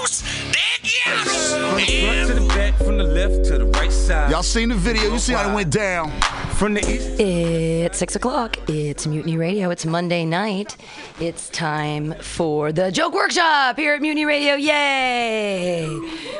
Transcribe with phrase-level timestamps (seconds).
[0.00, 0.52] like tacos?
[0.52, 1.50] Dig yes!
[1.54, 4.30] Front to the back, from the left to the right side.
[4.30, 5.12] Y'all seen the video?
[5.12, 6.10] You see how it went down?
[6.54, 7.18] From the east.
[7.18, 8.56] It's six o'clock.
[8.68, 9.70] It's Mutiny Radio.
[9.70, 10.76] It's Monday night.
[11.18, 14.54] It's time for the joke workshop here at Mutiny Radio.
[14.54, 15.88] Yay!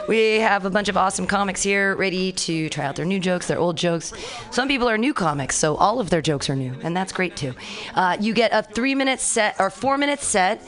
[0.06, 3.48] We have a bunch of awesome comics here ready to try out their new jokes,
[3.48, 4.12] their old jokes.
[4.52, 7.36] Some people are new comics, so all of their jokes are new, and that's great
[7.36, 7.54] too.
[7.94, 10.62] Uh, you get a three minute set or four minute set.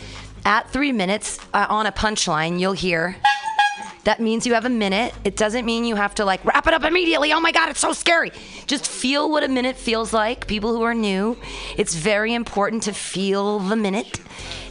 [0.47, 3.17] At three minutes uh, on a punchline, you'll hear.
[4.05, 5.13] That means you have a minute.
[5.25, 7.33] It doesn't mean you have to like wrap it up immediately.
[7.33, 8.31] Oh my God, it's so scary.
[8.69, 10.47] Just feel what a minute feels like.
[10.47, 11.37] People who are new,
[11.77, 14.21] it's very important to feel the minute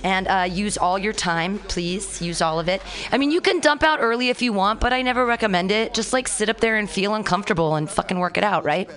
[0.02, 2.22] and uh, use all your time, please.
[2.22, 2.82] Use all of it.
[3.12, 5.94] I mean, you can dump out early if you want, but I never recommend it.
[5.94, 8.90] Just like sit up there and feel uncomfortable and fucking work it out, right?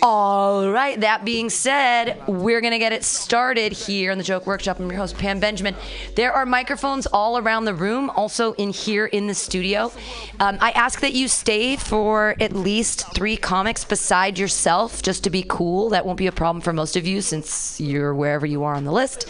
[0.00, 4.46] All right, that being said, we're going to get it started here in the Joke
[4.46, 4.78] Workshop.
[4.78, 5.74] I'm your host, Pam Benjamin.
[6.14, 9.90] There are microphones all around the room, also in here in the studio.
[10.38, 15.30] Um, I ask that you stay for at least three comics beside yourself, just to
[15.30, 15.88] be cool.
[15.88, 18.84] That won't be a problem for most of you since you're wherever you are on
[18.84, 19.26] the list.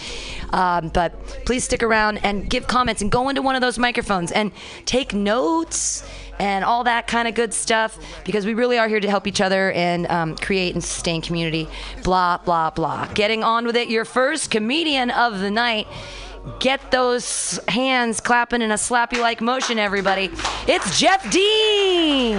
[0.51, 4.33] Um, but please stick around and give comments and go into one of those microphones
[4.33, 4.53] and
[4.85, 6.05] take notes
[6.39, 9.41] and all that kind of good stuff because we really are here to help each
[9.41, 11.69] other and um, create and sustain community.
[12.05, 13.07] Blah, blah, blah.
[13.15, 15.87] Getting on with it, your first comedian of the night.
[16.61, 20.31] Get those hands clapping in a slappy like motion, everybody.
[20.67, 22.37] It's Jeff Dean.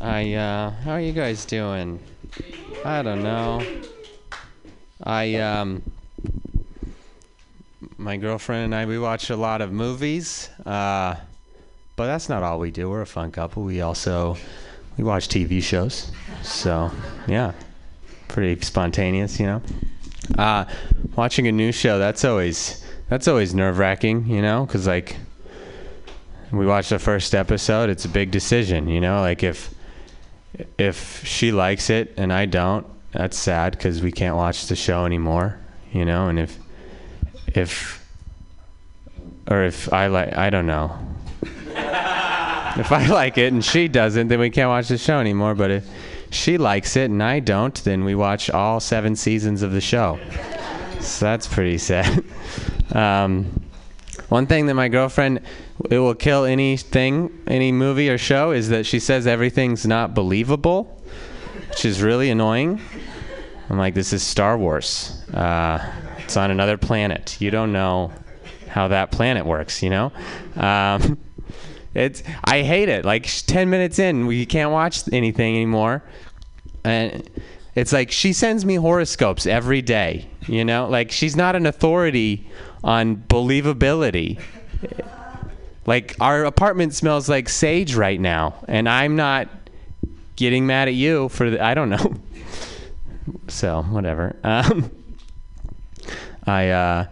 [0.00, 1.98] I uh how are you guys doing?
[2.84, 3.62] I don't know.
[5.02, 5.82] I um
[7.98, 10.48] my girlfriend and I we watch a lot of movies.
[10.64, 11.16] Uh
[11.96, 12.90] but that's not all we do.
[12.90, 13.62] We're a fun couple.
[13.62, 14.36] We also
[14.98, 16.10] we watch TV shows.
[16.42, 16.90] So,
[17.26, 17.52] yeah.
[18.28, 19.62] Pretty spontaneous, you know.
[20.36, 20.66] Uh
[21.16, 25.16] watching a new show, that's always that's always nerve-wracking, you know, cuz like
[26.52, 29.74] we watch the first episode, it's a big decision, you know, like if
[30.78, 35.04] if she likes it and I don't, that's sad because we can't watch the show
[35.06, 35.58] anymore,
[35.92, 36.28] you know.
[36.28, 36.58] And if
[37.48, 38.06] if
[39.48, 40.96] or if I like, I don't know.
[41.42, 45.54] if I like it and she doesn't, then we can't watch the show anymore.
[45.54, 45.88] But if
[46.30, 50.18] she likes it and I don't, then we watch all seven seasons of the show.
[51.00, 52.24] So that's pretty sad.
[52.92, 53.62] um,
[54.28, 55.42] one thing that my girlfriend
[55.90, 60.84] it will kill anything, any movie or show is that she says everything's not believable,
[61.68, 62.80] which is really annoying.
[63.68, 65.22] I'm like, this is Star Wars.
[65.32, 65.78] Uh,
[66.26, 67.40] it's on another planet.
[67.40, 68.10] You don't know
[68.68, 70.10] how that planet works, you know?
[70.56, 71.18] Um,
[71.94, 73.04] it's I hate it.
[73.04, 76.02] Like 10 minutes in, we can't watch anything anymore.
[76.82, 77.30] And
[77.76, 80.28] It's like she sends me horoscopes every day.
[80.48, 82.48] You know, like she's not an authority
[82.82, 84.40] on believability.
[85.86, 89.48] Like our apartment smells like sage right now, and I'm not
[90.34, 92.14] getting mad at you for the, I don't know.
[93.48, 94.34] so whatever.
[94.42, 94.90] Um,
[96.46, 97.06] I uh,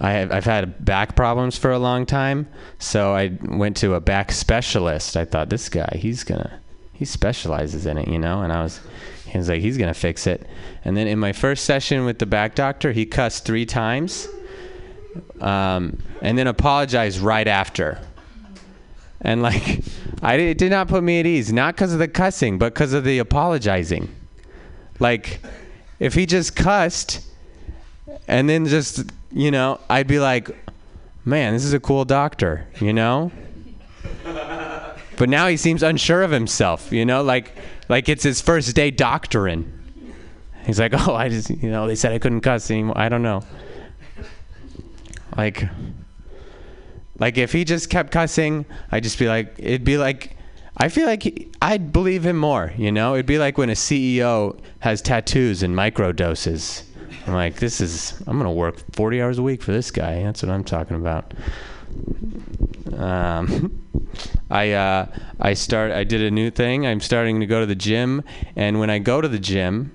[0.00, 2.48] I have, I've had back problems for a long time,
[2.78, 5.16] so I went to a back specialist.
[5.16, 6.60] I thought this guy, he's gonna,
[6.92, 8.42] he specializes in it, you know.
[8.42, 8.80] And I was,
[9.26, 10.46] he was like, he's gonna fix it.
[10.84, 14.28] And then in my first session with the back doctor, he cussed three times,
[15.40, 18.00] um, and then apologized right after.
[19.20, 19.82] And like,
[20.22, 22.92] I it did not put me at ease, not because of the cussing, but because
[22.92, 24.14] of the apologizing.
[25.00, 25.40] Like,
[25.98, 27.27] if he just cussed
[28.28, 30.50] and then just you know i'd be like
[31.24, 33.32] man this is a cool doctor you know?
[35.16, 37.22] But now he seems unsure of himself you know?
[37.22, 37.52] Like
[37.88, 39.72] like it's his first day doctoring.
[40.64, 42.96] He's like oh i just you know they said i couldn't cuss anymore.
[42.96, 43.42] I don't know.
[45.36, 45.64] Like
[47.18, 50.36] like if he just kept cussing i'd just be like it'd be like
[50.80, 53.14] I feel like he, I'd believe him more, you know?
[53.14, 56.84] It'd be like when a CEO has tattoos and micro doses.
[57.28, 60.22] I'm like, this is, I'm going to work 40 hours a week for this guy.
[60.22, 61.34] That's what I'm talking about.
[62.96, 63.82] Um,
[64.50, 65.06] I, uh,
[65.38, 66.86] I start, I did a new thing.
[66.86, 68.24] I'm starting to go to the gym.
[68.56, 69.94] And when I go to the gym,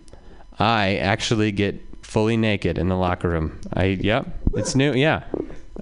[0.60, 3.60] I actually get fully naked in the locker room.
[3.74, 4.94] I, yep, it's new.
[4.94, 5.24] Yeah.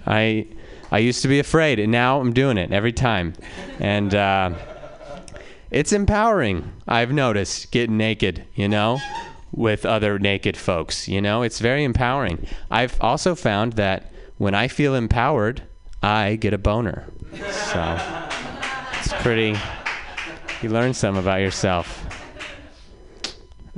[0.05, 0.47] I,
[0.89, 3.33] I used to be afraid and now I'm doing it every time.
[3.79, 4.53] And, uh,
[5.69, 6.71] it's empowering.
[6.87, 8.99] I've noticed getting naked, you know,
[9.51, 11.07] with other naked folks.
[11.07, 12.47] You know, it's very empowering.
[12.69, 15.63] I've also found that when I feel empowered,
[16.01, 17.05] I get a boner.
[17.49, 17.99] So
[18.99, 19.57] it's pretty.
[20.61, 22.07] You learn some about yourself.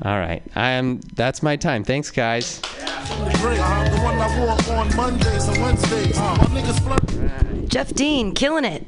[0.02, 1.02] All right, I am.
[1.16, 1.84] That's my time.
[1.84, 2.62] Thanks, guys.
[7.68, 8.86] Jeff Dean, killing it.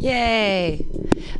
[0.00, 0.86] Yay.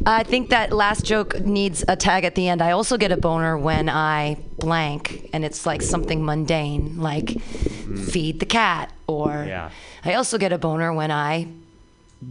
[0.07, 2.61] I think that last joke needs a tag at the end.
[2.63, 8.41] I also get a boner when I blank and it's like something mundane, like feed
[8.41, 9.71] the cat, or Yeah.
[10.05, 11.49] I also get a boner when I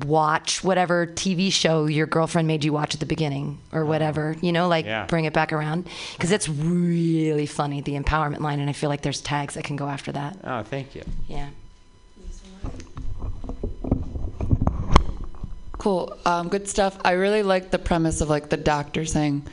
[0.05, 4.39] watch whatever TV show your girlfriend made you watch at the beginning or whatever, uh-huh.
[4.43, 5.05] you know, like Yeah.
[5.07, 5.87] bring it back around.
[6.13, 9.75] Because it's really funny, the empowerment line, and I feel like there's tags that can
[9.77, 10.37] go after that.
[10.43, 11.01] Oh, thank you.
[11.27, 11.47] Yeah.
[15.79, 16.15] Cool.
[16.25, 16.99] Um, good stuff.
[17.03, 19.47] I really like the premise of like the doctor saying,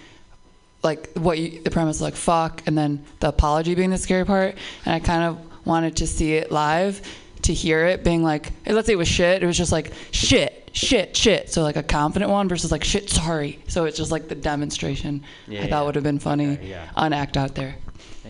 [0.83, 4.57] like what you, the premise like fuck, and then the apology being the scary part.
[4.85, 7.01] And I kind of wanted to see it live,
[7.43, 9.43] to hear it being like, let's say it was shit.
[9.43, 11.49] It was just like shit, shit, shit.
[11.51, 13.61] So like a confident one versus like shit, sorry.
[13.69, 15.23] So it's just like the demonstration.
[15.47, 15.71] Yeah, I yeah.
[15.71, 16.91] thought would have been funny yeah.
[16.97, 17.77] on act out there.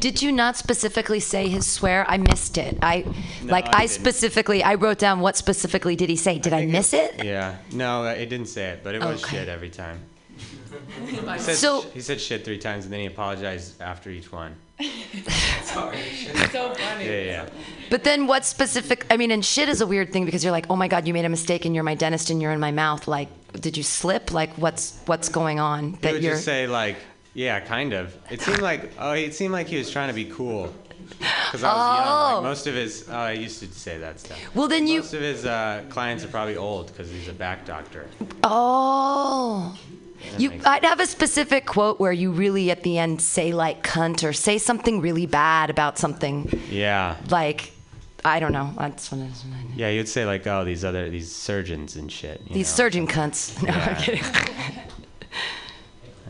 [0.01, 2.05] Did you not specifically say his swear?
[2.09, 2.79] I missed it.
[2.83, 3.05] I
[3.45, 6.39] like I I, specifically I wrote down what specifically did he say?
[6.39, 7.25] Did I, miss it?
[7.25, 7.57] Yeah.
[7.73, 9.39] No, uh, it didn't say it, but it was Okay.
[9.39, 10.01] shit every time.
[11.07, 14.55] He said, So- he said shit three times and then he apologized after each one.
[15.63, 15.99] Sorry,
[16.53, 17.07] so funny.
[17.07, 17.49] Yeah, yeah.
[17.91, 20.67] But then what specific I mean and shit is a weird thing because you're like,
[20.69, 22.73] "Oh my god, you made a mistake and you're my dentist and you're in my
[22.73, 23.29] mouth." Like,
[23.59, 24.33] did you slip?
[24.33, 26.97] Like what's what's going on He that would you're just say like,
[27.37, 28.17] yeah, kind of.
[28.31, 30.73] It seemed like oh, it seemed like he was trying to be cool.
[31.19, 32.09] Because I was young.
[32.09, 32.35] Oh.
[32.37, 34.39] Like most of his, oh, I used to say that stuff.
[34.57, 37.65] Well, then you Most of his uh, clients are probably old because he's a back
[37.65, 38.07] doctor.
[38.43, 39.79] Oh.
[40.39, 44.25] You, I'd have a specific quote where you really at the end say like cunt
[44.29, 47.17] or say something really bad about something Yeah.
[47.31, 47.73] like
[48.25, 48.73] I don't know.
[48.77, 49.45] That's is.
[49.77, 52.41] Yeah, you'd say like, oh, these other these surgeons and shit.
[52.49, 52.77] you These know.
[52.77, 53.63] surgeon cunts.
[53.67, 54.25] No, I'm kidding.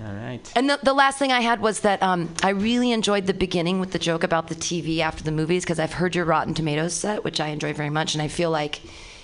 [0.05, 0.53] All right.
[0.55, 3.81] And the, the last thing I had was that um, I really enjoyed the beginning
[3.81, 6.93] with the joke about the TV after the movies because I've heard your Rotten Tomatoes
[6.93, 8.81] set, which I enjoy very much, and I feel like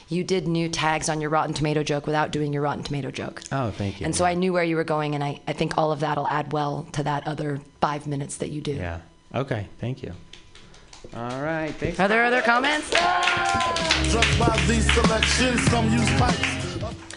[0.08, 3.42] you did new tags on your Rotten Tomato joke without doing your Rotten Tomato joke.
[3.52, 4.06] Oh, thank you.
[4.06, 6.16] And so I knew where you were going, and I, I think all of that
[6.16, 8.72] will add well to that other five minutes that you do.
[8.72, 9.00] Yeah.
[9.34, 9.68] Okay.
[9.78, 10.12] Thank you.
[11.14, 11.72] All right.
[11.72, 11.98] Thanks.
[11.98, 12.90] Are there other comments?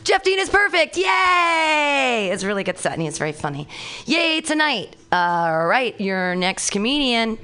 [0.05, 0.97] Jeff Dean is perfect.
[0.97, 2.29] Yay!
[2.31, 3.67] It's a really good set and he's very funny.
[4.05, 4.95] Yay tonight.
[5.11, 7.39] All right, your next comedian.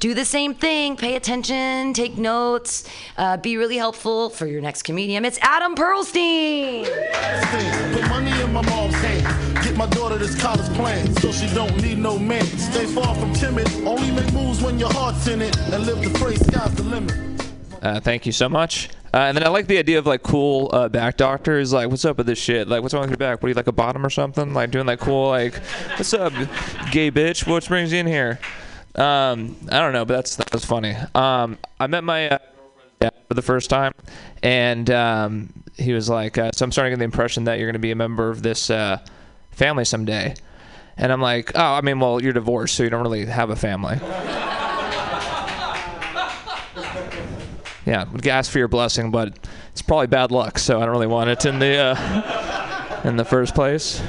[0.00, 0.96] Do the same thing.
[0.96, 5.26] Pay attention, take notes, uh, be really helpful for your next comedian.
[5.26, 6.84] It's Adam Pearlstein.
[7.92, 9.62] Put money in my mom's hand.
[9.62, 12.44] Get my daughter this college plan so she don't need no man.
[12.44, 13.70] Stay far from timid.
[13.86, 15.54] Only make moves when your heart's in it.
[15.58, 17.14] And live the phrase, sky's the limit.
[17.82, 18.88] Uh, thank you so much.
[19.16, 21.72] Uh, and then I like the idea of like cool uh, back doctors.
[21.72, 22.68] Like, what's up with this shit?
[22.68, 23.42] Like, what's wrong with your back?
[23.42, 24.52] What are you like a bottom or something?
[24.52, 25.56] Like doing like cool like,
[25.96, 26.34] what's up,
[26.90, 27.46] gay bitch?
[27.46, 28.38] What brings you in here?
[28.94, 30.94] Um, I don't know, but that's that was funny.
[31.14, 32.38] Um, I met my uh,
[33.00, 33.94] dad for the first time,
[34.42, 37.68] and um, he was like, uh, "So I'm starting to get the impression that you're
[37.68, 38.98] going to be a member of this uh,
[39.50, 40.34] family someday."
[40.98, 43.56] And I'm like, "Oh, I mean, well, you're divorced, so you don't really have a
[43.56, 43.98] family."
[47.86, 49.38] Yeah, would ask for your blessing, but
[49.70, 53.24] it's probably bad luck, so I don't really want it in the uh, in the
[53.24, 54.02] first place.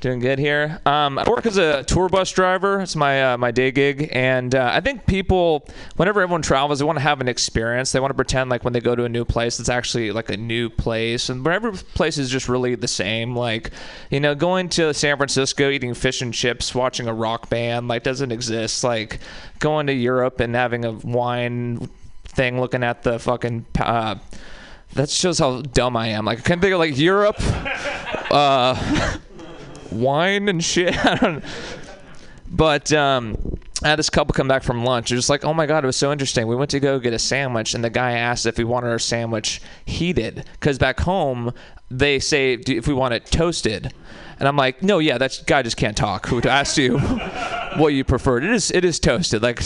[0.00, 0.80] Doing good here.
[0.84, 2.82] Um, I work as a tour bus driver.
[2.82, 6.84] It's my uh, my day gig, and uh, I think people, whenever everyone travels, they
[6.84, 7.90] want to have an experience.
[7.90, 10.28] They want to pretend like when they go to a new place, it's actually like
[10.28, 13.34] a new place, and every place is just really the same.
[13.34, 13.70] Like,
[14.10, 18.02] you know, going to San Francisco, eating fish and chips, watching a rock band, like
[18.02, 18.84] doesn't exist.
[18.84, 19.20] Like
[19.58, 21.88] going to Europe and having a wine
[22.34, 23.66] thing, looking at the fucking.
[23.78, 24.16] Uh,
[24.94, 26.24] that shows how dumb I am.
[26.24, 27.36] Like I can think of like Europe.
[28.30, 29.18] Uh,
[29.90, 30.94] wine and shit.
[31.06, 31.44] I don't.
[32.48, 33.36] But um,
[33.82, 35.08] I had this couple come back from lunch.
[35.08, 36.46] They're just like, "Oh my god, it was so interesting.
[36.46, 38.98] We went to go get a sandwich, and the guy asked if we wanted our
[38.98, 41.52] sandwich heated, because back home
[41.90, 43.92] they say "Do- if we want it toasted."
[44.38, 46.26] And I'm like, "No, yeah, that guy just can't talk.
[46.26, 46.98] Who asked you
[47.76, 48.44] what you preferred?
[48.44, 49.42] It is it is toasted.
[49.42, 49.60] Like."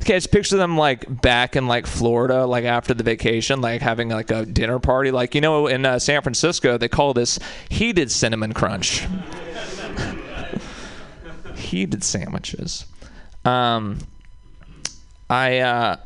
[0.00, 4.08] Okay, just picture them like back in like Florida, like after the vacation, like having
[4.08, 5.10] like a dinner party.
[5.10, 7.38] Like you know, in uh, San Francisco, they call this
[7.68, 9.06] heated cinnamon crunch.
[11.56, 12.86] heated sandwiches.
[13.44, 13.98] Um,
[15.28, 15.96] I uh,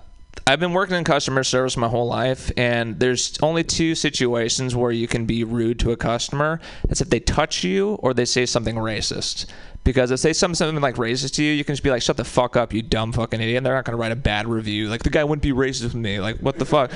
[0.47, 4.91] I've been working in customer service my whole life, and there's only two situations where
[4.91, 6.61] you can be rude to a customer.
[6.89, 9.47] It's if they touch you or they say something racist.
[9.85, 12.03] Because if they say something, something like racist to you, you can just be like,
[12.03, 14.47] "Shut the fuck up, you dumb fucking idiot." And they're not gonna write a bad
[14.47, 14.89] review.
[14.89, 16.21] Like the guy wouldn't be racist with me.
[16.21, 16.93] Like what the fuck?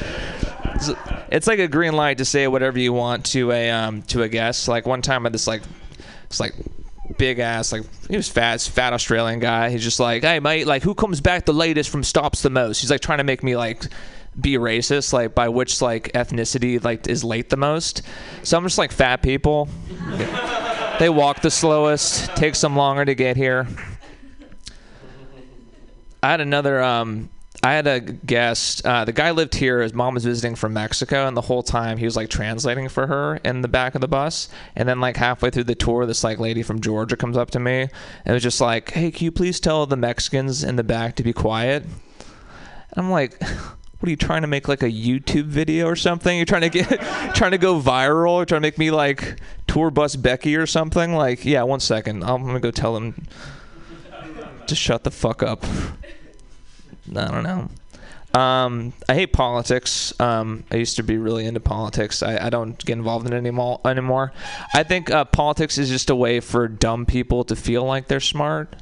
[0.74, 0.90] It's,
[1.30, 4.28] it's like a green light to say whatever you want to a um, to a
[4.28, 4.68] guest.
[4.68, 5.62] Like one time I had this like
[6.26, 6.54] it's like
[7.18, 10.82] big ass like he was fat fat australian guy he's just like hey mate like
[10.82, 13.56] who comes back the latest from stops the most he's like trying to make me
[13.56, 13.84] like
[14.40, 18.02] be racist like by which like ethnicity like is late the most
[18.42, 19.68] so i'm just like fat people
[20.98, 23.66] they walk the slowest takes them longer to get here
[26.22, 27.28] i had another um
[27.62, 28.86] I had a guest.
[28.86, 29.80] Uh, the guy lived here.
[29.80, 33.08] His mom was visiting from Mexico, and the whole time he was like translating for
[33.08, 34.48] her in the back of the bus.
[34.76, 37.58] And then like halfway through the tour, this like lady from Georgia comes up to
[37.58, 37.88] me
[38.24, 41.24] and was just like, "Hey, can you please tell the Mexicans in the back to
[41.24, 41.92] be quiet?" And
[42.96, 43.42] I'm like.
[43.98, 46.36] What are you trying to make like a YouTube video or something?
[46.36, 46.88] You're trying to get
[47.34, 51.14] trying to go viral, You're trying to make me like tour bus Becky or something?
[51.14, 52.22] Like, yeah, one second.
[52.22, 53.26] I'm gonna go tell them
[54.66, 55.64] to shut the fuck up.
[57.14, 57.68] I don't know.
[58.38, 60.12] Um, I hate politics.
[60.20, 62.22] Um, I used to be really into politics.
[62.22, 63.80] I, I don't get involved in it anymore.
[63.84, 64.32] Anymore.
[64.74, 68.20] I think uh, politics is just a way for dumb people to feel like they're
[68.20, 68.76] smart,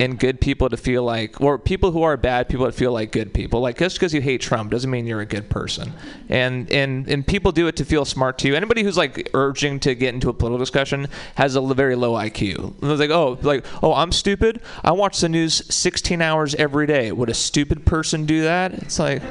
[0.00, 3.12] and good people to feel like, or people who are bad people to feel like
[3.12, 3.60] good people.
[3.60, 5.92] Like just because you hate Trump doesn't mean you're a good person.
[6.28, 8.54] And and and people do it to feel smart too.
[8.54, 12.74] Anybody who's like urging to get into a political discussion has a very low IQ.
[12.82, 14.60] It's like oh like oh I'm stupid.
[14.84, 17.12] I watch the news 16 hours every day.
[17.12, 18.74] Would a stupid person do that?
[18.74, 19.22] It's like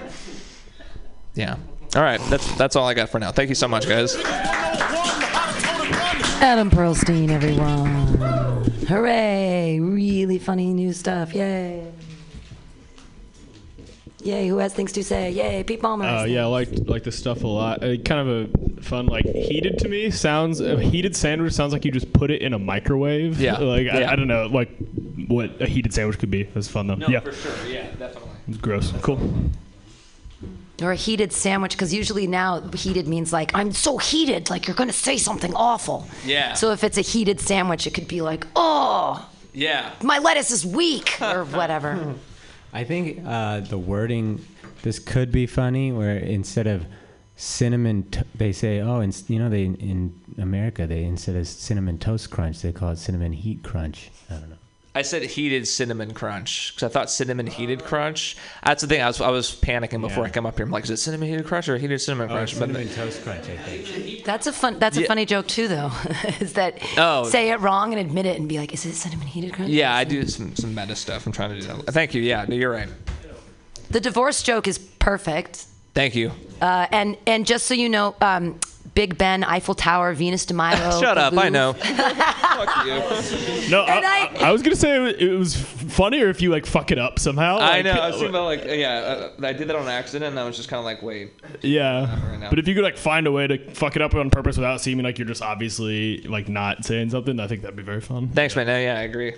[1.36, 1.57] yeah.
[1.95, 3.31] All right, that's that's all I got for now.
[3.31, 4.15] Thank you so much, guys.
[6.39, 7.86] Adam Pearlstein, everyone.
[8.88, 9.79] Hooray!
[9.79, 11.34] Really funny new stuff.
[11.34, 11.91] Yay.
[14.24, 15.32] Yay, who has things to say?
[15.32, 16.06] Yay, Pete Palmer.
[16.06, 17.84] Uh, yeah, I like like this stuff a lot.
[17.84, 20.60] Uh, kind of a fun, like heated to me sounds.
[20.62, 23.39] A heated sandwich sounds like you just put it in a microwave.
[23.39, 23.58] Yeah.
[23.60, 24.12] like I, Yeah.
[24.12, 24.70] I don't know, like
[25.27, 26.44] what a heated sandwich could be.
[26.44, 26.98] That's fun though.
[27.08, 27.51] yeah, for sure.
[27.67, 28.29] Yeah, definitely.
[28.48, 28.91] it's gross.
[29.01, 29.20] Cool.
[30.81, 34.75] Or a heated sandwich, because usually now heated means like, I'm so heated, like you're
[34.75, 36.07] going to say something awful.
[36.24, 36.53] Yeah.
[36.53, 39.91] So if it's a heated sandwich, it could be like, oh, Yeah.
[40.03, 42.13] my lettuce is weak, or whatever.
[42.74, 44.46] I think uh, the wording
[44.84, 46.86] this could be funny, where instead of
[47.36, 51.98] cinnamon, t- they say, oh, and you know, they in America they instead of cinnamon
[51.98, 54.12] toast crunch, they call it cinnamon heat crunch.
[54.29, 54.56] I don't know.
[54.97, 58.35] I said heated cinnamon crunch because I thought cinnamon heated crunch.
[58.65, 58.99] That's the thing.
[59.01, 60.33] I was I was panicking before I Yeah.
[60.33, 60.65] came up here.
[60.65, 62.53] I'm like, is it cinnamon heated crunch or heated cinnamon crunch?
[62.57, 64.23] But cinnamon toast crunch, I think.
[64.25, 64.79] That's a fun.
[64.79, 65.91] That's a funny joke too, though.
[66.39, 67.25] is that Oh.
[67.29, 69.95] say it wrong and admit it and be like, "Is it cinnamon heated crunch?" yeah,
[69.95, 71.27] I do some some meta stuff.
[71.27, 71.93] I'm trying to do that.
[71.93, 72.23] Thank you.
[72.23, 72.89] Yeah, no, you're right.
[73.91, 75.65] The divorce joke is perfect.
[75.93, 76.31] Thank you.
[76.59, 78.59] Uh, and and just so you know, um,
[78.97, 80.99] Big Ben, Eiffel Tower, Venus de Milo.
[80.99, 81.37] Shut the up.
[81.37, 81.73] I know.
[81.73, 83.69] Fuck you.
[83.69, 86.65] No, I, And I- I, I was gonna say it was, funnier if you like
[86.65, 87.57] fuck it up somehow.
[87.57, 87.91] I like, know.
[87.91, 90.31] I was thinking about like yeah, uh, I did that on accident.
[90.31, 91.31] and I was just kind of like, wait.
[91.61, 92.49] Yeah, right now.
[92.49, 94.81] but if you could like find a way to fuck it up on purpose without
[94.81, 98.29] seeming like you're just obviously like not saying something, I think that'd be very fun.
[98.29, 98.65] Thanks, man.
[98.65, 99.35] No, yeah, I agree.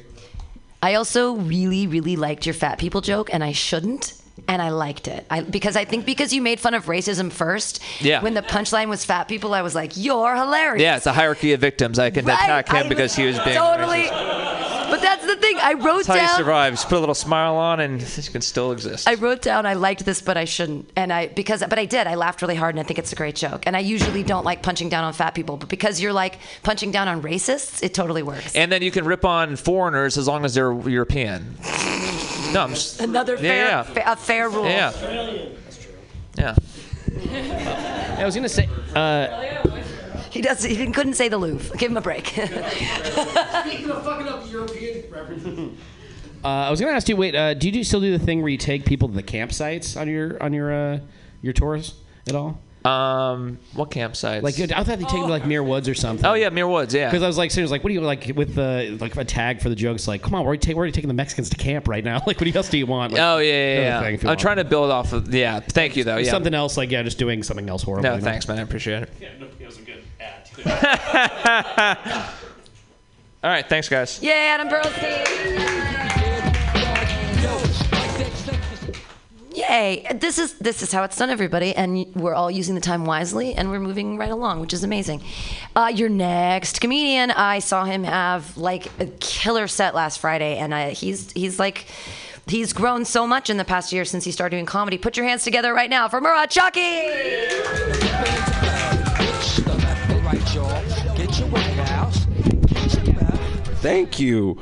[0.81, 4.13] I also really, really liked your fat people joke, and I shouldn't.
[4.49, 5.25] And I liked it.
[5.29, 7.81] I, because I think because you made fun of racism first.
[8.01, 8.21] Yeah.
[8.21, 11.53] When the punchline was fat people, I was like, "You're hilarious." Yeah, it's a hierarchy
[11.53, 11.99] of victims.
[11.99, 14.05] I can Right, attack him I because he was being totally.
[14.05, 14.89] racist.
[14.89, 15.55] But that's the thing.
[15.61, 16.37] I wrote That's how you down.
[16.37, 16.73] survive.
[16.73, 19.07] Just put a little smile on, and you can still exist.
[19.07, 20.89] I wrote down I liked this, but I shouldn't.
[20.95, 22.07] And I because but I did.
[22.07, 23.65] I laughed really hard, and I think it's a great joke.
[23.67, 26.89] And I usually don't like punching down on fat people, but because you're like punching
[26.89, 28.55] down on racists, it totally works.
[28.55, 31.55] and then you can rip on foreigners as long as they're European.
[32.53, 33.83] No, I'm just, Another Yeah, fair, yeah.
[33.83, 34.65] fa- a fair rule.
[34.65, 34.91] Yeah.
[36.37, 36.55] Yeah.
[38.17, 38.67] I was gonna say.
[38.95, 39.27] Uh,
[40.31, 40.63] He does.
[40.63, 41.75] He couldn't say the Louvre.
[41.77, 42.27] Give him a break.
[42.27, 42.51] Speaking
[43.91, 45.77] of fucking up European references.
[46.43, 47.15] uh, I was gonna ask you.
[47.17, 49.23] Wait, uh, do you do, still do the thing where you take people to the
[49.23, 50.99] campsites on your on your uh,
[51.41, 51.95] your tours
[52.27, 52.59] at all?
[52.85, 54.41] Um, what campsites?
[54.41, 56.25] Like I thought they take them to like Muir Woods or something.
[56.25, 56.93] Oh yeah, Muir Woods.
[56.93, 57.09] Yeah.
[57.09, 59.61] Because I was like, serious, like, what do you like with the like a tag
[59.61, 60.07] for the jokes?
[60.07, 62.21] Like, come on, we're, ta- we're taking the Mexicans to camp right now.
[62.29, 63.13] Like, what else do you want?
[63.13, 64.01] Like, oh yeah, yeah, another yeah.
[64.01, 64.39] thing you I'm want.
[64.39, 65.33] trying to build off of.
[65.33, 65.59] Yeah.
[65.61, 66.17] Thank you though.
[66.17, 66.29] Yeah.
[66.29, 68.03] Something else, like yeah, just doing something else horrible.
[68.03, 68.25] No, you know?
[68.25, 68.59] thanks, man.
[68.59, 69.09] I appreciate it.
[69.19, 70.49] Yeah, no, it was a good ad.
[73.43, 74.19] All right, thanks, guys.
[74.21, 76.18] Yeah, Adam Pearlstein.
[79.59, 80.07] Yay!
[80.15, 83.55] This is this is how it's done, everybody, and we're all using the time wisely,
[83.55, 85.21] and we're moving right along, which is amazing.
[85.75, 90.73] Uh, your next comedian, I saw him have like a killer set last Friday, and
[90.73, 91.85] I, he's he's like.
[92.47, 94.97] He's grown so much in the past year since he started doing comedy.
[94.97, 97.05] Put your hands together right now for Murat Chaki!
[103.81, 104.57] Thank you.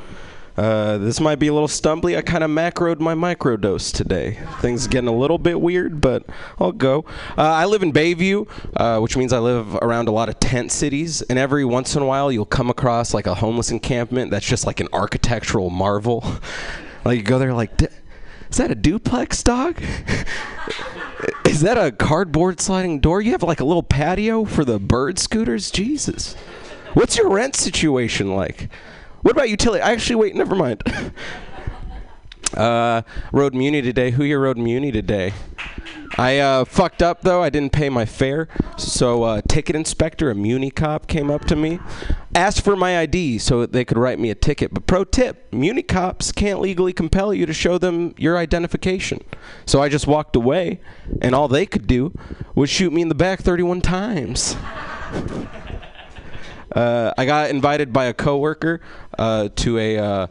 [0.58, 2.18] Uh, this might be a little stumbly.
[2.18, 4.40] I kind of macroed my microdose today.
[4.60, 6.24] Things getting a little bit weird, but
[6.58, 7.04] I'll go.
[7.36, 10.72] Uh, I live in Bayview, uh, which means I live around a lot of tent
[10.72, 14.46] cities, and every once in a while you'll come across like a homeless encampment that's
[14.46, 16.24] just like an architectural marvel.
[17.04, 17.86] like you go there, like, "D-
[18.50, 19.80] is that a duplex, dog?
[21.44, 23.22] is that a cardboard sliding door?
[23.22, 25.70] You have like a little patio for the bird scooters?
[25.70, 26.34] Jesus.
[26.94, 28.68] What's your rent situation like?
[29.22, 29.82] What about utility?
[29.82, 30.82] I Actually, wait, never mind.
[32.54, 33.02] uh,
[33.32, 34.12] rode Muni today.
[34.12, 35.32] Who here rode Muni today?
[36.16, 37.42] I uh, fucked up though.
[37.42, 38.48] I didn't pay my fare.
[38.76, 41.80] So uh, ticket inspector, a Muni cop, came up to me,
[42.34, 44.72] asked for my ID so they could write me a ticket.
[44.72, 49.22] But pro tip: Muni cops can't legally compel you to show them your identification.
[49.66, 50.80] So I just walked away,
[51.20, 52.12] and all they could do
[52.54, 54.56] was shoot me in the back 31 times.
[56.72, 58.80] Uh, I got invited by a coworker
[59.18, 60.26] uh, to a uh,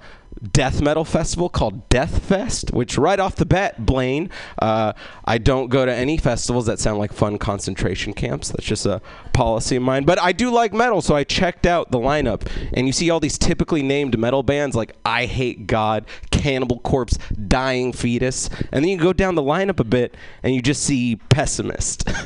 [0.52, 4.30] death metal festival called Death Fest, which right off the bat, Blaine,
[4.62, 4.94] uh,
[5.26, 8.50] I don't go to any festivals that sound like fun concentration camps.
[8.50, 9.02] That's just a
[9.34, 10.04] policy of mine.
[10.06, 13.20] But I do like metal, so I checked out the lineup, and you see all
[13.20, 18.90] these typically named metal bands like I Hate God, Cannibal Corpse, Dying Fetus, and then
[18.90, 22.08] you go down the lineup a bit, and you just see Pessimist.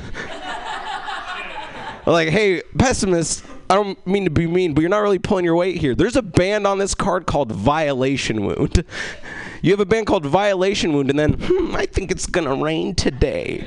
[2.05, 5.55] like, hey, pessimist, I don't mean to be mean, but you're not really pulling your
[5.55, 5.95] weight here.
[5.95, 8.83] There's a band on this card called Violation Wound.
[9.61, 12.95] You have a band called Violation Wound, and then, hmm, I think it's gonna rain
[12.95, 13.65] today.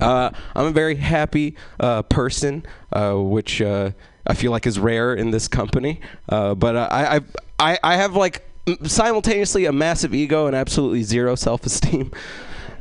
[0.00, 3.90] Uh, I'm a very happy uh, person, uh, which uh,
[4.26, 6.00] I feel like is rare in this company.
[6.26, 7.20] Uh, but uh, I, I,
[7.58, 8.48] I, I have like
[8.84, 12.12] simultaneously a massive ego and absolutely zero self-esteem.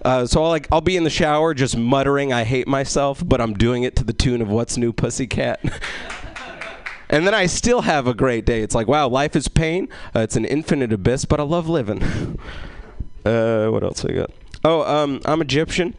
[0.03, 3.41] Uh, so I'll like I'll be in the shower just muttering I hate myself, but
[3.41, 5.59] I'm doing it to the tune of What's New Pussycat.
[7.09, 8.61] and then I still have a great day.
[8.61, 9.89] It's like wow, life is pain.
[10.15, 12.01] Uh, it's an infinite abyss, but I love living.
[13.25, 14.31] uh, what else I got?
[14.63, 15.95] Oh, um, I'm Egyptian.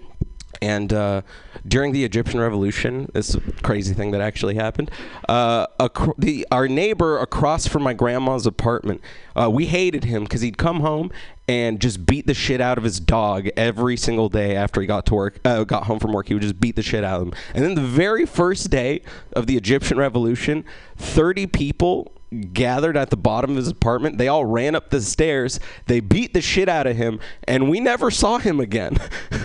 [0.63, 1.23] And uh,
[1.67, 4.91] during the Egyptian Revolution, this crazy thing that actually happened.
[5.27, 9.01] Uh, acro- the, our neighbor across from my grandma's apartment,
[9.35, 11.11] uh, we hated him because he'd come home
[11.51, 15.05] and just beat the shit out of his dog every single day after he got
[15.05, 16.29] to work, uh, got home from work.
[16.29, 17.35] He would just beat the shit out of him.
[17.55, 20.65] And then the very first day of the Egyptian Revolution,
[20.97, 22.13] 30 people
[22.53, 24.17] gathered at the bottom of his apartment.
[24.17, 25.59] They all ran up the stairs.
[25.87, 28.97] They beat the shit out of him, and we never saw him again.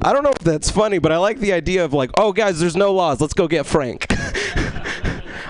[0.00, 2.60] I don't know if that's funny, but I like the idea of like, oh guys,
[2.60, 3.20] there's no laws.
[3.20, 4.06] Let's go get Frank.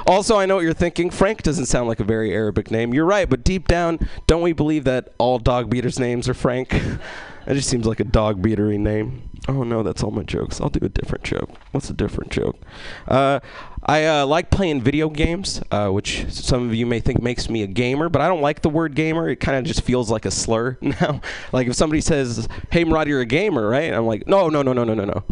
[0.09, 1.11] also, I know what you're thinking.
[1.11, 2.95] Frank doesn't sound like a very Arabic name.
[2.95, 6.71] You're right, but deep down, don't we believe that all dog beaters' names are Frank?
[7.47, 9.29] that just seems like a dog beatery name.
[9.49, 10.61] Oh no, that's all my jokes.
[10.61, 11.51] I'll do a different joke.
[11.73, 12.59] What's a different joke?
[13.07, 13.41] Uh,
[13.85, 17.63] I uh, like playing video games, uh, which some of you may think makes me
[17.63, 19.29] a gamer, but I don't like the word gamer.
[19.31, 21.21] It kind of just feels like a slur now.
[21.53, 24.73] like if somebody says, "Hey, Murad, you're a gamer, right?" I'm like, "No, no, no,
[24.73, 25.25] no, no, no, no."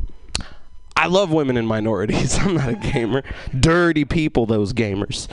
[0.96, 2.38] I love women and minorities.
[2.40, 3.22] I'm not a gamer.
[3.58, 5.28] Dirty people, those gamers.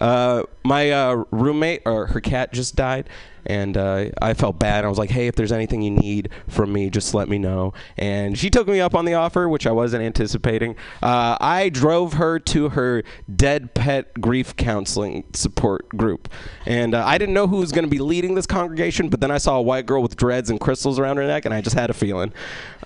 [0.00, 3.08] Uh, my uh, roommate or her cat just died,
[3.46, 4.84] and uh, I felt bad.
[4.84, 7.72] I was like, "Hey, if there's anything you need from me, just let me know."
[7.96, 10.76] And she took me up on the offer, which I wasn't anticipating.
[11.02, 13.02] Uh, I drove her to her
[13.34, 16.28] dead pet grief counseling support group,
[16.66, 19.08] and uh, I didn't know who was going to be leading this congregation.
[19.08, 21.54] But then I saw a white girl with dreads and crystals around her neck, and
[21.54, 22.32] I just had a feeling.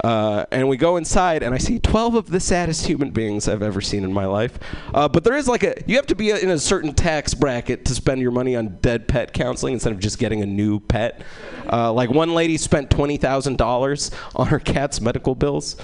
[0.04, 3.62] Uh, and we go inside, and I see 12 of the saddest human beings I've
[3.62, 4.58] ever seen in my life.
[4.94, 7.84] Uh, but there is like a you have to be in a certain tax bracket
[7.86, 11.22] to spend your money on dead pet counseling instead of just getting a new pet.
[11.70, 15.76] Uh, like one lady spent twenty thousand dollars on her cat's medical bills.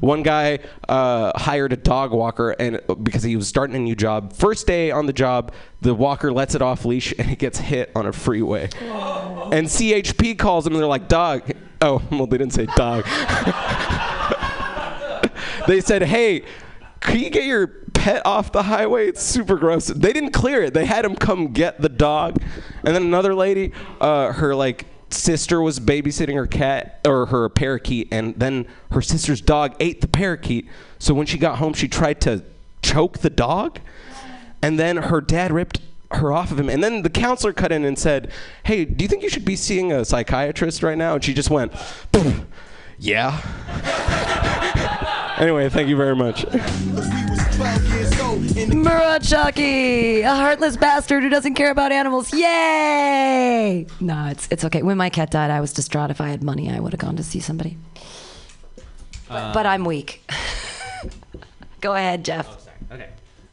[0.00, 4.32] One guy uh, hired a dog walker, and because he was starting a new job,
[4.32, 7.90] first day on the job, the walker lets it off leash and it gets hit
[7.94, 8.68] on a freeway.
[8.80, 11.50] And CHP calls him, and they're like, "Dog."
[11.82, 13.04] Oh, well, they didn't say dog.
[15.66, 16.44] they said, "Hey,
[17.00, 17.66] can you get your
[18.00, 19.08] pet off the highway?
[19.08, 20.74] It's super gross." They didn't clear it.
[20.74, 22.42] They had him come get the dog.
[22.84, 28.08] And then another lady, uh, her like sister was babysitting her cat or her parakeet,
[28.10, 30.68] and then her sister's dog ate the parakeet.
[30.98, 32.42] So when she got home, she tried to
[32.82, 33.80] choke the dog,
[34.62, 35.80] and then her dad ripped
[36.12, 36.68] her off of him.
[36.68, 38.30] And then the counselor cut in and said,
[38.64, 41.50] "Hey, do you think you should be seeing a psychiatrist right now?" And she just
[41.50, 41.72] went,
[42.98, 43.40] "Yeah."
[45.38, 46.44] anyway, thank you very much.
[48.54, 52.32] Murat Shaki, a heartless bastard who doesn't care about animals.
[52.32, 53.86] Yay!
[54.00, 54.82] No, it's it's okay.
[54.82, 56.10] When my cat died, I was distraught.
[56.10, 57.78] If I had money, I would have gone to see somebody.
[59.28, 60.28] Uh, but I'm weak.
[61.80, 62.48] Go ahead, Jeff.
[62.50, 63.02] Oh, sorry.
[63.02, 63.10] Okay.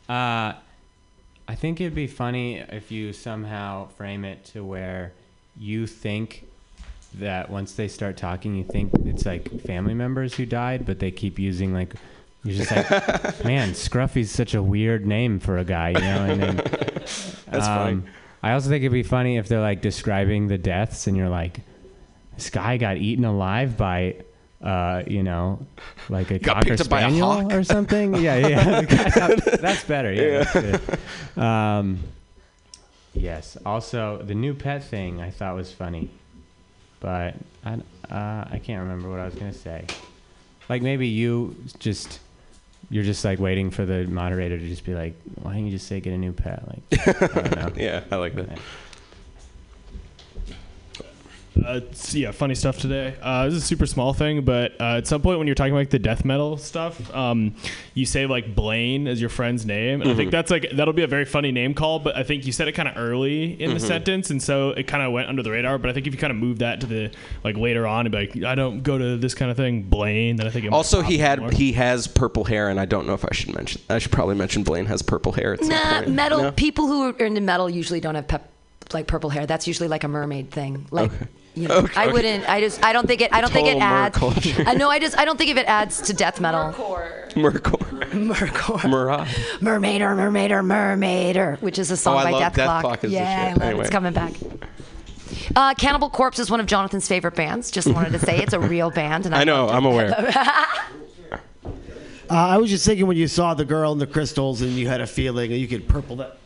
[0.09, 0.53] Uh,
[1.47, 5.13] I think it'd be funny if you somehow frame it to where
[5.55, 6.45] you think
[7.13, 11.11] that once they start talking, you think it's like family members who died, but they
[11.11, 11.93] keep using like.
[12.43, 12.89] You're just like,
[13.45, 16.25] man, Scruffy's such a weird name for a guy, you know.
[16.25, 16.55] And then,
[17.47, 18.03] That's funny.
[18.43, 21.59] I also think it'd be funny if they're like describing the deaths, and you're like,
[22.35, 24.15] this guy got eaten alive by,
[24.61, 25.65] uh, you know,
[26.07, 28.15] like a Got cocker by a spaniel or something.
[28.15, 28.81] Yeah, yeah.
[29.61, 30.13] that's better.
[30.13, 30.23] Yeah.
[30.23, 30.43] Yeah.
[30.43, 30.85] That's
[31.35, 31.43] good.
[31.43, 31.99] Um,
[33.13, 33.57] yes.
[33.65, 36.09] Also, the new pet thing I thought was funny,
[36.99, 37.33] but
[37.65, 37.73] I
[38.09, 39.85] uh, I can't remember what I was gonna say.
[40.69, 42.19] Like maybe you just
[42.89, 45.87] you're just like waiting for the moderator to just be like, why don't you just
[45.87, 46.63] say get a new pet?
[46.67, 47.71] Like, I don't know.
[47.75, 48.59] yeah, I like that.
[51.65, 53.15] Uh, it's- yeah, funny stuff today.
[53.21, 55.73] Uh, this is a super small thing, but uh, at some point when you're talking
[55.73, 57.53] like the death metal stuff, um,
[57.93, 60.31] you say like Blaine as your friend's name, and I think Mhm.
[60.31, 61.99] that's like that'll be a very funny name call.
[61.99, 63.81] But I think you said it kind of early in the Mhm.
[63.87, 65.77] sentence, and so it kind of went under the radar.
[65.77, 67.11] But I think if you kind of move that to the
[67.43, 70.35] like later on and be like, I don't go to this kind of thing, Blaine,
[70.37, 71.51] then I think it might Also, he had more.
[71.51, 73.81] he has purple hair, and I don't know if I should mention.
[73.89, 75.53] I should probably mention Blaine has purple hair.
[75.53, 76.09] At some Nah, point.
[76.09, 76.51] metal No?
[76.51, 78.49] people who are into metal usually don't have pep,
[78.93, 79.45] like purple hair.
[79.45, 80.85] That's usually like a mermaid thing.
[80.91, 81.11] Like,
[81.61, 82.47] you know, Okay, I wouldn't.
[82.49, 82.83] I just.
[82.83, 83.33] I don't think it.
[83.33, 84.17] I don't think it adds.
[84.17, 84.63] culture.
[84.65, 84.89] I know.
[84.89, 85.17] I just.
[85.17, 86.73] I don't think if it adds to death metal.
[87.33, 87.79] Mercor.
[88.11, 88.89] Mercor.
[88.89, 89.27] Murat.
[89.59, 92.81] Mermaider, mermaider, mermaider, which is a song Oh, I by love Death, Dethklok.
[92.81, 93.49] Clock is yeah, shit.
[93.49, 93.65] I love it.
[93.65, 93.81] Anyway.
[93.81, 94.33] It's coming back.
[95.55, 97.69] Uh, Cannibal Corpse is one of Jonathan's favorite bands.
[97.69, 99.67] Just wanted to say it's a real band, and I, I know.
[99.69, 100.13] I'm aware.
[102.29, 104.89] Uh, I was just thinking when you saw the girl in the crystals and you
[104.89, 106.37] had a feeling and you could purple that.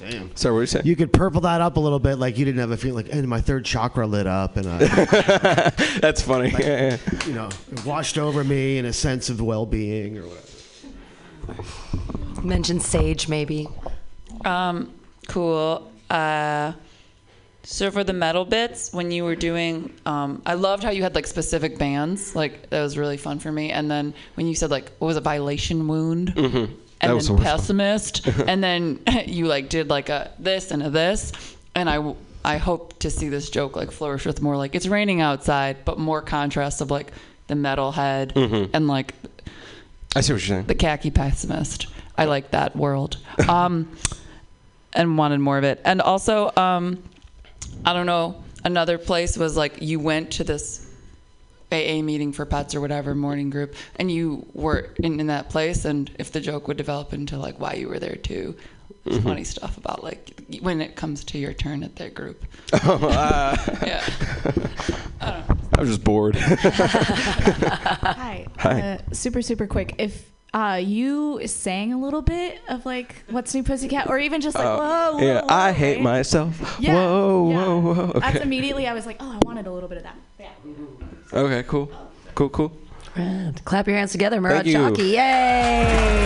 [0.00, 0.34] Damn.
[0.36, 0.86] So what are you saying?
[0.86, 3.14] You could purple that up a little bit, like you didn't have a feeling like,
[3.14, 4.78] and my third chakra lit up, and I,
[6.00, 6.50] That's funny.
[6.50, 10.48] Like, Yeah, you know, it washed over me in a sense of well-being or whatever.
[12.42, 13.68] Mention Sage, maybe.
[14.44, 14.92] Um,
[15.28, 15.90] cool.
[16.10, 16.72] Uh,
[17.62, 21.14] so for the metal bits, when you were doing, um, I loved how you had
[21.14, 22.36] like specific bands.
[22.36, 23.70] Like that was really fun for me.
[23.70, 26.70] And then when you said like, what was it, violation wound, Mhm.
[27.10, 31.32] And then the pessimist, and then you like did like a this and a this,
[31.74, 32.14] and I
[32.44, 35.98] I hope to see this joke like flourish with more like it's raining outside, but
[35.98, 37.12] more contrast of like
[37.46, 38.70] the metalhead Mhm.
[38.72, 39.14] and like
[40.16, 40.66] I see what you're saying.
[40.66, 41.86] the khaki pessimist.
[42.16, 43.16] I like that world.
[43.48, 43.88] Um,
[44.92, 45.80] and wanted more of it.
[45.84, 47.02] And also, um,
[47.84, 50.83] I don't know, another place was like you went to this
[51.74, 55.84] AA meeting for pets or whatever morning group, and you were in, in that place.
[55.84, 58.54] And if the joke would develop into like why you were there too,
[59.06, 59.22] it's Mhm.
[59.22, 60.32] funny stuff about like
[60.62, 62.44] when it comes to your turn at their group.
[62.84, 63.56] Oh, uh,
[63.86, 64.02] Yeah.
[65.76, 66.36] I was just bored.
[67.16, 68.46] Hi.
[68.58, 68.80] Hi.
[68.80, 69.94] Uh, super, super quick.
[69.98, 74.56] If uh, you sang a little bit of like "What's New Pussycat," or even just
[74.56, 76.02] like Uh, "Whoa, whoa, yeah, whoa," I hate right?
[76.02, 76.76] myself.
[76.78, 77.56] Yeah, whoa, yeah.
[77.56, 78.02] whoa, whoa.
[78.10, 78.20] Okay.
[78.20, 78.86] That's immediately.
[78.86, 80.16] I was like, oh, I wanted a little bit of that.
[80.38, 80.50] Yeah.
[81.34, 81.90] Okay, cool.
[82.36, 82.72] Cool, cool.
[83.16, 83.52] Right.
[83.64, 86.24] Clap your hands together, Murat Thank Yay!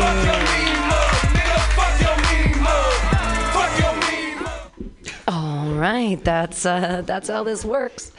[5.27, 8.12] All right, that's uh, that's how this works.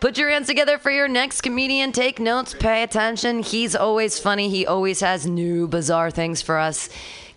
[0.00, 1.92] Put your hands together for your next comedian.
[1.92, 3.42] Take notes, pay attention.
[3.42, 4.48] He's always funny.
[4.48, 6.88] He always has new bizarre things for us.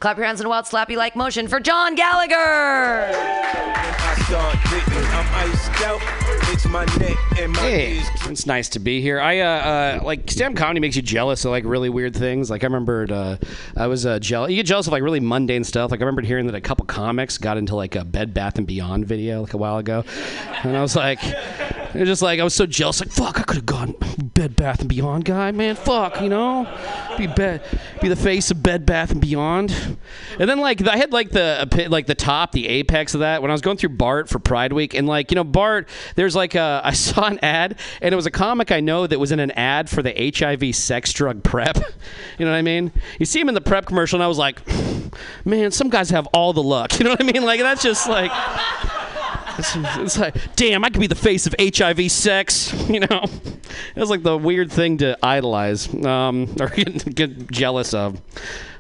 [0.06, 2.36] Clap your hands in a wild slappy like motion for John Gallagher.
[2.36, 6.00] I start digging, I'm iced out.
[6.54, 9.20] It's my neck and my Hey, it's nice to be here.
[9.20, 12.52] I uh, uh like stand comedy makes you jealous of like really weird things.
[12.52, 13.38] Like I remembered uh,
[13.76, 14.52] I was uh, jealous.
[14.52, 15.90] You get jealous of like really mundane stuff.
[15.90, 18.68] Like I remembered hearing that a couple comics got into like a Bed Bath and
[18.68, 20.06] Beyond video like a while ago,
[20.64, 21.20] and I was like,
[21.96, 23.00] it was just like I was so jealous.
[23.00, 25.76] Like fuck, I could have gone Bed Bath and Beyond guy, man.
[25.76, 26.68] Fuck, you know,
[27.18, 29.98] be be the face of Bed Bath and Beyond.
[30.38, 33.50] And then like I had like the like the top, the apex of that when
[33.50, 36.54] I was going through BART for Pride Week, and like you know BART, there's like
[36.56, 39.40] a I saw an ad, and it was a comic I know that was in
[39.40, 41.78] an ad for the HIV sex drug PrEP.
[42.38, 42.92] You know what I mean?
[43.18, 44.62] You see him in the PrEP commercial, and I was like,
[45.46, 46.92] man, some guys have all the luck.
[47.00, 47.44] You know what I mean?
[47.44, 48.32] Like that's just like.
[49.58, 52.74] It's, it's like, damn, I could be the face of HIV sex.
[52.96, 57.94] You know, it was like the weird thing to idolize um, or get, get jealous
[57.94, 58.22] of.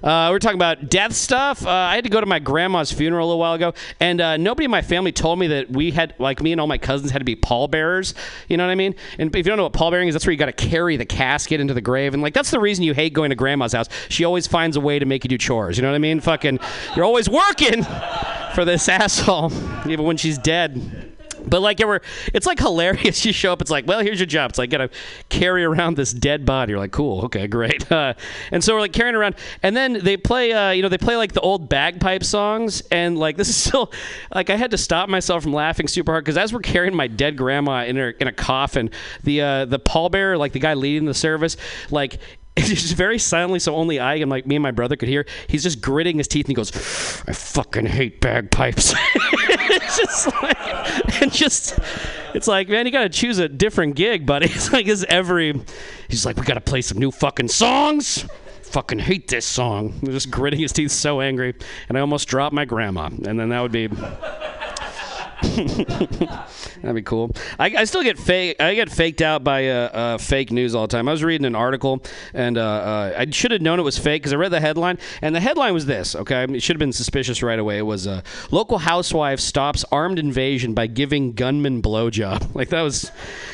[0.05, 1.65] Uh, we're talking about death stuff.
[1.65, 4.37] Uh, I had to go to my grandma's funeral a little while ago, and uh,
[4.37, 7.09] nobody in my family told me that we had, like me and all my cousins,
[7.09, 8.13] had to be pallbearers.
[8.47, 8.93] You know what I mean?
[9.17, 11.07] And if you don't know what pallbearing is, that's where you got to carry the
[11.07, 13.89] casket into the grave, and like that's the reason you hate going to grandma's house.
[14.09, 15.75] She always finds a way to make you do chores.
[15.75, 16.19] You know what I mean?
[16.19, 16.59] Fucking,
[16.95, 17.83] you're always working
[18.53, 19.51] for this asshole,
[19.89, 21.14] even when she's dead.
[21.47, 22.01] But like it were,
[22.33, 23.15] it's like hilarious.
[23.25, 24.51] You show up, it's like, well, here's your job.
[24.51, 24.89] It's like gotta
[25.29, 26.71] carry around this dead body.
[26.71, 27.85] You're like, cool, okay, great.
[27.95, 28.13] Uh,
[28.51, 31.15] and so we're like carrying around, and then they play, uh, you know, they play
[31.15, 33.91] like the old bagpipe songs, and like this is still,
[34.33, 37.07] like I had to stop myself from laughing super hard because as we're carrying my
[37.07, 38.89] dead grandma in her in a coffin,
[39.23, 41.55] the uh, the pallbearer, like the guy leading the service,
[41.89, 42.19] like
[42.55, 45.25] it's just very silently, so only I and like me and my brother could hear.
[45.47, 46.71] He's just gritting his teeth and he goes,
[47.27, 48.93] "I fucking hate bagpipes."
[49.69, 51.79] it's just like, and just,
[52.33, 54.45] it's like, man, you got to choose a different gig, buddy.
[54.55, 55.59] It's like his every,
[56.07, 58.25] he's like, we got to play some new fucking songs.
[58.63, 59.99] Fucking hate this song.
[60.03, 61.53] Just gritting his teeth, so angry,
[61.87, 63.87] and I almost dropped my grandma, and then that would be.
[66.85, 67.31] That'd be cool.
[67.57, 68.61] I, I still get fake.
[68.61, 71.07] I get faked out by uh, uh, fake news all the time.
[71.07, 74.21] I was reading an article, and uh, uh, I should have known it was fake
[74.21, 76.15] because I read the headline, and the headline was this.
[76.15, 77.79] Okay, it should have been suspicious right away.
[77.79, 78.21] It was uh,
[78.51, 82.49] local housewife stops armed invasion by giving gunman blowjob.
[82.55, 83.11] Like that was.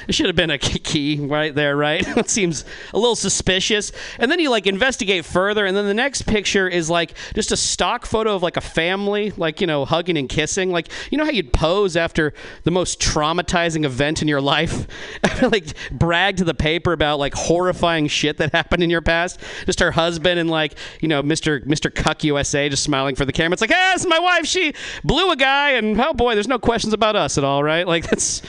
[0.08, 2.06] It should have been a key right there, right?
[2.16, 3.92] that seems a little suspicious.
[4.20, 7.58] And then you like investigate further, and then the next picture is like just a
[7.58, 10.70] stock photo of like a family, like you know, hugging and kissing.
[10.72, 14.88] Like you know how you'd pose after the most traumatizing event in your life,
[15.42, 19.40] like brag to the paper about like horrifying shit that happened in your past.
[19.66, 21.64] Just her husband and like you know, Mr.
[21.66, 21.94] Mr.
[21.94, 23.54] Cuck USA just smiling for the camera.
[23.54, 24.46] It's like, ah, it's my wife.
[24.46, 27.88] She blew a guy, and oh boy, there's no questions about us at all, right?
[27.88, 28.42] Like that's.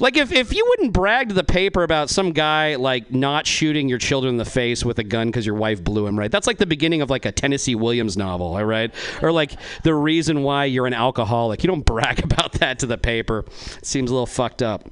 [0.00, 3.88] Like if, if you wouldn't brag to the paper about some guy like not shooting
[3.88, 6.30] your children in the face with a gun because your wife blew him, right?
[6.30, 8.92] That's like the beginning of like a Tennessee Williams novel, all right?
[9.22, 11.62] Or like the reason why you're an alcoholic.
[11.62, 13.44] You don't brag about that to the paper.
[13.76, 14.88] It seems a little fucked up.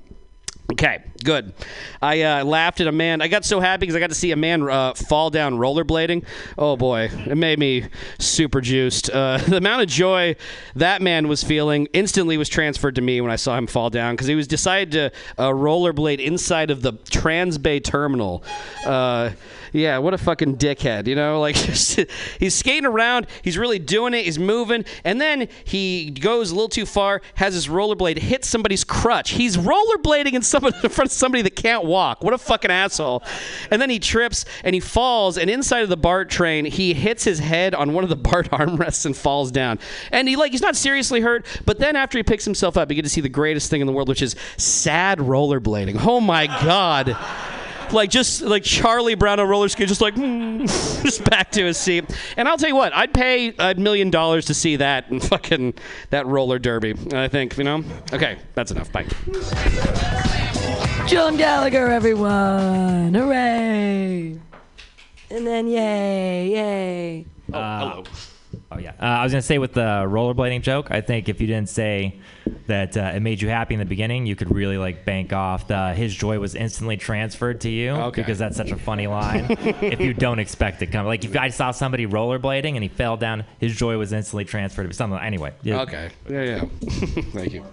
[0.71, 1.55] Okay, good.
[2.03, 3.23] I uh, laughed at a man.
[3.23, 6.27] I got so happy because I got to see a man uh, fall down rollerblading.
[6.59, 7.87] Oh boy, it made me
[8.19, 9.09] super juiced.
[9.09, 10.37] Uh, the amount of joy
[10.77, 14.13] that man was feeling instantly was transferred to me when I saw him fall down
[14.15, 18.45] because he was decided to uh, rollerblade inside of the Transbay terminal.
[19.73, 21.39] Yeah, what a fucking dickhead, you know?
[21.49, 26.55] Like he's skating around, he's really doing it, he's moving, and then he goes a
[26.55, 29.31] little too far, has his rollerblade hit somebody's crutch.
[29.31, 32.25] He's rollerblading in, somebody, in front of somebody that can't walk.
[32.25, 33.23] What a fucking asshole.
[33.71, 37.25] And then he trips and he falls, and inside of the BART train, he hits
[37.25, 39.79] his head on one of the BART armrests and falls down.
[40.11, 42.97] And he like he's not seriously hurt, but then after he picks himself up, you
[42.97, 46.05] get to see the greatest thing in the world, which is sad rollerblading.
[46.05, 47.17] Oh my god
[47.93, 51.77] like just like Charlie Brown on roller skates, just like hmm, just back to his
[51.77, 52.05] seat.
[52.37, 55.75] And I'll tell you what, I'd pay a million dollars to see that and fucking
[56.11, 56.95] that roller derby.
[57.13, 57.85] I think you know.
[58.13, 58.91] Okay, that's enough.
[58.93, 59.07] Bye.
[61.07, 63.15] John Gallagher, everyone!
[63.15, 64.39] Hooray!
[65.31, 67.27] And then yay, yay.
[67.53, 68.05] Oh, hello.
[68.71, 68.93] Oh yeah.
[69.01, 70.91] Uh, I was gonna say with the rollerblading joke.
[70.91, 72.21] I think if you didn't say
[72.67, 75.69] that uh, it made you happy in the beginning, you could really like bank off
[75.69, 78.21] the his joy was instantly transferred to you Okay.
[78.21, 79.47] because that's such a funny line.
[79.51, 83.17] if you don't expect it coming, like if I saw somebody rollerblading and he fell
[83.17, 85.19] down, his joy was instantly transferred to something.
[85.19, 85.55] Anyway.
[85.63, 85.81] yeah.
[85.81, 86.11] Okay.
[86.29, 86.65] Yeah, yeah.
[87.33, 87.65] Thank you.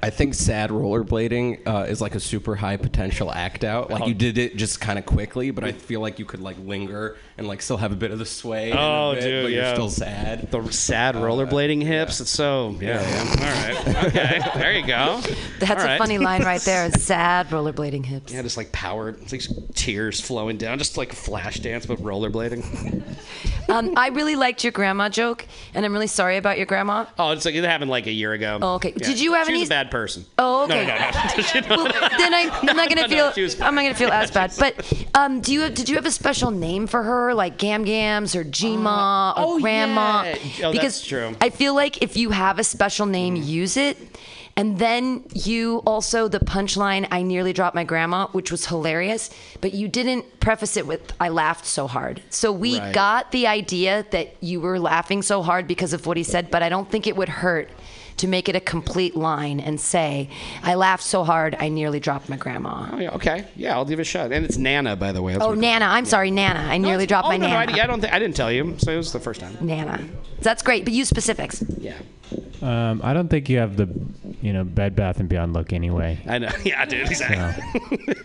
[0.00, 3.90] I think sad rollerblading uh, is like a super high potential act out.
[3.90, 6.56] Like you did it just kind of quickly, but I feel like you could like
[6.60, 8.70] linger and like still have a bit of the sway.
[8.72, 9.66] and a Oh, bit, dude, but yeah.
[9.66, 10.50] you're still sad.
[10.50, 12.20] The sad rollerblading hips.
[12.20, 13.00] It's so yeah.
[13.00, 13.30] yeah.
[13.30, 14.06] All right.
[14.06, 14.40] Okay.
[14.58, 15.20] There you go.
[15.60, 16.90] That's All a funny line right there.
[16.92, 18.32] Sad rollerblading hips.
[18.32, 19.10] Yeah, just like power.
[19.10, 19.42] It's like
[19.74, 23.02] tears flowing down, just like a flash dance, but rollerblading.
[23.70, 27.04] Um, I really liked your grandma joke, and I'm really sorry about your grandma.
[27.18, 28.58] Oh, it's like it happened like a year ago.
[28.62, 28.94] Oh, okay.
[28.96, 29.06] Yeah.
[29.06, 30.24] Did you have she any- was a bad person.
[30.38, 30.86] Oh, No, okay.
[31.68, 31.76] no, no.
[31.84, 33.42] well, then I, I'm not gonna no, feel.
[33.44, 34.52] was I'm not gonna feel as bad.
[34.58, 37.84] But um, do you have, did you have a special name for her, like Gam
[37.84, 40.22] Gams or Gma or oh, Grandma?
[40.24, 40.36] yeah.
[40.66, 41.34] Oh, because that's true.
[41.40, 43.96] I feel like if you have a special name, use it.
[44.56, 47.06] And then you also the punchline.
[47.12, 51.28] I nearly dropped my grandma, which was hilarious, but you didn't preface it with "I
[51.28, 52.92] laughed so hard." So we Right.
[52.92, 56.64] got the idea that you were laughing so hard because of what he said, but
[56.64, 57.70] I don't think it would hurt
[58.18, 60.28] to make it a complete line and say,
[60.62, 63.44] "I laughed so hard, I nearly dropped my grandma." Oh, yeah, okay.
[63.56, 64.32] Yeah, I'll give it a shot.
[64.32, 65.32] And it's Nana, by the way.
[65.32, 65.86] That's Oh, what- Nana.
[65.86, 66.60] I'm sorry, Nana.
[66.60, 67.82] I nearly dropped Oh, my no, no, I, Nana.
[67.82, 68.00] I don't.
[68.00, 69.56] Think, I didn't tell you, so it was the first time.
[69.60, 70.00] Nana.
[70.40, 71.64] That's great, but use specifics.
[71.78, 71.94] Yeah.
[72.60, 73.88] Um, I don't think you have the,
[74.42, 76.18] you know, Bed Bath and Beyond look anyway.
[76.26, 76.50] I know.
[76.64, 77.06] Yeah, dude.
[77.08, 77.64] Exactly.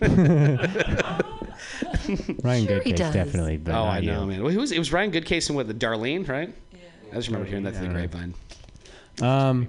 [2.42, 3.14] Ryan Sure he Goodcase does.
[3.14, 4.26] definitely, but oh, not I know, you.
[4.26, 4.42] man.
[4.42, 6.52] Well, who was, it was Ryan Goodcase and with the Darlene, right?
[6.72, 6.78] Yeah.
[7.12, 8.34] I just remember hearing that through the grapevine.
[9.22, 9.68] Um,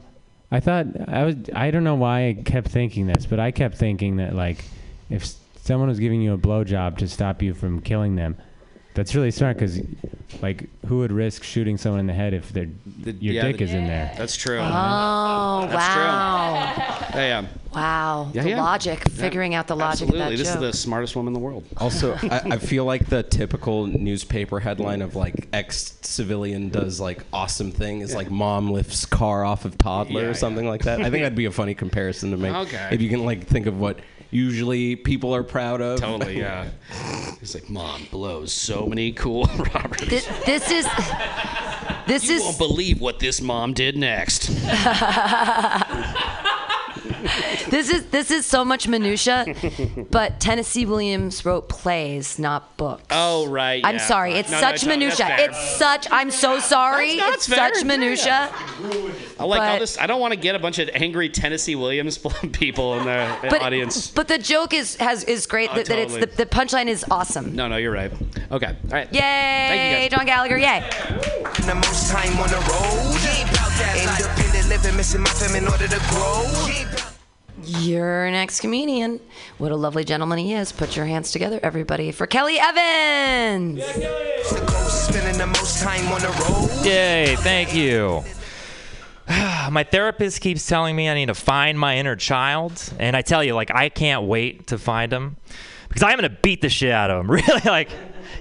[0.55, 1.35] I thought I was.
[1.53, 4.63] I don't know why I kept thinking this, but I kept thinking that like,
[5.09, 5.25] if
[5.61, 8.37] someone was giving you a blowjob to stop you from killing them,
[8.95, 9.79] that's really smart because,
[10.41, 12.67] like, who would risk shooting someone in the head if their
[13.19, 14.11] your yeah, dick the- is in there?
[14.17, 14.57] That's true.
[14.59, 16.73] Oh, That's wow.
[17.11, 17.19] true.
[17.21, 17.47] Yeah, yeah.
[17.73, 18.31] Wow.
[18.33, 18.61] Yeah, the yeah.
[18.63, 19.13] logic, Yeah.
[19.21, 20.21] figuring out the logic Absolutely.
[20.21, 20.63] of that This joke.
[20.63, 21.65] is the smartest woman in the world.
[21.77, 27.23] Also, I, I feel like the typical newspaper headline of like ex civilian does like
[27.33, 31.01] awesome thing is like mom lifts car off of toddler Yeah, or something like that.
[31.01, 32.53] I think that'd be a funny comparison to make.
[32.65, 32.89] Okay.
[32.91, 33.99] If you can like think of what
[34.31, 35.99] usually people are proud of.
[35.99, 36.69] Totally, yeah.
[37.39, 40.07] He's like, Mom blows so many cool Roberts.
[40.07, 40.87] This, this is.
[42.07, 42.43] This you is.
[42.43, 44.49] won't believe what this mom did next.
[47.69, 49.45] this is this is so much minutia,
[50.11, 53.03] but Tennessee Williams wrote plays, not books.
[53.11, 53.81] Oh right.
[53.83, 54.07] I'm yeah.
[54.07, 54.33] sorry.
[54.33, 55.27] It's No, no, such no, minutia.
[55.39, 56.07] It's such.
[56.11, 57.17] I'm so sorry.
[57.17, 57.73] That's- it's fair.
[57.73, 58.51] such minutia.
[59.39, 59.97] I like all this.
[59.97, 62.17] I don't want to get a bunch of angry Tennessee Williams
[62.53, 64.09] people in the But audience.
[64.11, 65.69] but the joke is has is great.
[65.71, 67.55] Oh, that, that it's the, the punchline is awesome.
[67.55, 68.11] No, no, you're right.
[68.51, 68.67] Okay.
[68.67, 69.11] All right.
[69.13, 70.17] Yay, Thank you.
[70.17, 70.57] John Gallagher!
[70.57, 70.81] Yay.
[71.65, 73.15] The most time on the road.
[73.97, 77.14] Independent living, missing my fam in order to grow.
[77.67, 79.19] Your next comedian.
[79.57, 80.71] What a lovely gentleman he is.
[80.71, 83.83] Put your hands together, everybody, for Kelly Evans.
[83.83, 86.85] Spending the most time on the road.
[86.85, 88.23] Yay, thank you.
[89.71, 93.43] my therapist keeps telling me I need to find my inner child, and I tell
[93.43, 95.37] you, like, I can't wait to find him
[95.87, 97.31] because I'm gonna beat the shit out of him.
[97.35, 97.89] Really, like,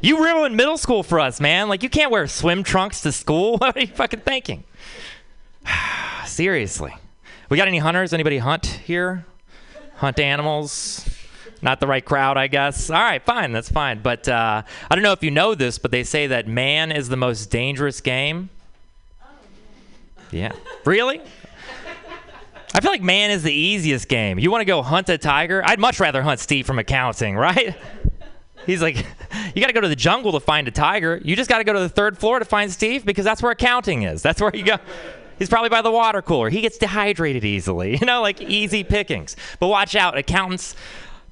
[0.02, 1.68] you ruined middle school for us, man.
[1.68, 3.58] Like, you can't wear swim trunks to school.
[3.58, 4.64] What are you fucking thinking?
[6.26, 6.94] Seriously,
[7.48, 8.12] we got any hunters?
[8.12, 9.24] Anybody hunt here?
[9.96, 11.08] Hunt animals?
[11.62, 12.90] Not the right crowd, I guess.
[12.90, 14.00] All right, fine, that's fine.
[14.02, 17.08] But uh, I don't know if you know this, but they say that man is
[17.08, 18.50] the most dangerous game.
[20.30, 20.52] Yeah.
[20.84, 21.20] Really?
[22.74, 24.38] I feel like man is the easiest game.
[24.38, 25.62] You want to go hunt a tiger?
[25.64, 27.76] I'd much rather hunt Steve from accounting, right?
[28.66, 28.96] He's like,
[29.54, 31.20] you got to go to the jungle to find a tiger.
[31.24, 33.52] You just got to go to the third floor to find Steve because that's where
[33.52, 34.22] accounting is.
[34.22, 34.78] That's where you go.
[35.38, 36.50] He's probably by the water cooler.
[36.50, 39.36] He gets dehydrated easily, you know, like easy pickings.
[39.60, 40.74] But watch out, accountants,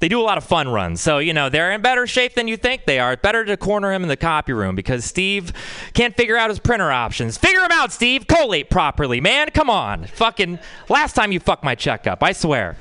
[0.03, 1.01] they do a lot of fun runs.
[1.01, 3.17] So, you know, they're in better shape than you think they are.
[3.17, 5.53] Better to corner him in the copy room because Steve
[5.95, 7.39] can't figure out his printer options.
[7.39, 8.27] Figure him out, Steve.
[8.27, 9.51] Collate properly, man.
[9.51, 10.07] Come on.
[10.07, 12.77] Fucking last time you fucked my checkup, I swear.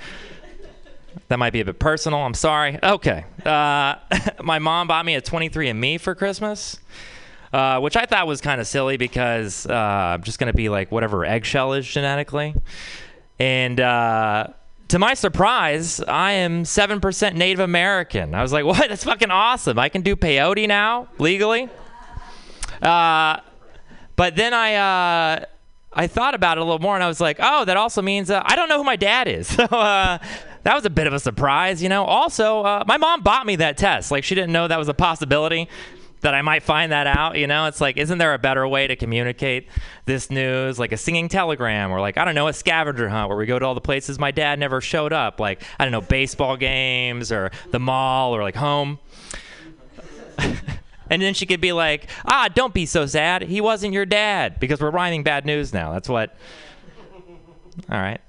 [1.27, 2.19] That might be a bit personal.
[2.19, 2.79] I'm sorry.
[2.81, 3.23] Okay.
[3.45, 3.95] Uh,
[4.43, 6.79] my mom bought me a 23andMe for Christmas,
[7.53, 10.69] uh, which I thought was kind of silly because uh, I'm just going to be
[10.69, 12.55] like whatever eggshell is genetically.
[13.39, 14.47] And uh,
[14.89, 18.35] to my surprise, I am 7% Native American.
[18.35, 18.89] I was like, what?
[18.89, 19.79] That's fucking awesome.
[19.79, 21.69] I can do peyote now legally.
[22.81, 23.39] Uh,
[24.15, 24.75] but then I.
[24.75, 25.45] Uh,
[25.93, 28.29] I thought about it a little more, and I was like, "Oh, that also means
[28.29, 30.19] uh, I don't know who my dad is." So uh,
[30.63, 32.05] that was a bit of a surprise, you know.
[32.05, 34.93] Also, uh, my mom bought me that test; like she didn't know that was a
[34.93, 35.67] possibility
[36.21, 37.37] that I might find that out.
[37.37, 39.67] You know, it's like, isn't there a better way to communicate
[40.05, 43.37] this news, like a singing telegram, or like I don't know, a scavenger hunt where
[43.37, 46.01] we go to all the places my dad never showed up, like I don't know,
[46.01, 48.99] baseball games or the mall or like home.
[51.11, 53.41] And then she could be like, ah, don't be so sad.
[53.41, 55.91] He wasn't your dad because we're rhyming bad news now.
[55.91, 56.37] That's what.
[57.89, 58.21] All right.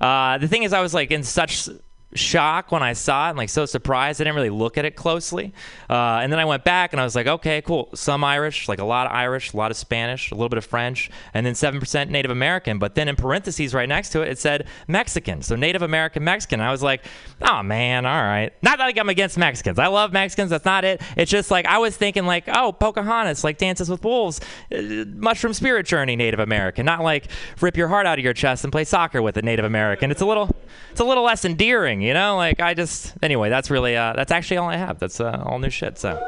[0.00, 1.68] Uh, the thing is, I was like in such
[2.14, 4.20] shock when I saw it and like so surprised.
[4.20, 5.52] I didn't really look at it closely.
[5.88, 7.88] Uh, and then I went back and I was like, okay, cool.
[7.94, 10.64] Some Irish, like a lot of Irish, a lot of Spanish, a little bit of
[10.64, 12.78] French, and then 7% Native American.
[12.78, 15.42] But then in parentheses right next to it, it said Mexican.
[15.42, 16.60] So Native American Mexican.
[16.60, 17.04] I was like,
[17.42, 18.52] oh man, all right.
[18.62, 19.78] Not that like I'm against Mexicans.
[19.78, 20.50] I love Mexicans.
[20.50, 21.00] That's not it.
[21.16, 24.40] It's just like I was thinking like, oh, Pocahontas, like Dances with Wolves,
[24.74, 26.86] uh, Mushroom Spirit Journey, Native American.
[26.86, 27.28] Not like
[27.60, 30.10] rip your heart out of your chest and play soccer with a Native American.
[30.10, 30.54] It's a little,
[30.90, 32.36] it's a little less endearing, you know.
[32.36, 33.50] Like I just anyway.
[33.50, 34.98] That's really uh, that's actually all I have.
[34.98, 35.98] That's uh, all new shit.
[35.98, 36.18] So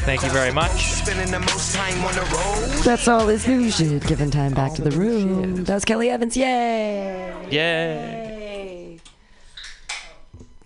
[0.00, 0.70] thank you very much.
[0.70, 2.84] Spending the most time on the road.
[2.84, 4.06] That's all this new shit.
[4.06, 5.64] Giving time back to the room.
[5.64, 6.36] That was Kelly Evans.
[6.36, 7.48] Yay!
[7.50, 8.30] Yay.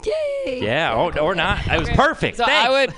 [0.04, 0.60] Yay!
[0.62, 1.66] Yeah, or, or not.
[1.66, 2.36] It was perfect.
[2.36, 2.94] So I would.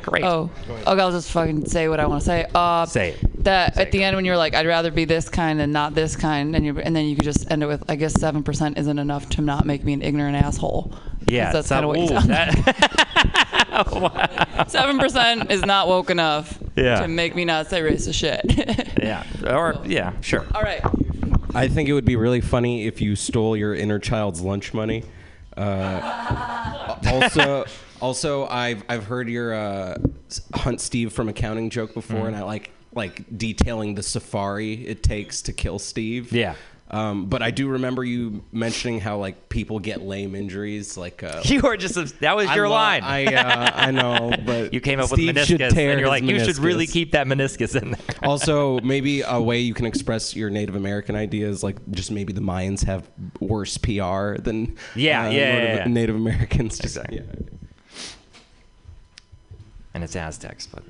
[0.02, 0.24] Great.
[0.24, 0.82] Oh, okay.
[1.00, 2.46] I'll just fucking say what I want to say.
[2.54, 3.44] Uh, say it.
[3.44, 6.16] That at the end when you're like, I'd rather be this kind and not this
[6.16, 8.78] kind, and you and then you could just end it with, I guess seven percent
[8.78, 10.92] isn't enough to not make me an ignorant asshole.
[11.26, 13.50] Yeah, that's so- kind of what you ooh, sound.
[14.70, 17.00] Seven percent is not woke enough Yeah.
[17.00, 18.40] to make me not say racist shit.
[19.02, 19.24] yeah.
[19.46, 20.44] Or yeah, sure.
[20.54, 20.80] All right.
[21.54, 25.04] I think it would be really funny if you stole your inner child's lunch money.
[25.60, 27.64] Uh, also,
[28.00, 29.96] also, I've I've heard your uh,
[30.54, 32.26] Hunt Steve from accounting joke before, Mhm.
[32.28, 36.32] and I like like detailing the safari it takes to kill Steve.
[36.32, 36.54] Yeah.
[36.92, 41.40] Um, but I do remember you mentioning how like people get lame injuries, like uh,
[41.44, 43.04] You were just that was I your lo- line.
[43.04, 46.44] I uh, I know, but you came up Steve with meniscus, and you're like, you
[46.44, 48.00] should really keep that meniscus in there.
[48.24, 52.40] also, maybe a way you can express your Native American ideas, like just maybe the
[52.40, 55.84] Mayans have worse PR than Yeah, uh, yeah, yeah, Native, yeah.
[55.86, 56.78] Native Americans.
[56.78, 57.20] Just, yeah.
[59.94, 60.82] and it's Aztecs, but.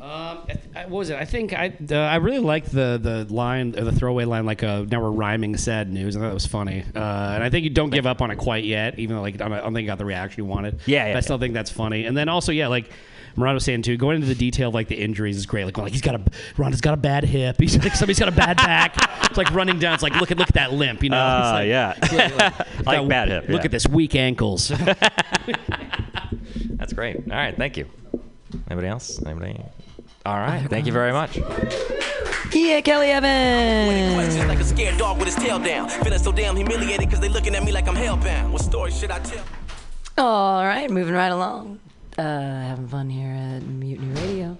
[0.00, 1.16] Um, I th- I- what was it?
[1.18, 4.62] I think I uh, I really liked the the line, or the throwaway line, like
[4.62, 6.16] uh, now we're rhyming sad news.
[6.16, 6.98] I thought that was funny, uh,
[7.34, 9.48] and I think you don't give up on it quite yet, even though like I
[9.48, 10.78] don't think you got the reaction you wanted.
[10.86, 12.04] Yeah, yeah, But I still think that's funny.
[12.06, 12.90] And then also, yeah, like.
[13.36, 15.64] Murad was saying too, going into the detail of like the injuries is great.
[15.64, 16.20] Like, like he's got a
[16.56, 17.54] Ronda's got a bad hip.
[17.60, 18.96] He's like somebody's got a bad back.
[19.26, 19.94] It's like running down.
[19.94, 21.04] It's like look at look at that limp.
[21.04, 21.18] You know.
[21.18, 21.94] Uh, like, yeah.
[22.02, 22.12] it's
[22.84, 23.64] like- Like bad hip, Look yeah.
[23.66, 24.72] at this weak ankles.
[26.70, 27.16] That's great.
[27.16, 27.86] All right, thank you.
[28.68, 29.22] Anybody else?
[29.24, 29.60] Anybody?
[30.28, 31.38] All right, thank you very much.
[32.52, 34.36] Yeah, Kelly Evans.
[34.46, 35.88] Like a scared dog with his tail down.
[35.88, 38.50] Feeling so damn humiliated because they looking at me like I'm hellbound.
[38.50, 39.42] What story should I tell?
[40.18, 41.80] All right, moving right along.
[42.18, 44.58] Uh, having fun here at Mutiny Radio.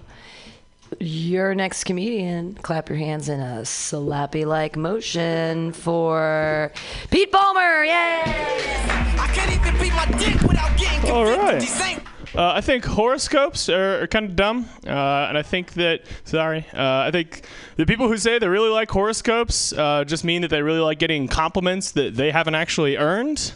[1.00, 6.72] Your next comedian, clap your hands in a slappy like motion for
[7.10, 7.84] Pete Palmer.
[7.84, 7.92] Yay!
[7.92, 11.38] I can't even beat my dick without getting convicted.
[11.38, 12.17] right.
[12.34, 14.90] Uh, I think horoscopes are, are kind of dumb, uh,
[15.28, 18.90] and I think that sorry, uh, I think the people who say they really like
[18.90, 23.52] horoscopes uh, just mean that they really like getting compliments that they haven't actually earned.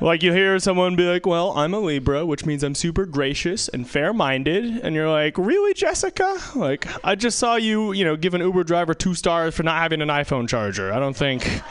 [0.00, 3.68] Like you hear someone be like, "Well, I'm a Libra, which means I'm super gracious
[3.68, 6.36] and fair-minded," and you're like, "Really, Jessica?
[6.54, 9.78] Like, I just saw you, you know, give an Uber driver two stars for not
[9.78, 10.92] having an iPhone charger.
[10.92, 11.62] I don't think."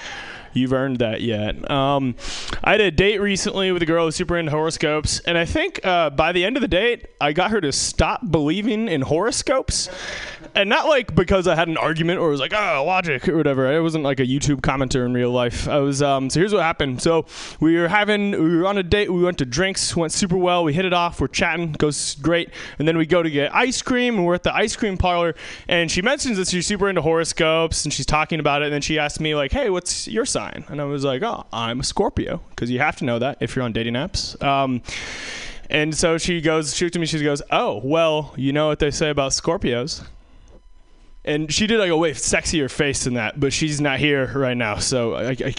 [0.55, 1.69] You've earned that yet.
[1.69, 2.15] Um,
[2.63, 5.85] I had a date recently with a girl who's super into horoscopes, and I think
[5.85, 9.89] uh, by the end of the date, I got her to stop believing in horoscopes.
[10.55, 13.67] And not like because I had an argument or was like, oh, logic or whatever.
[13.67, 15.67] I wasn't like a YouTube commenter in real life.
[15.67, 17.01] I was, um, so here's what happened.
[17.01, 17.25] So
[17.59, 20.63] we were having, we were on a date, we went to drinks, went super well,
[20.63, 22.51] we hit it off, we're chatting, goes great.
[22.79, 25.35] And then we go to get ice cream, and we're at the ice cream parlor,
[25.67, 28.81] and she mentions that she's super into horoscopes, and she's talking about it, and then
[28.81, 30.63] she asked me, like, hey, what's your sign?
[30.69, 33.57] And I was like, oh, I'm a Scorpio, because you have to know that if
[33.57, 34.41] you're on dating apps.
[34.41, 34.81] Um,
[35.69, 38.79] and so she goes, she looked at me, she goes, oh, well, you know what
[38.79, 40.05] they say about Scorpios?
[41.25, 44.55] And she did like a way sexier face than that, but she's not here right
[44.55, 45.53] now, so I, I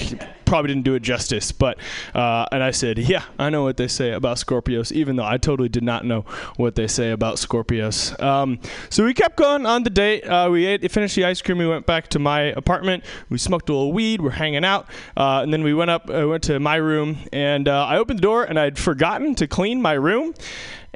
[0.45, 1.51] probably didn't do it justice.
[1.51, 1.79] But
[2.15, 5.39] uh, and I said, yeah, I know what they say about Scorpios, even though I
[5.39, 6.25] totally did not know
[6.57, 8.19] what they say about Scorpios.
[8.23, 8.61] Um,
[8.91, 10.23] so we kept going on the date.
[10.23, 11.59] Uh, we ate, finished the ice cream.
[11.59, 13.05] We went back to my apartment.
[13.29, 14.21] We smoked a little weed.
[14.21, 14.87] We're hanging out,
[15.17, 16.09] uh, and then we went up.
[16.09, 19.47] uh, went to my room, and uh, I opened the door, and I'd forgotten to
[19.47, 20.33] clean my room.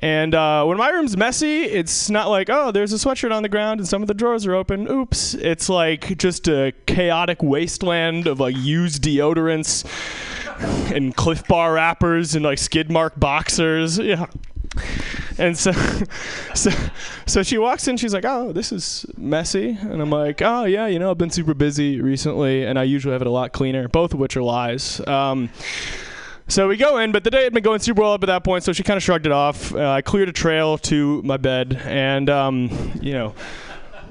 [0.01, 3.49] And uh, when my room's messy, it's not like, oh, there's a sweatshirt on the
[3.51, 4.91] ground and some of the drawers are open.
[4.91, 5.35] Oops.
[5.35, 9.85] It's like just a chaotic wasteland of like used deodorants
[10.95, 13.99] and Clif Bar wrappers and like skid mark boxers.
[13.99, 14.27] Yeah.
[15.39, 15.73] And so,
[16.55, 16.71] so,
[17.27, 17.97] so she walks in.
[17.97, 21.31] She's like, "Oh, this is messy," and I'm like, "Oh yeah, you know, I've been
[21.31, 24.43] super busy recently, and I usually have it a lot cleaner." Both of which are
[24.43, 25.01] lies.
[25.09, 25.51] Um,
[26.51, 28.45] so we go in, but the day had been going super well up at that
[28.45, 29.75] point, so she kind of shrugged it off.
[29.75, 33.35] Uh, I cleared a trail to my bed, and um, you know,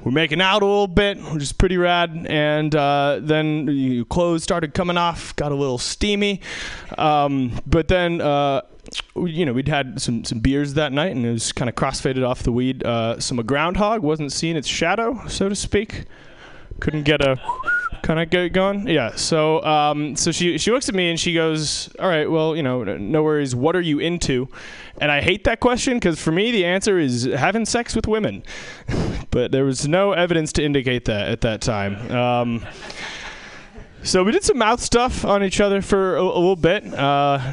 [0.04, 2.26] we're making out a little bit, which is pretty rad.
[2.28, 6.40] And uh, then you clothes started coming off, got a little steamy.
[6.96, 8.62] Um, but then, uh,
[9.16, 12.26] you know, we'd had some, some beers that night, and it was kind of crossfaded
[12.26, 12.82] off the weed.
[12.82, 16.04] Uh, some groundhog wasn't seeing its shadow, so to speak.
[16.80, 17.36] Couldn't get a
[18.02, 18.88] kind of get going.
[18.88, 19.14] Yeah.
[19.16, 22.62] So um, so she she looks at me and she goes, "All right, well, you
[22.62, 23.54] know, no worries.
[23.54, 24.48] What are you into?"
[25.00, 28.42] And I hate that question because for me the answer is having sex with women,
[29.30, 32.10] but there was no evidence to indicate that at that time.
[32.10, 32.66] Um,
[34.02, 36.92] so we did some mouth stuff on each other for a, a little bit.
[36.94, 37.52] Uh,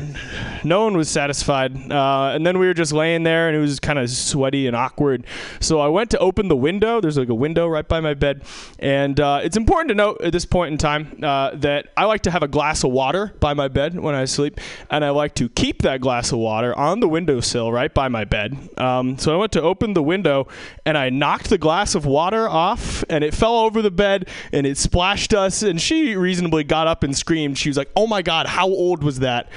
[0.64, 3.80] no one was satisfied, uh, and then we were just laying there, and it was
[3.80, 5.26] kind of sweaty and awkward.
[5.60, 7.02] So I went to open the window.
[7.02, 8.44] There's like a window right by my bed,
[8.80, 12.22] and uh, it's important to note at this point in time uh, that I like
[12.24, 15.36] to have a glass of water by my bed when I sleep, and I like
[15.36, 18.58] to keep that glass of water on the windowsill right by my bed.
[18.78, 20.48] Um, so I went to open the window,
[20.86, 24.66] and I knocked the glass of water off, and it fell over the bed, and
[24.66, 27.58] it splashed us, and she reasonably got up and screamed.
[27.58, 29.50] She was like, "Oh my god, how old was that?"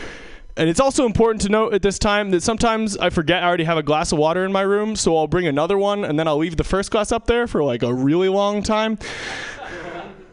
[0.56, 3.64] And it's also important to note at this time that sometimes I forget I already
[3.64, 6.26] have a glass of water in my room, so I'll bring another one and then
[6.26, 8.98] I'll leave the first glass up there for like a really long time.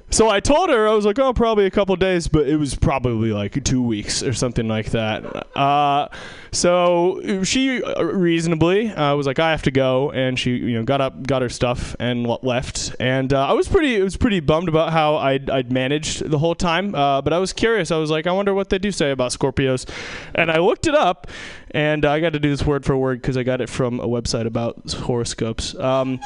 [0.09, 2.75] So I told her I was like, oh, probably a couple days, but it was
[2.75, 5.47] probably like two weeks or something like that.
[5.55, 6.07] Uh,
[6.51, 10.83] so she uh, reasonably uh, was like, I have to go, and she you know
[10.83, 12.95] got up, got her stuff, and le- left.
[13.01, 16.39] And uh, I was pretty, I was pretty bummed about how I'd, I'd managed the
[16.39, 16.95] whole time.
[16.95, 17.91] Uh, but I was curious.
[17.91, 19.87] I was like, I wonder what they do say about Scorpios,
[20.33, 21.27] and I looked it up,
[21.71, 24.07] and I got to do this word for word because I got it from a
[24.07, 25.75] website about horoscopes.
[25.75, 26.21] Um,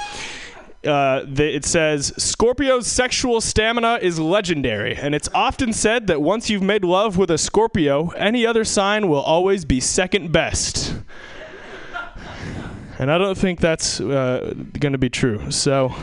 [0.85, 6.49] uh, the, it says Scorpio's sexual stamina is legendary, and it's often said that once
[6.49, 10.95] you've made love with a Scorpio, any other sign will always be second best.
[12.97, 15.51] And I don't think that's uh, going to be true.
[15.51, 15.93] So,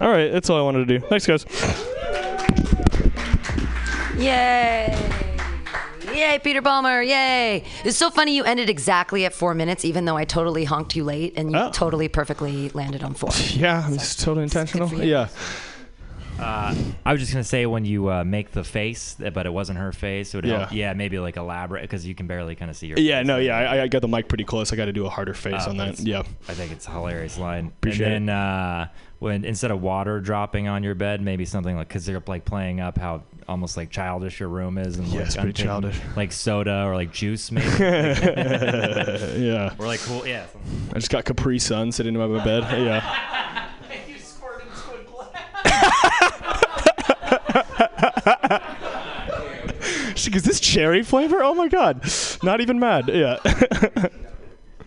[0.00, 1.06] all right, that's all I wanted to do.
[1.06, 1.44] Thanks, guys.
[4.16, 5.27] Yay!
[6.18, 7.00] Yay, Peter Palmer!
[7.00, 7.62] Yay!
[7.84, 11.04] It's so funny you ended exactly at four minutes, even though I totally honked you
[11.04, 13.30] late and you totally perfectly landed on four.
[13.58, 14.92] Yeah, it's totally intentional.
[15.02, 15.28] Yeah.
[16.38, 16.72] Uh,
[17.04, 19.90] I was just gonna say when you uh, make the face, but it wasn't her
[19.92, 20.34] face.
[20.34, 20.88] It would help- Yeah.
[20.88, 22.98] yeah, maybe like elaborate because you can barely kind of see your.
[22.98, 23.26] Yeah, face.
[23.26, 24.72] no, yeah, I, I got the mic pretty close.
[24.72, 25.98] I got to do a harder face Oh, on that.
[26.00, 26.22] Yeah.
[26.48, 27.66] I think it's a hilarious line.
[27.78, 28.88] Appreciate and then uh,
[29.18, 32.80] when instead of water dropping on your bed, maybe something like because they're like playing
[32.80, 35.98] up how almost like childish your room is, and Yeah, like it's pretty childish.
[36.16, 37.66] like soda or like juice, maybe.
[37.68, 39.74] yeah.
[39.78, 40.46] Or like cool, yeah.
[40.90, 42.62] I just got Capri Sun sitting by my bed.
[42.78, 43.64] Yeah.
[50.14, 51.42] She goes, "This cherry flavor?
[51.42, 52.04] Oh my god!
[52.42, 53.38] Not even mad." Yeah.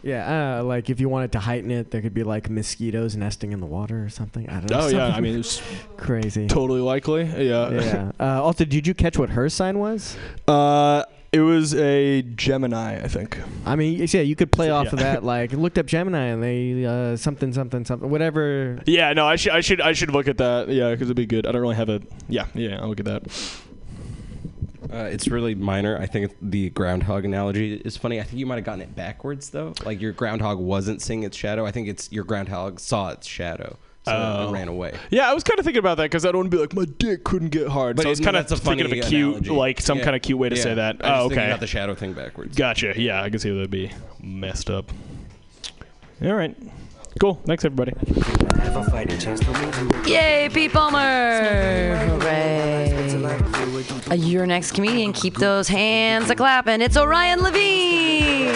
[0.04, 3.52] Yeah, uh, like if you wanted to heighten it, there could be like mosquitoes nesting
[3.52, 4.50] in the water or something.
[4.50, 4.80] I don't know.
[4.82, 5.62] Oh yeah, I mean it's
[5.98, 6.48] crazy.
[6.48, 7.24] totally likely.
[7.24, 7.70] Yeah.
[7.70, 8.12] Yeah.
[8.20, 10.18] Uh, also, did you catch what her sign was?
[10.48, 13.38] Uh, it was a Gemini, I think.
[13.66, 15.24] I mean, yeah, you could play off of that.
[15.24, 18.82] Like, looked up Gemini and they uh, something, something, something, whatever.
[18.86, 20.68] Yeah, no, I should, I should, I should look at that.
[20.68, 21.48] Yeah, because it'd be good.
[21.48, 22.02] I don't really have a.
[22.28, 23.24] Yeah, yeah, I'll look at that.
[24.92, 25.98] Uh, it's really minor.
[25.98, 28.20] I think the groundhog analogy is funny.
[28.20, 29.74] I think you might have gotten it backwards though.
[29.86, 31.66] Like your groundhog wasn't seeing its shadow.
[31.66, 34.50] I think it's your groundhog saw its shadow, so Oh.
[34.50, 34.96] it ran away.
[35.12, 36.74] Yeah, I was kind of thinking about that because I don't want to be like
[36.74, 37.96] my dick couldn't get hard.
[37.96, 39.50] But so I was kind of thinking of a cute, analogy.
[39.52, 40.04] like some Yeah.
[40.06, 40.62] kind of cute way to Yeah.
[40.64, 40.98] say that.
[41.02, 41.48] Oh, okay.
[41.50, 42.58] got the shadow thing backwards.
[42.58, 42.94] Gotcha.
[43.00, 44.92] Yeah, I can see that would be messed up.
[46.24, 46.56] All right.
[47.20, 47.36] Cool.
[47.46, 47.94] Thanks, everybody.
[50.06, 51.96] Yay, Pete Palmer!
[51.98, 52.72] Hooray!
[54.10, 56.82] Uh, your next comedian, keep those hands a clapping.
[56.82, 58.54] It's Orion Levine.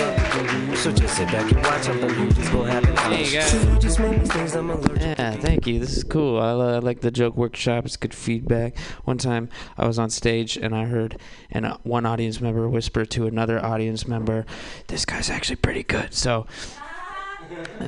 [0.76, 2.96] So just sit back and watch something beautiful happen.
[2.98, 3.82] Hey, guys.
[3.82, 5.80] Just make mistakes, Yeah, thank you.
[5.80, 6.40] This is cool.
[6.40, 7.86] I, li- I like the joke workshop.
[7.86, 8.78] It's good feedback.
[9.06, 11.20] One time I was on stage and I heard
[11.52, 14.46] and uh, one audience member whisper to another audience member,
[14.88, 16.46] "This guy's actually pretty good." So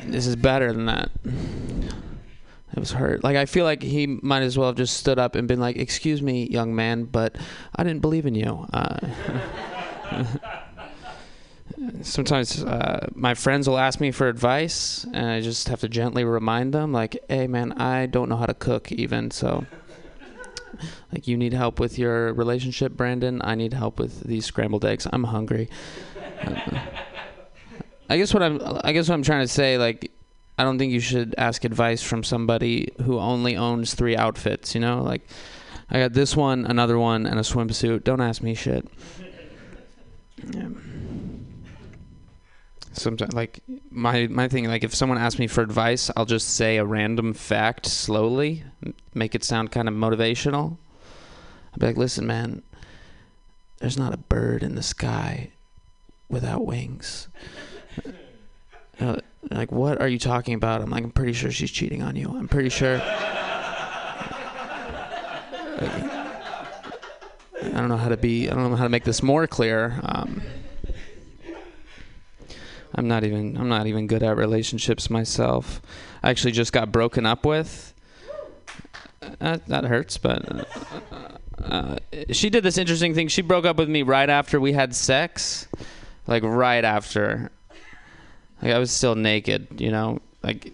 [0.05, 1.11] this is better than that.
[1.25, 3.23] It was hurt.
[3.23, 5.77] Like I feel like he might as well have just stood up and been like,
[5.77, 7.35] "Excuse me, young man, but
[7.75, 8.99] I didn't believe in you." Uh,
[12.01, 16.23] sometimes uh, my friends will ask me for advice and i just have to gently
[16.23, 19.65] remind them like hey man i don't know how to cook even so
[21.11, 25.07] like you need help with your relationship brandon i need help with these scrambled eggs
[25.11, 25.69] i'm hungry
[26.41, 26.79] Uh,
[28.09, 30.11] i guess what i'm i guess what i'm trying to say like
[30.57, 34.81] i don't think you should ask advice from somebody who only owns three outfits you
[34.81, 35.27] know like
[35.89, 38.87] i got this one another one and a swimsuit don't ask me shit
[42.97, 46.77] sometimes like my my thing like if someone asks me for advice, I'll just say
[46.77, 48.63] a random fact slowly,
[49.13, 50.77] make it sound kind of motivational.
[51.73, 52.63] I'll be like, "Listen, man,
[53.79, 55.51] there's not a bird in the sky
[56.29, 57.27] without wings."
[58.99, 59.17] Uh,
[59.51, 60.81] like, what are you talking about?
[60.81, 62.29] I'm like, I'm pretty sure she's cheating on you.
[62.29, 63.01] I'm pretty sure.
[67.77, 68.49] I don't know how to be.
[68.49, 69.99] I don't know how to make this more clear.
[70.03, 70.41] Um,
[72.95, 73.55] I'm not even.
[73.57, 75.81] I'm not even good at relationships myself.
[76.23, 77.93] I actually just got broken up with.
[79.41, 80.63] Uh, that hurts, but uh,
[81.63, 81.97] uh,
[82.31, 83.27] she did this interesting thing.
[83.27, 85.67] She broke up with me right after we had sex,
[86.25, 87.51] like right after.
[88.61, 90.19] Like I was still naked, you know.
[90.43, 90.73] Like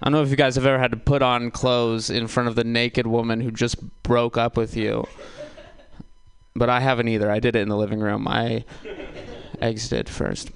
[0.00, 2.48] I don't know if you guys have ever had to put on clothes in front
[2.48, 5.06] of the naked woman who just broke up with you.
[6.54, 7.30] But I haven't either.
[7.30, 8.26] I did it in the living room.
[8.28, 8.64] I
[9.60, 10.50] exited first.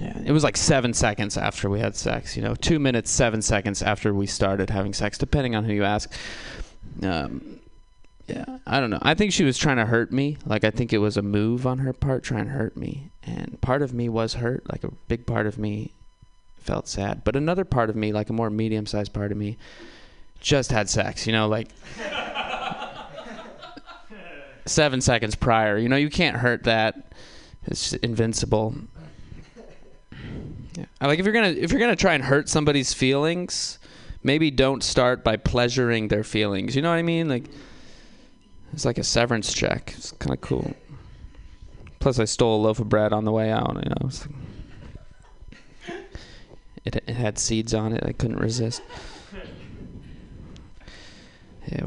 [0.00, 2.36] Yeah, it was like seven seconds after we had sex.
[2.36, 5.84] You know, two minutes, seven seconds after we started having sex, depending on who you
[5.84, 6.12] ask.
[7.02, 7.60] Um,
[8.26, 9.00] yeah, I don't know.
[9.02, 10.38] I think she was trying to hurt me.
[10.46, 13.10] Like I think it was a move on her part, trying to hurt me.
[13.26, 14.68] And part of me was hurt.
[14.70, 15.92] Like a big part of me
[16.56, 17.24] felt sad.
[17.24, 19.56] But another part of me, like a more medium-sized part of me,
[20.40, 21.26] just had sex.
[21.26, 21.68] You know, like
[24.66, 25.78] seven seconds prior.
[25.78, 27.12] You know, you can't hurt that.
[27.66, 28.74] It's invincible.
[30.76, 30.84] Yeah.
[31.00, 33.78] I Like if you're gonna if you're gonna try and hurt somebody's feelings,
[34.22, 36.76] maybe don't start by pleasuring their feelings.
[36.76, 37.28] You know what I mean?
[37.28, 37.44] Like
[38.72, 39.94] it's like a severance check.
[39.96, 40.74] It's kind of cool.
[42.04, 43.82] Plus, I stole a loaf of bread on the way out.
[43.82, 44.10] You know,
[46.84, 48.04] it, it had seeds on it.
[48.04, 48.82] I couldn't resist.
[51.66, 51.80] Yeah,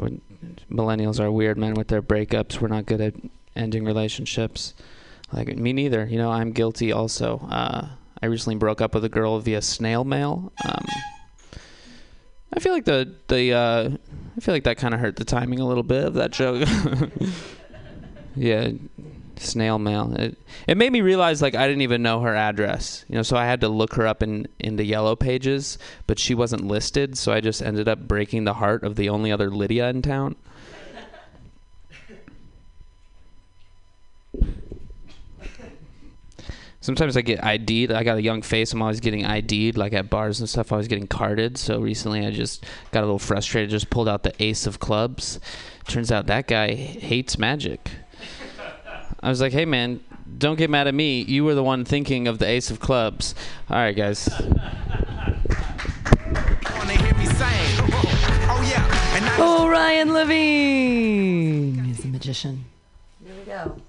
[0.71, 1.75] millennials are weird, man.
[1.75, 3.13] With their breakups, we're not good at
[3.55, 4.73] ending relationships.
[5.31, 6.07] Like me neither.
[6.07, 7.47] You know, I'm guilty also.
[7.51, 7.89] Uh,
[8.19, 10.51] I recently broke up with a girl via snail mail.
[10.65, 10.85] Um,
[12.55, 13.89] I feel like the the uh,
[14.35, 16.67] I feel like that kind of hurt the timing a little bit of that joke.
[18.35, 18.71] yeah,
[19.39, 20.13] snail mail.
[20.13, 23.05] It it made me realize like I didn't even know her address.
[23.07, 26.19] You know, so I had to look her up in in the yellow pages, but
[26.19, 29.49] she wasn't listed, so I just ended up breaking the heart of the only other
[29.49, 30.35] Lydia in town.
[36.87, 37.91] Sometimes I get ID'd.
[37.91, 38.71] I got a young face.
[38.71, 40.71] I'm always getting ID'd, like at bars and stuff.
[40.71, 41.57] I was getting carded.
[41.57, 43.69] So recently, I just got a little frustrated.
[43.69, 45.41] Just pulled out the ace of clubs.
[45.89, 47.91] Turns out that guy hates magic.
[49.21, 49.99] I was like, "Hey, man,
[50.37, 51.21] don't get mad at me.
[51.21, 53.35] You were the one thinking of the ace of clubs."
[53.69, 54.29] All right, guys.
[59.39, 61.83] Oh, Ryan Levine.
[61.83, 62.65] He's a magician.
[63.23, 63.79] Here we go.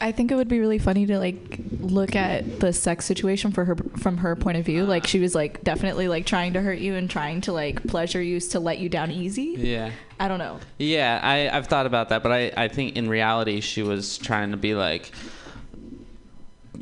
[0.00, 3.64] I think it would be really funny to like look at the sex situation for
[3.64, 4.84] her from her point of view.
[4.84, 8.22] Like she was like definitely like trying to hurt you and trying to like pleasure
[8.22, 9.54] you to let you down easy.
[9.58, 9.90] Yeah.
[10.20, 10.58] I don't know.
[10.78, 14.50] Yeah, I, I've thought about that, but I, I think in reality she was trying
[14.52, 15.10] to be like,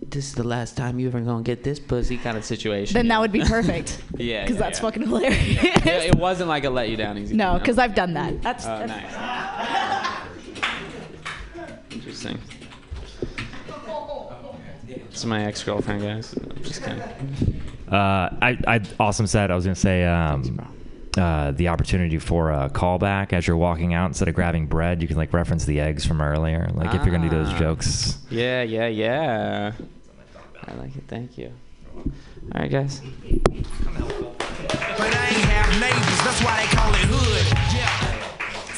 [0.09, 2.95] this is the last time you ever gonna get this pussy kind of situation.
[2.95, 4.03] Then that would be perfect.
[4.19, 4.83] Yeah, Because yeah, that's yeah.
[4.83, 5.63] fucking hilarious.
[5.85, 7.35] Yeah, it wasn't like a let you down easy.
[7.35, 8.41] no, because I've done that.
[8.43, 10.17] That's, Oh, that's nice.
[11.91, 12.39] Interesting.
[14.89, 16.35] It's my ex girlfriend, guys.
[16.35, 17.01] I'm just kidding.
[17.91, 19.51] Uh, I, I awesome set.
[19.51, 20.59] I was gonna say um,
[21.17, 25.09] uh, the opportunity for a callback as you're walking out instead of grabbing bread, you
[25.09, 26.69] can like reference the eggs from earlier.
[26.75, 27.59] Like if you're gonna do those Ah.
[27.59, 28.19] jokes.
[28.31, 29.73] Yeah, yeah, yeah.
[30.67, 31.05] I like it.
[31.09, 31.53] Thank you.
[31.97, 33.01] All right, guys.
[36.25, 37.47] That's why they call it hood.
[37.75, 38.16] Yeah.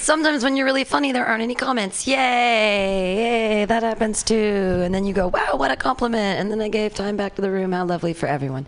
[0.09, 2.07] Sometimes when you're really funny, there aren't any comments.
[2.07, 2.17] Yay!
[2.17, 3.65] Yay!
[3.67, 4.81] That happens too.
[4.83, 6.41] And then you go, wow, what a compliment.
[6.41, 7.73] And then I gave time back to the room.
[7.73, 8.65] How lovely for everyone.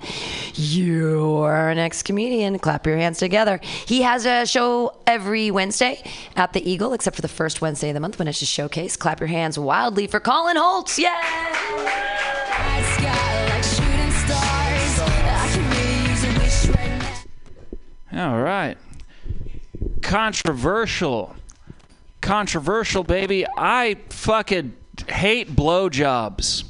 [0.53, 2.59] You're our next comedian.
[2.59, 3.59] Clap your hands together.
[3.62, 6.03] He has a show every Wednesday
[6.36, 8.99] at the Eagle, except for the first Wednesday of the month when it's just showcase.
[8.99, 10.99] Clap your hands wildly for Colin Holtz.
[10.99, 11.09] Yay!
[18.12, 18.76] All right.
[20.11, 21.36] Controversial.
[22.20, 23.46] Controversial, baby.
[23.56, 24.74] I fucking
[25.06, 26.64] hate blowjobs.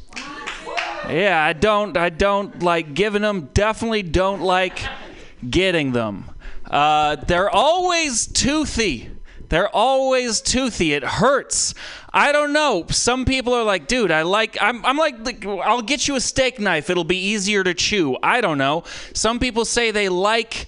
[1.08, 1.96] Yeah, I don't.
[1.96, 3.48] I don't like giving them.
[3.54, 4.84] Definitely don't like
[5.48, 6.30] getting them.
[6.70, 9.08] Uh, they're always toothy.
[9.48, 10.92] They're always toothy.
[10.92, 11.74] It hurts.
[12.12, 12.84] I don't know.
[12.90, 14.58] Some people are like, dude, I like.
[14.60, 14.84] I'm.
[14.84, 16.90] I'm like, like, I'll get you a steak knife.
[16.90, 18.18] It'll be easier to chew.
[18.22, 18.84] I don't know.
[19.14, 20.66] Some people say they like.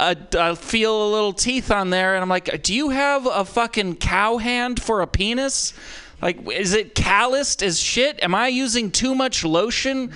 [0.00, 3.44] I, I feel a little teeth on there, and I'm like, do you have a
[3.44, 5.74] fucking cow hand for a penis?
[6.22, 8.22] Like, is it calloused as shit?
[8.22, 10.12] Am I using too much lotion?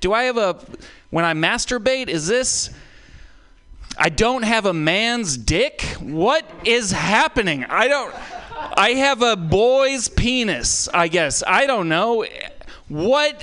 [0.00, 0.58] Do I have a.
[1.10, 2.70] When I masturbate, is this.
[3.96, 5.82] I don't have a man's dick?
[6.00, 7.64] What is happening?
[7.64, 8.14] I don't.
[8.76, 11.42] I have a boy's penis, I guess.
[11.46, 12.26] I don't know.
[12.88, 13.42] What.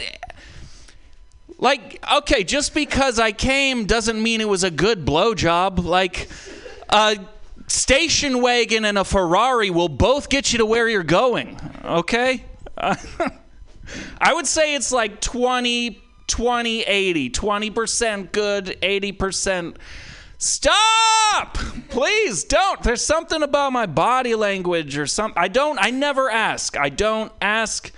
[1.59, 5.83] Like, okay, just because I came doesn't mean it was a good blowjob.
[5.83, 6.29] Like,
[6.89, 7.19] a
[7.67, 12.45] station wagon and a Ferrari will both get you to where you're going, okay?
[12.77, 17.29] I would say it's like 20, 20, 80.
[17.29, 19.75] 20% good, 80%
[20.41, 21.57] Stop!
[21.89, 22.81] Please don't.
[22.81, 25.37] There's something about my body language or something.
[25.37, 26.77] I don't, I never ask.
[26.77, 27.91] I don't ask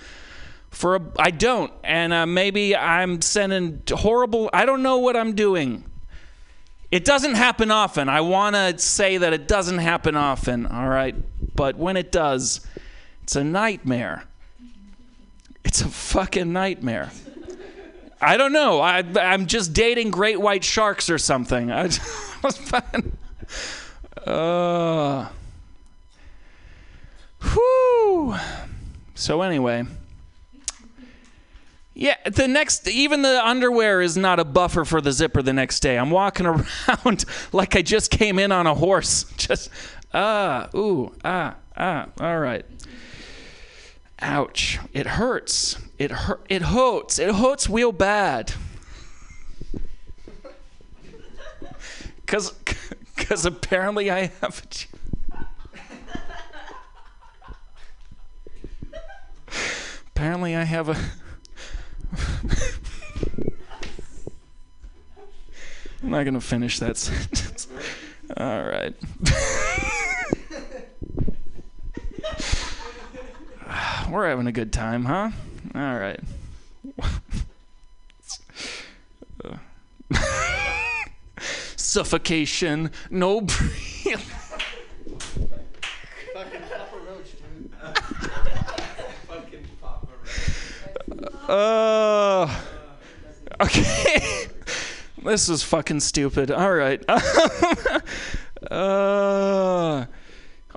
[0.72, 1.72] for a, I don't.
[1.84, 5.84] And uh, maybe I'm sending horrible, I don't know what I'm doing.
[6.90, 8.10] It doesn't happen often.
[8.10, 11.16] I want to say that it doesn't happen often, all right?
[11.56, 12.66] But when it does,
[13.24, 14.24] it's a nightmare.
[15.64, 17.12] It's a fucking nightmare.
[18.20, 18.82] I don't know.
[18.82, 21.72] I, I'm just dating great white sharks or something.
[21.72, 21.98] I was
[22.58, 23.18] fun.
[24.26, 25.30] Uh,
[27.42, 28.36] whew.
[29.16, 29.86] So anyway,
[32.02, 32.18] yeah.
[32.26, 35.44] The next, even the underwear is not a buffer for the zipper.
[35.44, 36.46] The next day, I'm walking
[36.88, 39.26] around like I just came in on a horse.
[39.38, 39.70] Just
[40.12, 42.08] ah, ooh, ah, ah.
[42.20, 42.66] All right.
[44.20, 44.80] Ouch!
[44.94, 45.78] It hurts.
[46.00, 46.44] It hurt.
[46.50, 47.20] It hurts.
[47.20, 48.54] It hurts real bad.
[52.26, 52.54] Cause,
[53.18, 54.88] cause apparently I have.
[59.44, 59.52] A,
[60.16, 60.96] apparently I have a.
[66.04, 67.68] I'm not gonna finish that sentence.
[68.36, 68.96] All right.
[74.12, 75.30] We're having a good time, huh?
[75.76, 76.20] All right.
[81.78, 84.20] Suffocation, no breathing.
[91.52, 92.48] Uh,
[93.60, 94.48] okay.
[95.24, 96.50] this is fucking stupid.
[96.50, 97.04] All right.
[98.72, 100.06] uh,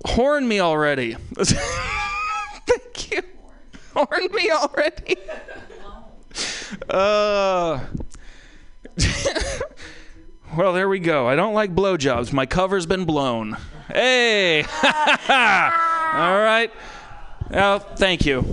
[0.04, 1.14] horn me already.
[1.36, 3.22] Thank you.
[3.94, 5.16] Horn me already.
[6.90, 7.84] Uh.
[10.56, 11.28] well, there we go.
[11.28, 12.32] I don't like blowjobs.
[12.32, 13.56] My cover's been blown.
[13.86, 14.64] Hey.
[14.64, 16.72] All right.
[17.52, 18.44] Oh, thank you.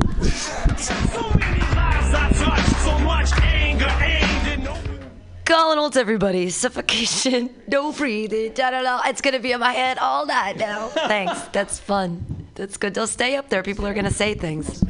[5.51, 6.49] Colin Holtz, everybody.
[6.49, 8.53] Suffocation, no breathing.
[8.53, 9.01] Da, da, da.
[9.07, 10.87] It's gonna be in my head all night now.
[10.93, 11.41] Thanks.
[11.49, 12.47] That's fun.
[12.55, 12.93] That's good.
[12.93, 13.61] They'll stay up there.
[13.61, 14.81] People are gonna say things.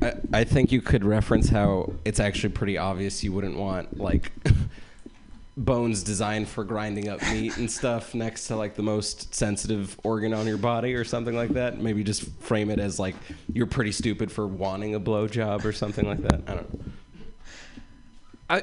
[0.00, 4.32] I, I think you could reference how it's actually pretty obvious you wouldn't want like
[5.56, 10.34] bones designed for grinding up meat and stuff next to like the most sensitive organ
[10.34, 11.80] on your body or something like that.
[11.80, 13.14] Maybe just frame it as like
[13.52, 16.42] you're pretty stupid for wanting a blowjob or something like that.
[16.46, 16.84] I don't know.
[18.48, 18.62] I,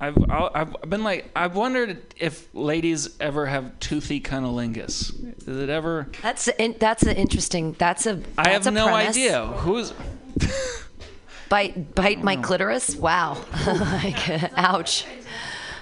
[0.00, 5.48] I've I've been like I've wondered if ladies ever have toothy cunnilingus.
[5.48, 6.08] Is it ever?
[6.22, 7.72] That's in, that's an interesting.
[7.78, 8.14] That's a.
[8.16, 9.10] That's I have a no premise.
[9.10, 9.94] idea who's.
[11.48, 12.96] Bite bite my clitoris.
[12.96, 13.42] Wow.
[13.66, 15.06] like, ouch.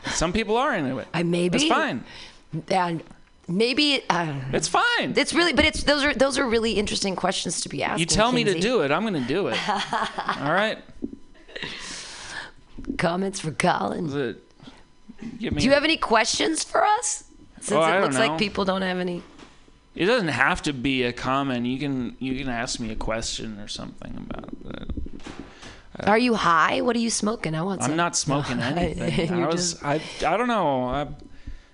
[0.07, 1.09] Some people are into it.
[1.15, 1.57] I maybe.
[1.57, 2.05] It's fine.
[2.69, 3.03] And
[3.49, 4.41] maybe know.
[4.53, 5.15] It's fine.
[5.17, 8.01] It's really, but it's those are those are really interesting questions to be asked.
[8.01, 9.59] You tell me to do it, I'm going to do it.
[9.69, 10.79] All right.
[12.99, 14.09] Comments for Colin.
[14.09, 14.37] The-
[15.39, 17.25] give me Do you have any questions for us?
[17.61, 18.27] Since Oh, it looks know.
[18.27, 19.23] like people don't have any.
[19.95, 21.67] It doesn't have to be a comment.
[21.67, 24.51] You can you can ask me a question or something about
[24.83, 24.91] it.
[25.99, 26.81] Uh, are you high?
[26.81, 27.55] What are you smoking?
[27.55, 27.83] I want.
[27.83, 27.97] I'm some.
[27.97, 29.33] not smoking anything.
[29.33, 30.85] I was just- I I don't know.
[30.85, 31.07] I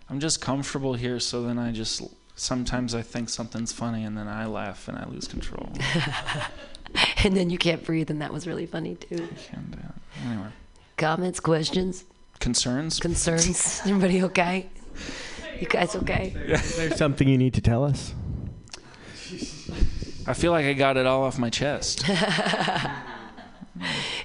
[0.09, 1.19] I'm just comfortable here.
[1.21, 2.03] So then I just
[2.37, 5.69] sometimes I think something's funny and then I laugh and I lose control.
[7.25, 9.29] and then you can't breathe, and that was really funny too.
[10.27, 10.49] Anyway,
[10.97, 12.05] Comments, questions,
[12.41, 13.81] concerns, concerns.
[13.87, 14.69] Everybody okay?
[15.61, 16.35] You guys okay?
[16.47, 18.15] Is there something you need to tell us?
[20.27, 22.05] I feel like I got it all off my chest.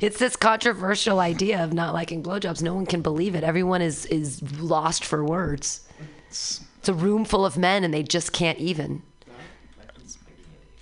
[0.01, 2.61] It's this controversial idea of not liking blowjobs.
[2.61, 3.43] No one can believe it.
[3.43, 5.87] Everyone is is lost for words.
[6.27, 9.01] It's a room full of men, and they just can't even.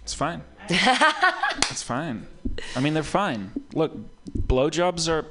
[0.01, 0.43] It's fine.
[0.69, 2.27] it's fine.
[2.75, 3.51] I mean, they're fine.
[3.73, 3.93] Look,
[4.37, 5.25] blowjobs are.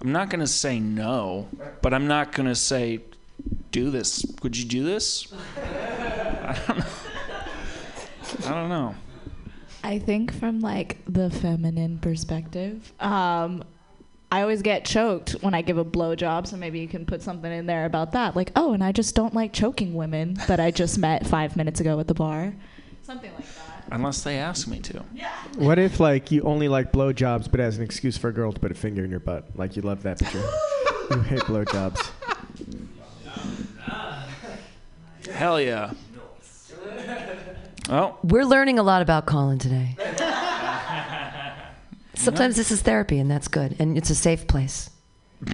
[0.00, 1.48] I'm not gonna say no,
[1.82, 3.00] but I'm not gonna say,
[3.70, 4.24] do this.
[4.42, 5.32] Would you do this?
[5.56, 6.84] I don't know.
[8.46, 8.94] I don't know.
[9.82, 13.64] I think from like the feminine perspective, um,
[14.32, 16.46] I always get choked when I give a blowjob.
[16.46, 18.36] So maybe you can put something in there about that.
[18.36, 21.80] Like, oh, and I just don't like choking women that I just met five minutes
[21.80, 22.54] ago at the bar.
[23.02, 23.84] Something like that.
[23.92, 25.02] Unless they ask me to.
[25.12, 25.32] Yeah.
[25.56, 28.60] What if like you only like blowjobs, but as an excuse for a girl to
[28.60, 29.46] put a finger in your butt?
[29.56, 30.40] Like you love that, but you
[31.10, 32.10] you hate blowjobs.
[35.32, 35.92] Hell yeah.
[37.92, 39.96] Oh, We're learning a lot about Colin today.
[42.14, 44.90] Sometimes this is therapy, and that's good, and it's a safe place.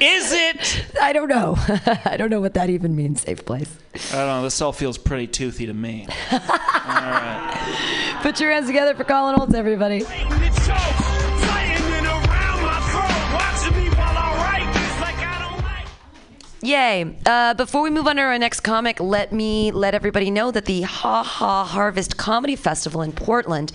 [0.00, 0.86] Is it?
[1.00, 1.54] I don't know.
[2.04, 3.68] I don't know what that even means, safe place.
[4.12, 4.42] I don't know.
[4.42, 6.08] This all feels pretty toothy to me.
[6.32, 8.18] all right.
[8.22, 10.04] Put your hands together for Colin Holtz, everybody.
[16.60, 17.16] Yay.
[17.24, 20.64] Uh, before we move on to our next comic, let me let everybody know that
[20.64, 23.72] the Ha Ha Harvest Comedy Festival in Portland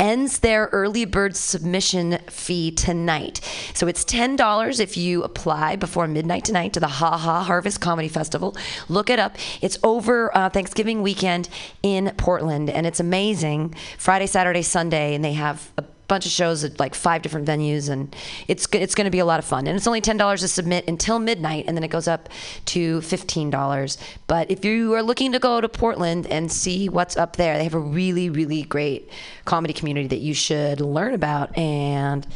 [0.00, 3.40] ends their early bird submission fee tonight.
[3.72, 8.08] So it's $10 if you apply before midnight tonight to the Ha Ha Harvest Comedy
[8.08, 8.56] Festival.
[8.88, 9.36] Look it up.
[9.62, 11.48] It's over uh, Thanksgiving weekend
[11.84, 13.76] in Portland, and it's amazing.
[13.96, 17.88] Friday, Saturday, Sunday, and they have a bunch of shows at like five different venues
[17.88, 18.14] and
[18.48, 19.66] it's it's going to be a lot of fun.
[19.66, 22.28] And it's only $10 to submit until midnight and then it goes up
[22.66, 23.96] to $15
[24.26, 27.64] but if you are looking to go to Portland and see what's up there they
[27.64, 29.08] have a really really great
[29.44, 32.26] comedy community that you should learn about and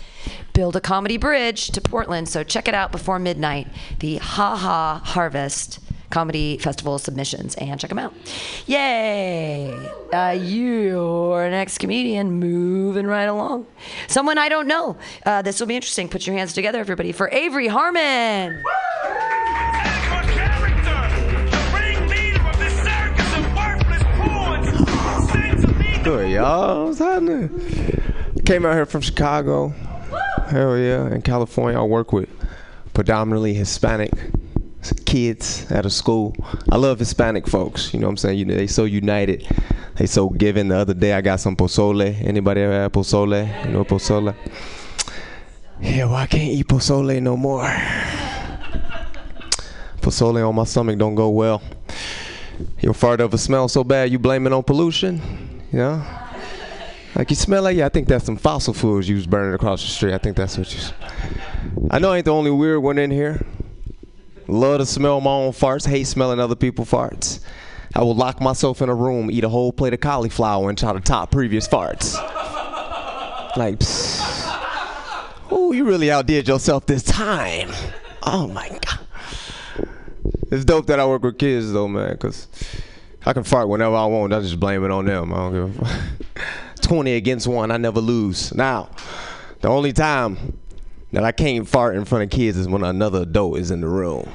[0.52, 2.28] build a comedy bridge to Portland.
[2.28, 3.68] So check it out before midnight.
[4.00, 5.78] The Ha Ha Harvest
[6.10, 8.14] Comedy Festival submissions and check them out.
[8.66, 9.72] Yay!
[10.12, 13.66] Uh, your next comedian moving right along.
[14.06, 14.96] Someone I don't know.
[15.26, 16.08] Uh, this will be interesting.
[16.08, 18.62] Put your hands together, everybody, for Avery Harmon.
[26.04, 26.86] Good, y'all.
[26.86, 27.50] What's happening?
[28.46, 29.74] Came out here from Chicago.
[30.48, 31.12] Hell yeah.
[31.12, 32.30] In California, I work with
[32.94, 34.12] predominantly Hispanic
[35.04, 36.34] kids at a school.
[36.70, 37.92] I love Hispanic folks.
[37.92, 38.38] You know what I'm saying?
[38.38, 39.46] You know, they so united.
[39.96, 40.68] They so giving.
[40.68, 42.22] The other day, I got some pozole.
[42.24, 43.66] Anybody ever had pozole?
[43.66, 44.34] You know pozole?
[45.80, 47.64] Yeah, well, I can't eat pozole no more.
[50.00, 51.62] Pozole on my stomach don't go well.
[52.80, 55.20] Your fart ever smell so bad you blame it on pollution?
[55.72, 56.24] Yeah?
[57.14, 59.82] Like you smell like, yeah, I think that's some fossil fuels you was burning across
[59.82, 60.14] the street.
[60.14, 60.80] I think that's what you.
[61.90, 63.44] I know I ain't the only weird one in here.
[64.48, 65.86] Love to smell my own farts.
[65.86, 67.40] Hate smelling other people's farts.
[67.94, 70.92] I will lock myself in a room, eat a whole plate of cauliflower, and try
[70.92, 72.14] to top previous farts.
[73.56, 75.52] Like, psst.
[75.52, 77.70] Ooh, you really outdid yourself this time.
[78.22, 79.00] Oh my god.
[80.50, 82.48] It's dope that I work with kids though, man, because
[83.24, 84.32] I can fart whenever I want.
[84.32, 85.32] I just blame it on them.
[85.32, 86.82] I don't give a fuck.
[86.82, 88.54] 20 against one, I never lose.
[88.54, 88.90] Now,
[89.60, 90.58] the only time
[91.12, 93.88] that I can't fart in front of kids is when another adult is in the
[93.88, 94.28] room.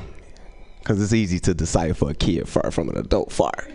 [0.80, 3.72] Because it's easy to decipher a kid fart from an adult fart.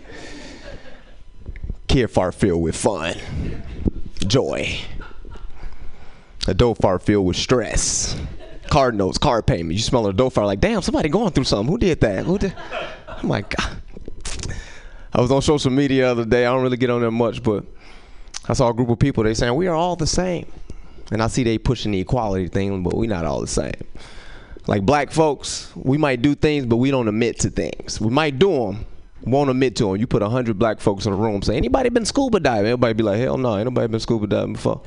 [1.87, 3.15] Kid fart filled with fun,
[4.27, 4.79] joy.
[6.47, 8.19] Adult fart filled with stress.
[8.69, 9.73] Card notes, card payment.
[9.73, 11.71] You smell an adult fart like, damn, somebody going through something.
[11.71, 12.25] Who did that?
[12.25, 12.53] Who did?
[13.07, 13.81] Oh my God.
[15.11, 16.45] I was on social media the other day.
[16.45, 17.65] I don't really get on there much, but
[18.47, 19.23] I saw a group of people.
[19.23, 20.45] They saying we are all the same,
[21.11, 23.73] and I see they pushing the equality thing, but we not all the same.
[24.67, 27.99] Like black folks, we might do things, but we don't admit to things.
[27.99, 28.85] We might do them,
[29.23, 29.97] won't admit to them.
[29.97, 32.67] You put hundred black folks in a room, say anybody been scuba diving?
[32.67, 34.81] Everybody be like, hell no, ain't nobody been scuba diving before.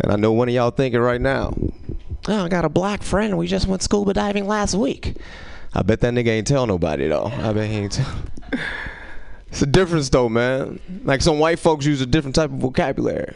[0.00, 1.54] And I know one of y'all thinking right now,
[2.28, 3.38] oh, I got a black friend.
[3.38, 5.16] We just went scuba diving last week.
[5.72, 7.26] I bet that nigga ain't tell nobody though.
[7.26, 8.12] I bet he ain't tell.
[9.50, 10.78] It's a difference though, man.
[11.02, 13.34] Like some white folks use a different type of vocabulary.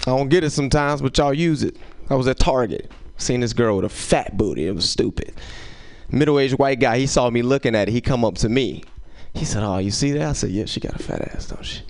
[0.00, 1.76] I don't get it sometimes, but y'all use it.
[2.10, 4.66] I was at Target, seen this girl with a fat booty.
[4.66, 5.34] It was stupid.
[6.10, 6.98] Middle-aged white guy.
[6.98, 7.92] He saw me looking at it.
[7.92, 8.84] He come up to me.
[9.32, 11.64] He said, "Oh, you see that?" I said, "Yeah, she got a fat ass, don't
[11.64, 11.82] she?"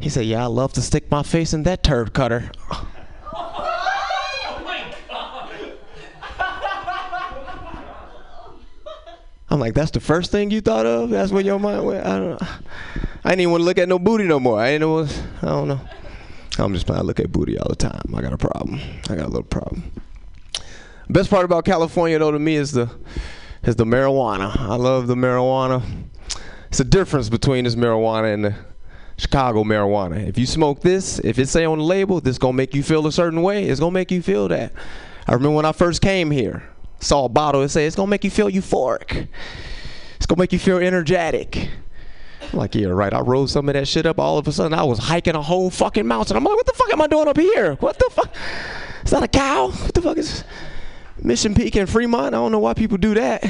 [0.00, 2.50] He said, "Yeah, I love to stick my face in that turd cutter."
[9.50, 11.08] I'm like, that's the first thing you thought of?
[11.08, 12.04] That's what your mind went?
[12.04, 12.48] I don't know.
[13.24, 14.60] I didn't even want to look at no booty no more.
[14.60, 15.08] I didn't know.
[15.42, 15.80] I don't know.
[16.64, 17.00] I'm just playing.
[17.00, 18.14] I look at booty all the time.
[18.14, 18.80] I got a problem.
[19.08, 19.90] I got a little problem.
[21.10, 22.90] Best part about California though to me is the
[23.62, 24.54] is the marijuana.
[24.58, 25.82] I love the marijuana.
[26.68, 28.54] It's a difference between this marijuana and the
[29.16, 30.28] Chicago marijuana.
[30.28, 33.06] If you smoke this, if it say on the label, this gonna make you feel
[33.06, 33.64] a certain way.
[33.64, 34.72] It's gonna make you feel that.
[35.26, 36.62] I remember when I first came here,
[37.00, 37.62] saw a bottle.
[37.62, 39.28] It said it's gonna make you feel euphoric.
[40.16, 41.70] It's gonna make you feel energetic.
[42.52, 43.12] Like, yeah, right.
[43.12, 44.18] I rode some of that shit up.
[44.18, 46.36] All of a sudden, I was hiking a whole fucking mountain.
[46.36, 47.74] I'm like, what the fuck am I doing up here?
[47.74, 48.34] What the fuck?
[49.04, 49.68] Is that a cow?
[49.68, 50.44] What the fuck is
[51.22, 52.34] Mission Peak in Fremont?
[52.34, 53.44] I don't know why people do that.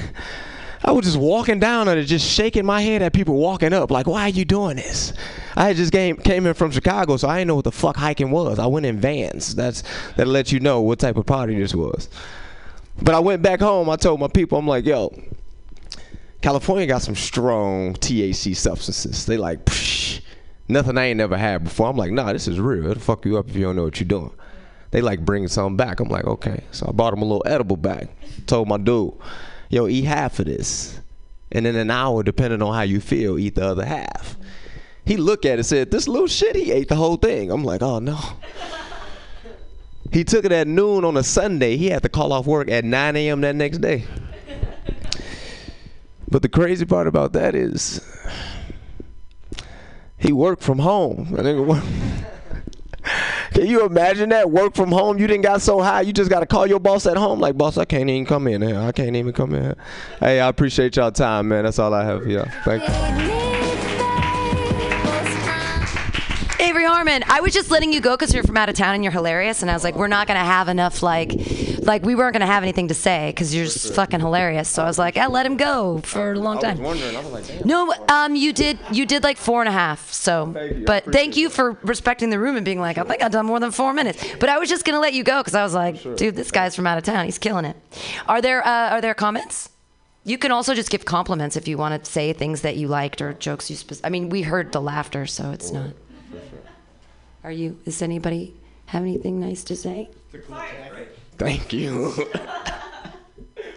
[0.85, 4.07] I was just walking down and just shaking my head at people walking up, like,
[4.07, 5.13] why are you doing this?
[5.57, 7.97] I had just came came in from Chicago, so I didn't know what the fuck
[7.97, 8.61] hiking was.
[8.61, 9.57] I went in vans.
[9.57, 9.83] That's
[10.17, 12.09] that let you know what type of party this was.
[13.03, 13.91] But I went back home.
[13.91, 15.13] I told my people, I'm like, yo,
[16.41, 19.27] California got some strong THC substances.
[19.27, 20.21] They like psh,
[20.69, 21.89] nothing I ain't never had before.
[21.89, 22.87] I'm like, nah, this is real.
[22.87, 24.33] It'll fuck you up if you don't know what you're doing.
[24.91, 26.01] They like bringing something back.
[26.01, 26.65] I'm like, okay.
[26.71, 28.09] So I bought them a little edible bag.
[28.47, 29.15] Told my dude,
[29.69, 31.01] yo, eat half of this,
[31.53, 34.37] and in an hour, depending on how you feel, eat the other half.
[35.05, 37.51] He looked at it said, this little shit, he ate the whole thing.
[37.51, 38.19] I'm like, oh no.
[40.13, 41.77] He took it at noon on a Sunday.
[41.77, 43.43] He had to call off work at 9 a.m.
[43.43, 44.05] that next day.
[46.31, 48.01] But the crazy part about that is
[50.19, 51.35] he worked from home.
[53.53, 54.51] Can you imagine that?
[54.51, 55.19] Work from home.
[55.19, 56.03] You didn't got so high.
[56.03, 57.41] You just got to call your boss at home.
[57.41, 58.63] Like, boss, I can't even come in.
[58.63, 59.77] I can't even come in here.
[60.21, 61.65] Hey, I appreciate y'all time, man.
[61.65, 62.49] That's all I have for y'all.
[62.65, 63.48] Thank you.
[66.99, 69.13] Harmon, I was just letting you go because you're from out of town and you're
[69.13, 71.31] hilarious, and I was like, we're not gonna have enough like,
[71.83, 74.69] like we weren't gonna have anything to say because you're just fucking hilarious.
[74.69, 76.83] So I was like, I let him go for a long time.
[76.83, 77.15] wondering.
[77.15, 77.69] I was like, damn.
[77.69, 80.13] No, um, you did you did like four and a half.
[80.13, 80.47] So,
[80.87, 83.61] but thank you for respecting the room and being like, I think I've done more
[83.61, 84.35] than four minutes.
[84.41, 86.75] But I was just gonna let you go because I was like, dude, this guy's
[86.75, 87.27] from out of town.
[87.27, 87.77] He's killing it.
[88.27, 89.71] Are there uh, are there comments?
[90.25, 93.23] You can also just give compliments if you want to say things that you liked
[93.23, 93.77] or jokes you.
[93.77, 95.91] Spe- I mean, we heard the laughter, so it's not.
[97.49, 97.79] Are you?
[97.87, 100.11] Does anybody have anything nice to say?
[101.39, 102.13] Thank you.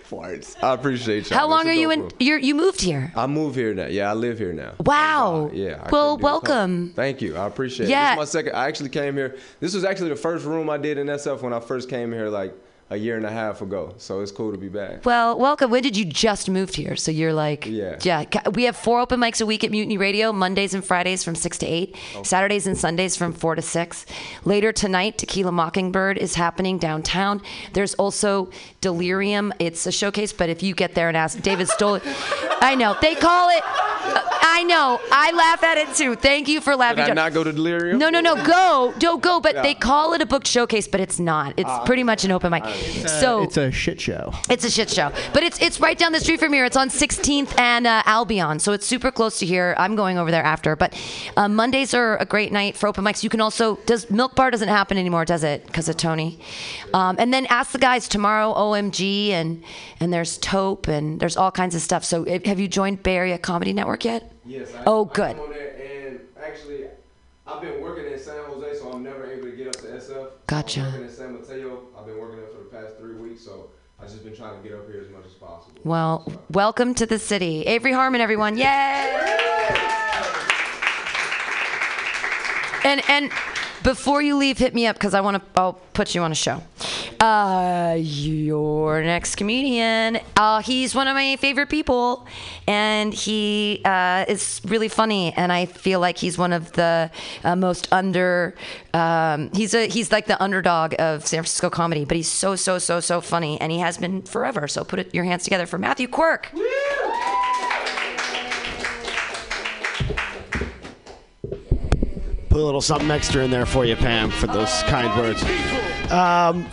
[0.09, 0.61] Farts.
[0.61, 1.39] I appreciate y'all.
[1.39, 2.11] How long are you in?
[2.19, 3.13] You're you moved here.
[3.15, 3.85] I move here now.
[3.85, 4.73] Yeah, I live here now.
[4.81, 5.49] Wow.
[5.53, 5.83] Yeah.
[5.85, 6.23] I Well, couldn't do it.
[6.23, 6.93] welcome.
[6.97, 7.37] Thank you.
[7.37, 8.15] I appreciate Yeah.
[8.15, 8.19] it.
[8.19, 8.55] This is my second.
[8.57, 9.37] I actually came here.
[9.61, 12.27] This was actually the first room I did in SF when I first came here,
[12.27, 12.53] like
[12.91, 13.93] a year and a half ago.
[13.97, 15.05] So it's cool to be back.
[15.05, 15.71] Well, welcome.
[15.71, 16.97] When did you just moved here?
[16.97, 17.97] So you're like, Yeah.
[18.03, 18.25] yeah.
[18.53, 21.57] We have four open mics a week at Mutiny Radio, Mondays and Fridays from six
[21.59, 24.05] to eight, Saturdays and Sundays from four to six.
[24.43, 27.41] Later tonight, Tequila Mockingbird is happening downtown.
[27.71, 28.49] There's also
[28.81, 29.53] Delirium.
[29.59, 32.01] It's a showcase, but if you get there and ask David Stoll,
[32.61, 33.63] I know they call it.
[34.43, 34.99] I know.
[35.11, 36.15] I laugh at it too.
[36.15, 37.05] Thank you for laughing.
[37.05, 37.97] Did I not go to Delirium?
[37.99, 38.35] No, no, no.
[38.43, 39.39] Go, don't go.
[39.39, 39.61] But Yeah.
[39.61, 41.53] they call it a booked showcase, but it's not.
[41.57, 42.63] It's Ah, pretty much an open mic.
[43.07, 44.33] So it's a shit show.
[44.49, 46.65] it's a shit show, but it's it's right down the street from here.
[46.65, 49.75] It's on 16th and uh, Albion, so it's super close to here.
[49.77, 50.93] I'm going over there after, but
[51.37, 53.23] uh, Mondays are a great night for open mics.
[53.23, 55.65] You can also does Milk Bar doesn't happen anymore, does it?
[55.65, 56.39] Because of Tony.
[56.93, 58.53] Um, and then ask the guys tomorrow.
[58.53, 59.63] OMG and
[59.99, 62.03] and there's Tope and there's all kinds of stuff.
[62.03, 64.31] So have you joined Bay Area Comedy Network yet?
[64.45, 64.73] Yes.
[64.73, 65.35] I, Oh, good.
[65.35, 66.85] I'm on there, and actually,
[67.47, 70.29] I've been working in San Jose, so I'm never able to get up to SF.
[70.47, 70.81] Gotcha.
[70.81, 71.87] I'm working in San Mateo.
[71.97, 74.67] I've been working there for the past three weeks, so I've just been trying to
[74.67, 75.79] get up here as much as possible.
[75.83, 78.57] Well, uh, welcome to the city, Avery Harmon, everyone.
[78.57, 79.27] Yay!
[82.83, 83.31] And and
[83.83, 85.59] before you leave, hit me up because I want to.
[85.59, 86.63] I'll put you on a show.
[87.19, 90.19] Uh, your next comedian.
[90.35, 92.25] Uh, he's one of my favorite people,
[92.67, 95.33] and he uh, is really funny.
[95.33, 97.11] And I feel like he's one of the
[97.43, 98.55] uh, most under.
[98.93, 102.79] Um, he's a he's like the underdog of San Francisco comedy, but he's so so
[102.79, 104.67] so so funny, and he has been forever.
[104.67, 106.51] So put it, your hands together for Matthew Quirk.
[112.51, 115.41] Put a little something extra in there for you, Pam, for those kind words.
[116.11, 116.67] Um,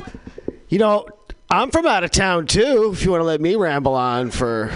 [0.68, 1.06] you know,
[1.48, 2.90] I'm from out of town too.
[2.92, 4.72] If you want to let me ramble on for,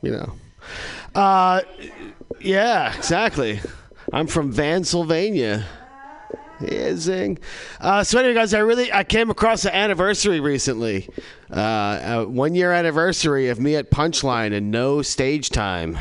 [0.00, 0.32] you know,
[1.14, 1.60] uh,
[2.40, 3.60] yeah, exactly.
[4.10, 5.66] I'm from Vansylvania.
[6.62, 7.38] Yeah, zing.
[7.82, 11.10] Uh, so anyway, guys, I really I came across an anniversary recently,
[11.50, 15.98] uh, one year anniversary of me at Punchline and no stage time.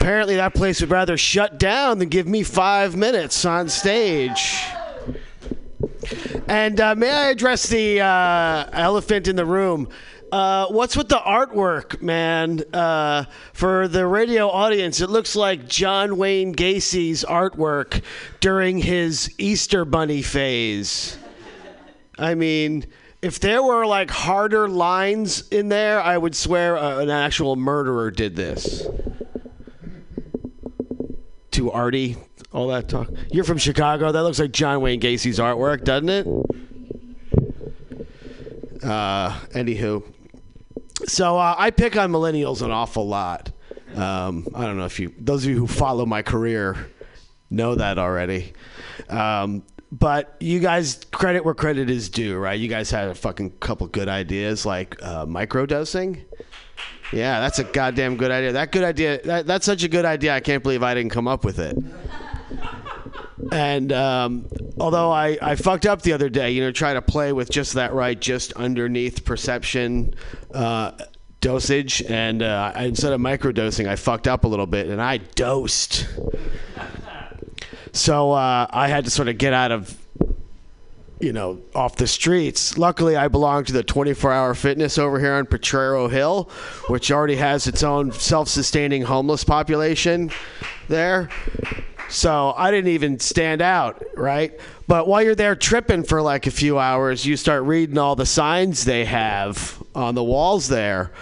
[0.00, 4.64] Apparently, that place would rather shut down than give me five minutes on stage.
[6.48, 9.90] And uh, may I address the uh, elephant in the room?
[10.32, 12.62] Uh, what's with the artwork, man?
[12.72, 18.02] Uh, for the radio audience, it looks like John Wayne Gacy's artwork
[18.40, 21.18] during his Easter Bunny phase.
[22.18, 22.86] I mean,
[23.20, 28.10] if there were like harder lines in there, I would swear uh, an actual murderer
[28.10, 28.86] did this.
[31.60, 32.16] To Artie,
[32.54, 33.10] all that talk.
[33.30, 34.10] You're from Chicago.
[34.12, 36.26] That looks like John Wayne Gacy's artwork, doesn't it?
[38.82, 40.02] Uh, anywho,
[41.04, 43.52] so uh, I pick on millennials an awful lot,
[43.94, 46.88] Um, I don't know if you, those of you who follow my career,
[47.50, 48.54] know that already.
[49.10, 52.58] Um, but you guys, credit where credit is due, right?
[52.58, 56.22] You guys had a fucking couple good ideas like uh, microdosing.
[57.12, 58.52] Yeah, that's a goddamn good idea.
[58.52, 59.20] That good idea.
[59.22, 60.34] That, that's such a good idea.
[60.34, 61.76] I can't believe I didn't come up with it.
[63.52, 64.46] And um,
[64.78, 67.72] although I, I fucked up the other day, you know, try to play with just
[67.74, 70.14] that right, just underneath perception
[70.54, 70.92] uh,
[71.40, 76.06] dosage, and uh, instead of microdosing, I fucked up a little bit, and I dosed.
[77.92, 79.96] So uh, I had to sort of get out of,
[81.20, 82.78] you know, off the streets.
[82.78, 86.50] Luckily, I belong to the 24-hour fitness over here on Potrero Hill,
[86.88, 90.30] which already has its own self-sustaining homeless population
[90.88, 91.28] there.
[92.08, 94.58] So I didn't even stand out, right?
[94.88, 98.26] But while you're there tripping for like a few hours, you start reading all the
[98.26, 101.12] signs they have on the walls there.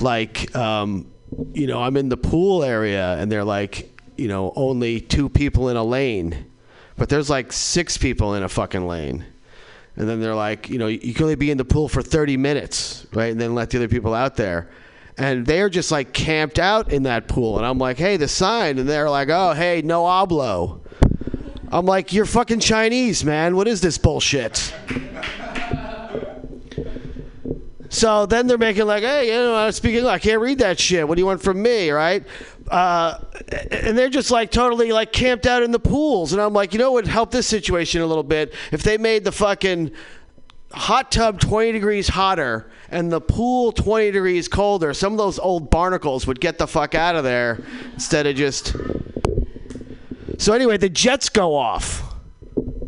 [0.00, 1.06] Like, um,
[1.54, 5.70] you know, I'm in the pool area and they're like, you know, only two people
[5.70, 6.50] in a lane.
[6.96, 9.24] But there's like six people in a fucking lane.
[9.96, 12.36] And then they're like, you know, you can only be in the pool for 30
[12.36, 13.30] minutes, right?
[13.30, 14.68] And then let the other people out there.
[15.16, 17.58] And they're just like camped out in that pool.
[17.58, 18.78] And I'm like, hey, the sign.
[18.78, 20.80] And they're like, oh, hey, no hablo.
[21.70, 23.54] I'm like, you're fucking Chinese, man.
[23.54, 24.74] What is this bullshit?
[27.94, 30.04] So then they're making like, hey, you know, I'm speaking.
[30.04, 31.06] I can't read that shit.
[31.06, 32.24] What do you want from me, right?
[32.68, 33.18] Uh,
[33.70, 36.32] and they're just like totally like camped out in the pools.
[36.32, 38.96] And I'm like, you know what would help this situation a little bit if they
[38.96, 39.90] made the fucking
[40.72, 44.94] hot tub 20 degrees hotter and the pool 20 degrees colder.
[44.94, 47.62] Some of those old barnacles would get the fuck out of there
[47.92, 48.74] instead of just.
[50.38, 52.13] So anyway, the jets go off.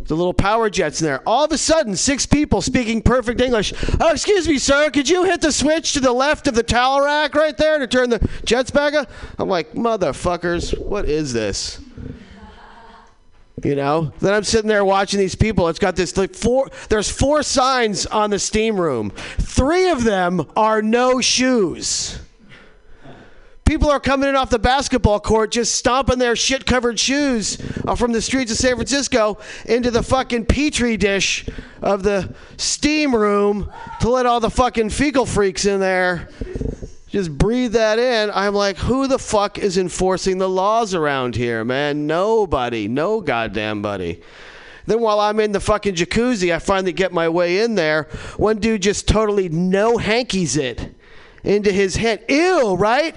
[0.07, 1.21] The little power jets in there.
[1.27, 3.73] All of a sudden, six people speaking perfect English.
[4.01, 4.91] Oh, excuse me, sir.
[4.91, 7.87] Could you hit the switch to the left of the towel rack right there to
[7.87, 9.11] turn the jets back up?
[9.39, 11.81] I'm like, motherfuckers, what is this?
[13.65, 14.13] You know.
[14.21, 15.69] Then I'm sitting there watching these people.
[15.69, 16.71] It's got this like four.
[16.89, 19.11] There's four signs on the steam room.
[19.39, 22.21] Three of them are no shoes.
[23.67, 27.97] People are coming in off the basketball court just stomping their shit covered shoes uh,
[27.97, 31.45] from the streets of San Francisco into the fucking petri dish
[31.83, 36.29] of the steam room to let all the fucking fecal freaks in there
[37.09, 38.31] just breathe that in.
[38.33, 42.07] I'm like, who the fuck is enforcing the laws around here, man?
[42.07, 42.87] Nobody.
[42.87, 44.23] No goddamn buddy.
[44.87, 48.05] Then while I'm in the fucking jacuzzi, I finally get my way in there.
[48.37, 50.95] One dude just totally no hankies it
[51.43, 52.25] into his head.
[52.29, 53.17] Ew, right?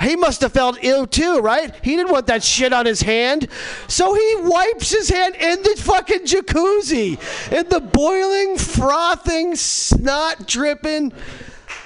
[0.00, 1.74] He must have felt ill too, right?
[1.82, 3.48] He didn't want that shit on his hand.
[3.88, 7.18] So he wipes his hand in the fucking jacuzzi.
[7.52, 11.12] In the boiling, frothing, snot dripping.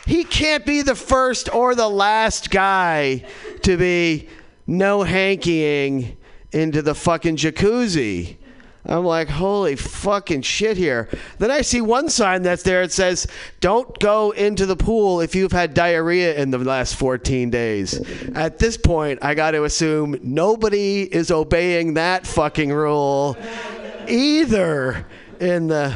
[0.06, 3.24] He can't be the first or the last guy
[3.62, 4.28] to be
[4.66, 6.16] no hankying
[6.52, 8.36] into the fucking jacuzzi.
[8.84, 11.08] I'm like, holy fucking shit here.
[11.38, 12.82] Then I see one sign that's there.
[12.82, 13.28] It says,
[13.60, 18.00] don't go into the pool if you've had diarrhea in the last 14 days.
[18.34, 23.36] At this point, I got to assume nobody is obeying that fucking rule
[24.08, 25.06] either
[25.38, 25.94] in the.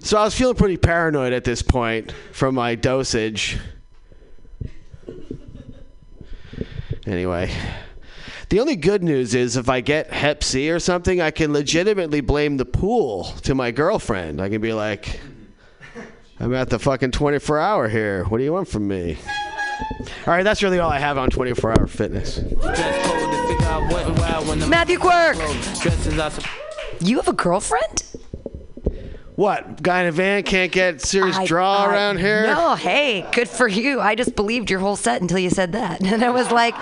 [0.00, 3.58] So I was feeling pretty paranoid at this point from my dosage.
[7.06, 7.50] Anyway.
[8.48, 12.22] The only good news is if I get Hep C or something, I can legitimately
[12.22, 14.40] blame the pool to my girlfriend.
[14.40, 15.20] I can be like,
[16.40, 18.24] I'm at the fucking 24 hour here.
[18.24, 19.18] What do you want from me?
[20.26, 22.40] All right, that's really all I have on 24 hour fitness.
[24.66, 25.36] Matthew Quirk.
[27.00, 28.02] You have a girlfriend?
[29.38, 29.80] What?
[29.80, 32.48] Guy in a van can't get serious I- draw I- around here?
[32.48, 34.00] No, hey, good for you.
[34.00, 36.00] I just believed your whole set until you said that.
[36.12, 36.74] And I was like,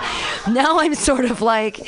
[0.49, 1.87] now I'm sort of like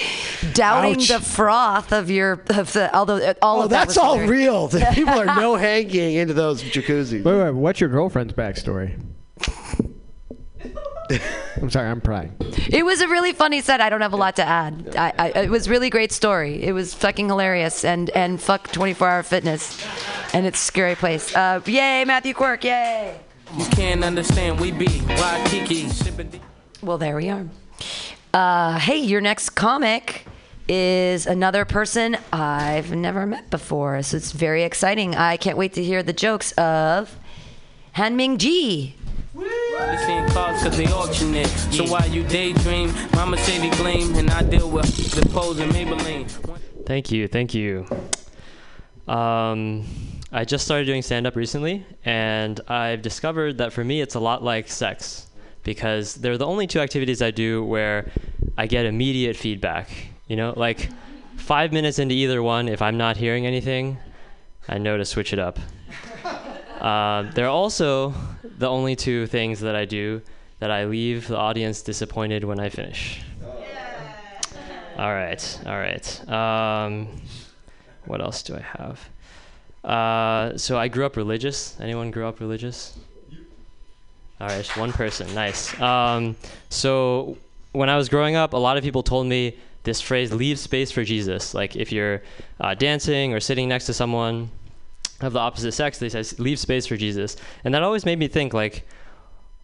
[0.53, 1.07] doubting Ouch.
[1.07, 4.13] the froth of your, of the, although uh, all Oh, of that that's was all
[4.19, 4.29] hilarious.
[4.29, 4.67] real.
[4.67, 7.23] The people are no hanging into those jacuzzis.
[7.23, 7.51] Wait, wait.
[7.55, 9.01] What's your girlfriend's backstory?
[11.61, 11.89] I'm sorry.
[11.89, 12.35] I'm prying.
[12.69, 13.81] It was a really funny set.
[13.81, 14.95] I don't have a lot to add.
[14.95, 16.61] I, I, it was really great story.
[16.63, 19.83] It was fucking hilarious and and fuck 24 hour fitness,
[20.33, 21.35] and it's a scary place.
[21.35, 23.19] Uh, yay, Matthew Quirk, yay.
[23.57, 25.89] You can't understand, we be Waikiki.
[25.89, 26.39] Sipping
[26.83, 27.47] Well, there we are.
[28.31, 30.25] Uh, hey, your next comic
[30.67, 35.15] is another person I've never met before, so it's very exciting.
[35.15, 37.17] I can't wait to hear the jokes of
[37.93, 38.95] Han Ming Ji.
[39.87, 41.47] They seeing cars cause they auction it.
[41.47, 44.85] So while you daydream, my Mercedes gleam, and I deal with
[45.15, 46.29] the pose and Maybelline.
[46.85, 47.85] Thank you, thank you.
[49.07, 49.85] Um,
[50.31, 54.19] I just started doing stand up recently, and I've discovered that for me it's a
[54.19, 55.25] lot like sex.
[55.63, 58.09] because they're the only two activities I do where
[58.57, 59.89] I get immediate feedback.
[60.27, 60.89] You know, like
[61.35, 63.97] five minutes into either one, if I'm not hearing anything,
[64.67, 65.59] I know to switch it up.
[66.79, 68.13] Uh, they're also
[68.59, 70.21] the only two things that I do
[70.59, 73.21] that I leave the audience disappointed when I finish.
[74.97, 76.29] All right, all right.
[76.29, 77.07] Um,
[78.05, 79.09] what else do I have?
[79.83, 81.79] Uh, so I grew up religious.
[81.79, 82.97] Anyone grew up religious?
[84.41, 85.33] All right, just one person.
[85.33, 85.79] Nice.
[85.79, 86.35] Um,
[86.69, 87.37] so
[87.71, 90.91] when I was growing up, a lot of people told me this phrase, leave space
[90.91, 91.53] for Jesus.
[91.53, 92.21] Like if you're
[92.59, 94.51] uh, dancing or sitting next to someone
[95.21, 97.35] of the opposite sex, they say, leave space for Jesus.
[97.63, 98.87] And that always made me think, like,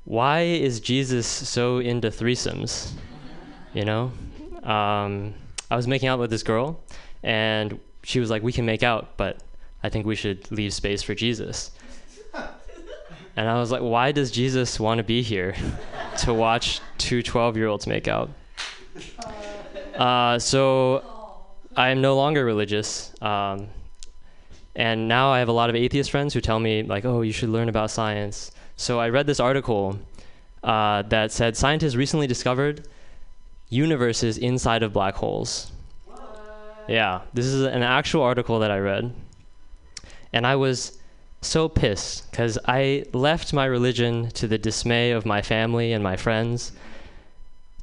[0.04, 2.92] why is Jesus so into threesomes?
[3.74, 4.12] You know?
[4.64, 5.34] Um,
[5.72, 6.80] I was making out with this girl,
[7.24, 9.40] and she was like, we can make out, but
[9.84, 11.72] I think we should leave space for Jesus.
[13.38, 15.58] And I was like, why does Jesus want to be here
[16.20, 18.30] to watch two 12 year olds make out?
[19.96, 21.02] Uh, so
[21.78, 23.14] I am no longer religious.
[23.22, 23.70] Um,
[24.76, 27.32] and now I have a lot of atheist friends who tell me, like, oh, you
[27.32, 28.52] should learn about science.
[28.76, 30.00] So I read this article
[30.64, 32.88] uh, that said scientists recently discovered
[33.70, 35.72] universes inside of black holes.
[36.88, 39.14] Yeah, this is an actual article that I read.
[40.34, 41.00] And I was
[41.42, 46.16] so pissed because I left my religion to the dismay of my family and my
[46.16, 46.74] friends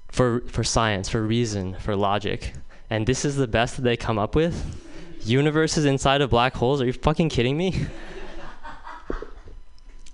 [0.08, 2.52] for, for science, for reason, for logic.
[2.90, 4.78] And this is the best that they come up with?
[5.24, 6.80] Universes inside of black holes?
[6.80, 7.86] Are you fucking kidding me?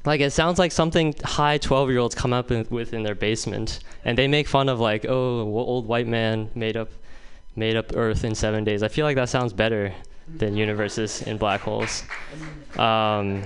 [0.04, 3.80] like it sounds like something high 12 year olds come up with in their basement
[4.04, 6.88] and they make fun of like oh old white man made up
[7.56, 8.82] made up earth in seven days.
[8.82, 9.92] I feel like that sounds better
[10.36, 12.04] than universes in black holes.
[12.78, 13.42] Um,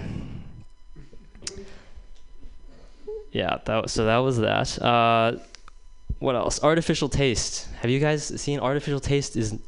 [3.33, 4.81] yeah that so that was that.
[4.81, 5.39] Uh,
[6.19, 6.63] what else?
[6.63, 7.69] Artificial taste.
[7.81, 9.59] Have you guys seen artificial taste is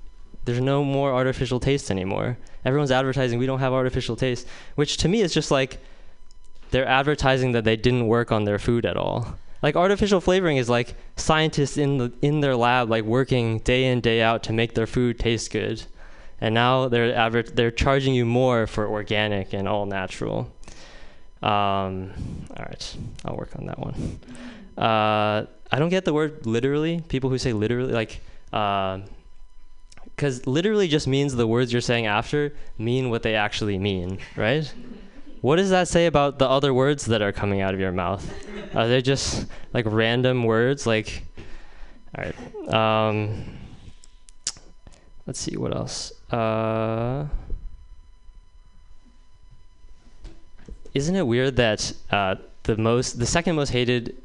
[0.45, 5.09] there's no more artificial taste anymore everyone's advertising we don't have artificial taste which to
[5.09, 5.81] me is just like
[6.75, 9.39] they're advertising that they didn't work on their food at all.
[9.63, 14.01] Like artificial flavoring is like scientists in the in their lab like working day in
[14.01, 15.85] day out to make their food taste good.
[16.41, 20.53] And now they're adver- they're charging you more for organic and all natural.
[21.45, 22.11] Um,
[22.51, 24.19] all right, I'll work on that one.
[24.77, 27.03] Uh, I don't get the word literally.
[27.09, 28.21] People who say literally, like,
[30.15, 34.73] because literally just means the words you're saying after mean what they actually mean, right?
[35.41, 38.33] What does that say about the other words that are coming out of your mouth?
[38.75, 40.87] Are they just like random words?
[40.87, 41.25] Like,
[42.17, 42.73] all right.
[42.73, 43.45] Um,
[45.27, 46.13] let's see what else.
[46.31, 47.27] Uh,
[50.95, 54.17] isn't it weird that uh, the most, the second most hated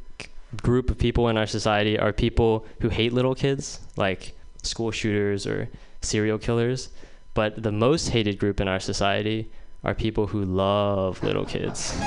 [0.62, 4.39] group of people in our society are people who hate little kids, like
[4.70, 5.70] school shooters or
[6.02, 6.90] serial killers,
[7.34, 9.52] but the most hated group in our society
[9.84, 11.98] are people who love little kids.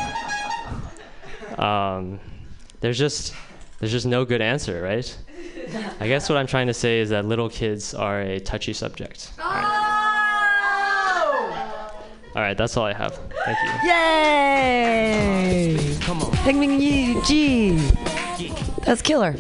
[1.59, 2.19] Um,
[2.81, 3.35] there's just
[3.79, 5.17] there's just no good answer, right?
[6.01, 9.33] I guess what I'm trying to say is that little kids are a touchy subject.
[9.39, 9.65] All right,
[12.35, 13.19] all right that's all I have.
[13.45, 13.91] Thank you.
[13.91, 15.97] Yay!
[16.01, 16.31] Come on.
[16.39, 17.77] Ping Ping Yi G.
[18.85, 19.37] That's killer.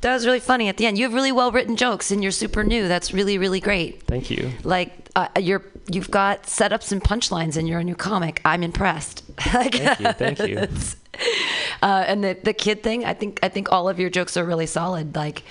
[0.00, 0.96] That was really funny at the end.
[0.96, 2.86] You have really well written jokes and you're super new.
[2.86, 4.02] That's really, really great.
[4.04, 4.52] Thank you.
[4.62, 8.40] Like uh, you're you've got setups and punchlines in your new comic.
[8.44, 9.24] I'm impressed.
[9.54, 10.12] Like, Thank you.
[10.12, 10.58] Thank you.
[11.82, 14.44] uh, and the the kid thing, I think I think all of your jokes are
[14.44, 15.14] really solid.
[15.16, 15.42] Like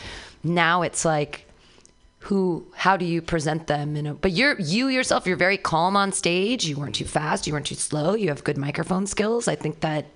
[0.44, 1.48] now it's like
[2.28, 5.96] who how do you present them you know but you're you yourself you're very calm
[5.96, 9.48] on stage you weren't too fast you weren't too slow you have good microphone skills
[9.48, 10.08] i think that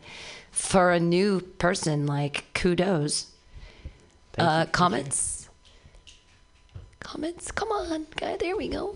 [0.51, 3.30] for a new person like kudos
[4.37, 4.71] uh you.
[4.71, 5.49] comments
[6.99, 8.95] comments come on guy there we go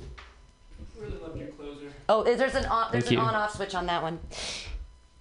[2.07, 4.19] oh there's an on there's Thank an on off switch on that one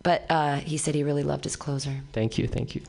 [0.02, 2.46] but uh he said he really loved his closer Thank you.
[2.46, 2.82] Thank you.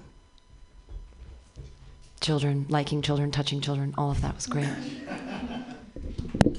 [2.22, 4.70] children liking children touching children all of that was great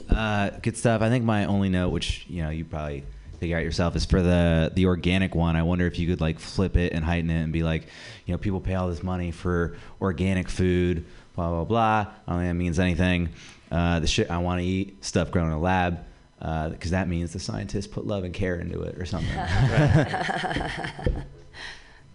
[0.09, 1.03] Uh, good stuff.
[1.03, 3.05] I think my only note, which you know you probably
[3.37, 5.57] figure out yourself, is for the the organic one.
[5.57, 7.87] I wonder if you could like flip it and heighten it and be like,
[8.27, 11.05] you know, people pay all this money for organic food,
[11.35, 12.07] blah blah blah.
[12.27, 13.31] I don't think that means anything.
[13.71, 16.05] Uh, the shit I want to eat, stuff grown in a lab,
[16.39, 19.37] because that means the scientists put love and care into it or something.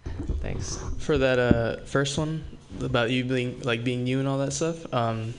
[0.40, 0.78] Thanks.
[0.98, 2.44] For that uh, first one
[2.80, 5.34] about you being like being you and all that stuff, um,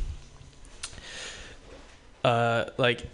[2.23, 3.05] uh, like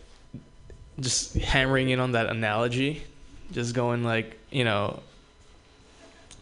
[0.99, 3.03] just hammering in on that analogy,
[3.51, 4.99] just going like you know,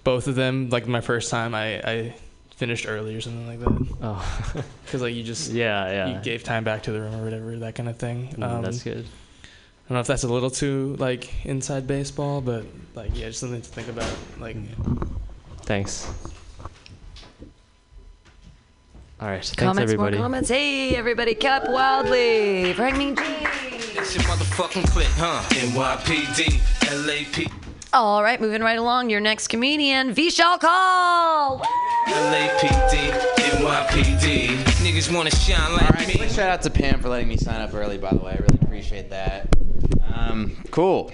[0.03, 2.15] both of them, like my first time, I, I
[2.55, 3.95] finished early or something like that.
[4.01, 4.63] Oh.
[4.85, 6.17] Because like you just Yeah, yeah.
[6.17, 8.29] you gave time back to the room or whatever that kind of thing.
[8.37, 9.05] Mm, that's good.
[9.05, 12.65] I don't know if that's a little too like inside baseball, but
[12.95, 14.09] like yeah, just something to think about.
[14.39, 14.55] Like
[15.63, 16.09] Thanks.
[19.19, 19.43] All right.
[19.43, 20.17] Thanks, comments, everybody.
[20.17, 20.49] more comments.
[20.49, 23.23] Hey, everybody, Cap Wildly, Frank Mean G.
[23.25, 25.41] It's your motherfucking clip, huh?
[25.55, 26.59] NYPD,
[27.07, 27.51] LAP,
[27.93, 29.09] All right, moving right along.
[29.09, 31.65] Your next comedian, Vishal Kaul.
[32.05, 34.49] LAPD, NYPD.
[34.85, 37.59] Niggas wanna shine like All right, quick shout out to Pam for letting me sign
[37.59, 37.97] up early.
[37.97, 39.49] By the way, I really appreciate that.
[40.13, 41.11] Um, cool.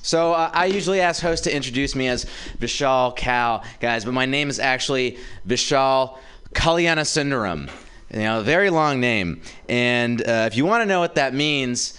[0.00, 2.24] So uh, I usually ask hosts to introduce me as
[2.58, 6.16] Vishal Kal, guys, but my name is actually Vishal
[6.54, 7.70] Kalyana Sundaram.
[8.12, 9.40] You know, very long name.
[9.68, 11.98] And uh, if you want to know what that means,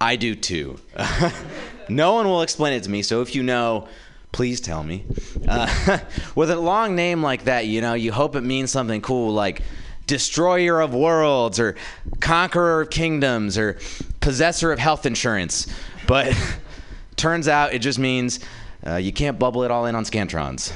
[0.00, 0.78] I do too.
[1.88, 3.02] no one will explain it to me.
[3.02, 3.88] So if you know,
[4.32, 5.04] please tell me.
[5.48, 5.98] Uh,
[6.34, 9.62] with a long name like that, you know, you hope it means something cool like
[10.06, 11.76] destroyer of worlds or
[12.20, 13.78] conqueror of kingdoms or
[14.20, 15.66] possessor of health insurance.
[16.06, 16.36] But
[17.16, 18.40] turns out it just means
[18.86, 20.72] uh, you can't bubble it all in on Scantrons.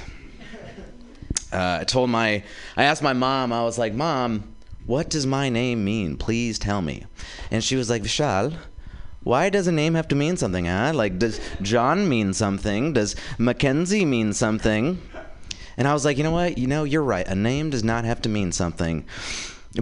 [1.55, 2.43] Uh, I told my,
[2.77, 4.55] I asked my mom, I was like, Mom,
[4.87, 6.17] what does my name mean?
[6.17, 7.05] Please tell me.
[7.51, 8.55] And she was like, Vishal,
[9.23, 10.93] why does a name have to mean something, huh?
[10.95, 12.93] Like, does John mean something?
[12.93, 15.01] Does Mackenzie mean something?
[15.77, 16.59] And I was like, you know what?
[16.59, 17.27] You know, you're right.
[17.27, 19.05] A name does not have to mean something.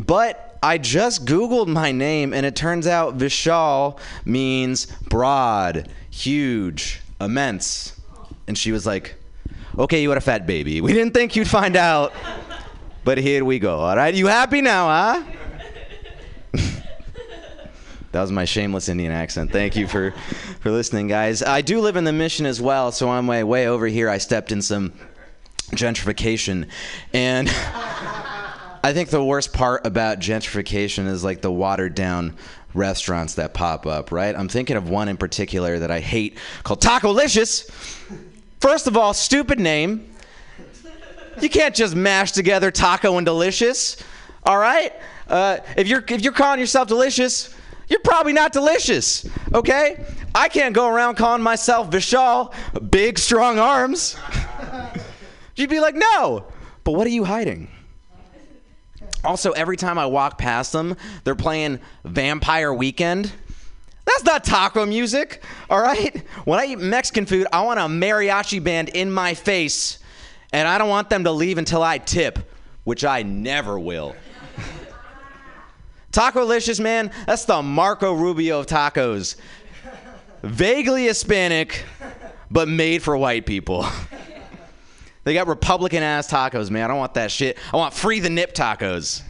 [0.07, 8.01] But I just Googled my name, and it turns out Vishal means broad, huge, immense.
[8.47, 9.17] And she was like,
[9.79, 10.81] okay, you had a fat baby.
[10.81, 12.13] We didn't think you'd find out.
[13.05, 13.81] But here we go.
[13.81, 15.25] All right, you happy now, huh?
[18.13, 19.51] that was my shameless Indian accent.
[19.51, 20.13] Thank you for,
[20.61, 21.43] for listening, guys.
[21.43, 24.09] I do live in the Mission as well, so on my way way over here,
[24.09, 24.93] I stepped in some
[25.73, 26.69] gentrification,
[27.13, 27.49] and
[28.85, 32.37] I think the worst part about gentrification is like the watered down
[32.73, 34.13] restaurants that pop up.
[34.13, 34.35] Right?
[34.37, 37.69] I'm thinking of one in particular that I hate called Tacolicious.
[38.63, 40.15] First of all, stupid name.
[41.41, 43.97] You can't just mash together taco and delicious.
[44.45, 44.93] All right?
[45.27, 47.53] Uh, if you're if you're calling yourself delicious,
[47.89, 49.29] you're probably not delicious.
[49.53, 50.07] Okay?
[50.33, 52.55] I can't go around calling myself Vishal,
[52.89, 54.17] big strong arms.
[55.57, 56.47] You'd be like, no.
[56.85, 57.67] But what are you hiding?
[59.25, 63.33] Also, every time I walk past them, they're playing Vampire Weekend.
[64.05, 66.25] That's not taco music, all right?
[66.45, 69.99] When I eat Mexican food, I want a mariachi band in my face,
[70.53, 72.39] and I don't want them to leave until I tip,
[72.85, 74.17] which I never will.
[76.13, 79.37] Tacolicious, man, that's the Marco Rubio of tacos.
[80.43, 81.85] Vaguely Hispanic,
[82.51, 83.87] but made for white people.
[85.25, 86.85] They got Republican ass tacos, man.
[86.85, 87.57] I don't want that shit.
[87.73, 89.23] I want free the nip tacos.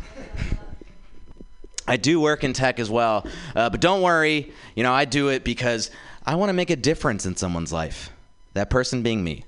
[1.87, 4.53] I do work in tech as well, uh, but don't worry.
[4.75, 5.91] You know, I do it because
[6.25, 8.11] I want to make a difference in someone's life.
[8.55, 9.45] That person being me.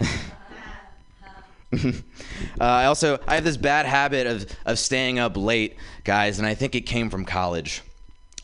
[1.72, 1.92] uh,
[2.60, 6.54] I also I have this bad habit of of staying up late, guys, and I
[6.54, 7.82] think it came from college.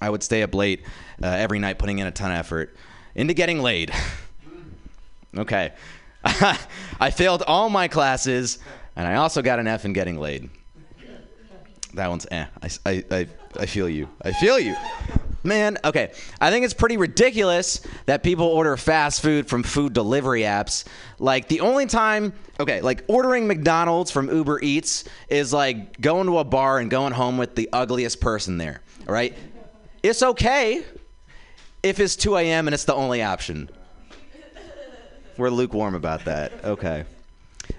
[0.00, 0.82] I would stay up late
[1.22, 2.76] uh, every night, putting in a ton of effort
[3.14, 3.92] into getting laid.
[5.36, 5.72] okay,
[6.24, 8.58] I failed all my classes,
[8.96, 10.48] and I also got an F in getting laid.
[11.94, 12.46] That one's eh.
[12.62, 13.26] I, I, I,
[13.58, 14.08] I feel you.
[14.22, 14.74] I feel you.
[15.44, 16.12] Man, okay.
[16.40, 20.84] I think it's pretty ridiculous that people order fast food from food delivery apps.
[21.18, 26.38] Like, the only time, okay, like ordering McDonald's from Uber Eats is like going to
[26.38, 29.36] a bar and going home with the ugliest person there, right?
[30.02, 30.82] It's okay
[31.82, 32.66] if it's 2 a.m.
[32.66, 33.68] and it's the only option.
[35.36, 36.64] We're lukewarm about that.
[36.64, 37.04] Okay.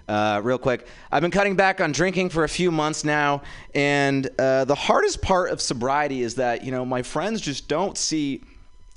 [0.07, 3.41] Uh, real quick, I've been cutting back on drinking for a few months now,
[3.73, 7.97] and uh, the hardest part of sobriety is that you know my friends just don't
[7.97, 8.43] see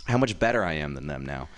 [0.06, 1.48] how much better I am than them now.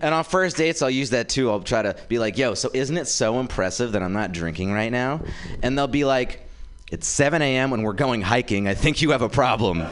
[0.00, 1.50] and on first dates, I'll use that too.
[1.50, 4.72] I'll try to be like, "Yo, so isn't it so impressive that I'm not drinking
[4.72, 5.20] right now?"
[5.62, 6.48] And they'll be like,
[6.90, 7.72] "It's 7 a.m.
[7.72, 8.66] and we're going hiking.
[8.68, 9.86] I think you have a problem."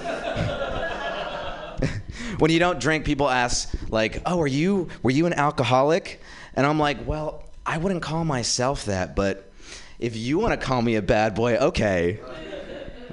[2.39, 6.21] When you don't drink, people ask like, "Oh, are you were you an alcoholic?"
[6.55, 9.51] And I'm like, "Well, I wouldn't call myself that, but
[9.99, 12.21] if you want to call me a bad boy, okay."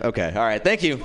[0.03, 0.33] Okay.
[0.35, 0.61] All right.
[0.61, 0.97] Thank you.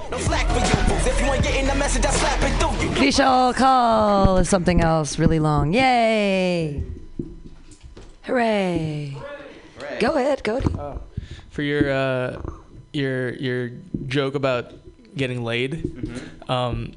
[2.98, 5.72] Vishal Call is something else really long.
[5.72, 6.82] Yay!
[8.22, 9.16] Hooray!
[10.00, 10.68] Go ahead, Cody.
[11.50, 12.42] for your uh,
[12.92, 13.70] your your
[14.06, 14.72] joke about
[15.16, 16.92] getting laid, um,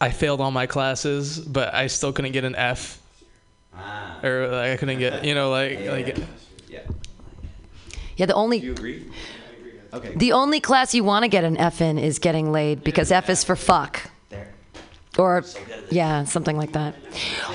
[0.00, 3.00] I failed all my classes, but I still couldn't get an F
[3.74, 4.18] ah.
[4.22, 6.18] or like, I couldn't get, you know, like like.
[8.16, 8.60] Yeah, the only.
[8.60, 9.10] Do you agree?
[9.92, 10.14] Okay.
[10.16, 13.30] The only class you want to get an F in is getting laid because F
[13.30, 14.10] is for fuck.
[15.18, 15.42] Or,
[15.90, 16.94] yeah, something like that.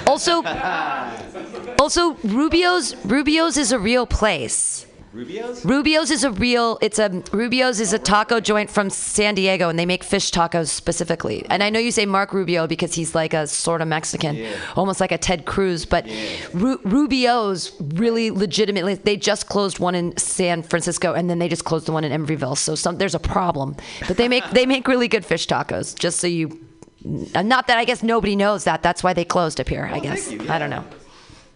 [0.08, 0.44] Also,
[1.80, 4.88] also Rubio's Rubio's is a real place.
[5.14, 5.66] Rubio's?
[5.66, 6.78] Rubio's is a real.
[6.82, 10.70] It's a Rubio's is a taco joint from San Diego, and they make fish tacos
[10.70, 11.46] specifically.
[11.50, 14.46] And I know you say Mark Rubio because he's like a sort of Mexican,
[14.78, 15.86] almost like a Ted Cruz.
[15.86, 16.08] But
[16.54, 18.96] Ru- Rubio's really legitimately.
[18.96, 22.12] They just closed one in San Francisco, and then they just closed the one in
[22.14, 22.58] Emeryville.
[22.58, 23.76] So some there's a problem.
[24.08, 25.94] But they make they make really good fish tacos.
[25.94, 26.66] Just so you,
[27.04, 28.82] not that I guess nobody knows that.
[28.82, 29.90] That's why they closed up here.
[29.92, 30.86] I oh, guess I don't know.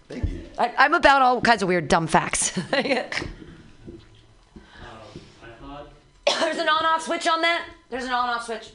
[0.10, 0.26] Thank
[0.60, 2.60] I, I'm about all kinds of weird dumb facts.
[6.39, 7.68] There's an on-off switch on that.
[7.89, 8.72] There's an on-off switch.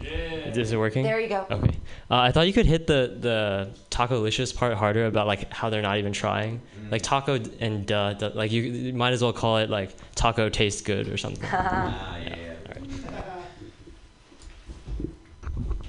[0.00, 0.10] Yeah.
[0.48, 1.02] Is it working?
[1.02, 1.46] There you go.
[1.50, 1.76] Okay.
[2.10, 5.82] Uh, I thought you could hit the the taco-licious part harder about like how they're
[5.82, 6.62] not even trying.
[6.90, 10.48] Like taco and duh, duh, like you, you might as well call it like taco
[10.48, 11.48] tastes good or something.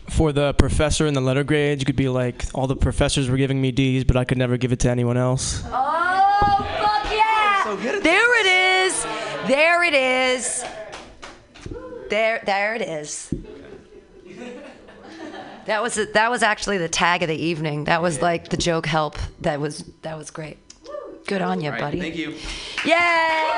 [0.10, 3.38] For the professor in the letter grades, you could be like, all the professors were
[3.38, 5.64] giving me D's, but I could never give it to anyone else.
[5.66, 7.64] Oh fuck yeah!
[7.64, 8.46] So there it
[8.88, 9.31] is.
[9.48, 10.64] There it is.
[12.10, 13.34] There, there it is.
[15.66, 17.86] That was that was actually the tag of the evening.
[17.86, 19.18] That was like the joke help.
[19.42, 20.58] That was that was great.
[21.28, 22.00] Good on you, buddy.
[22.00, 22.36] Thank you.
[22.84, 23.52] Yay!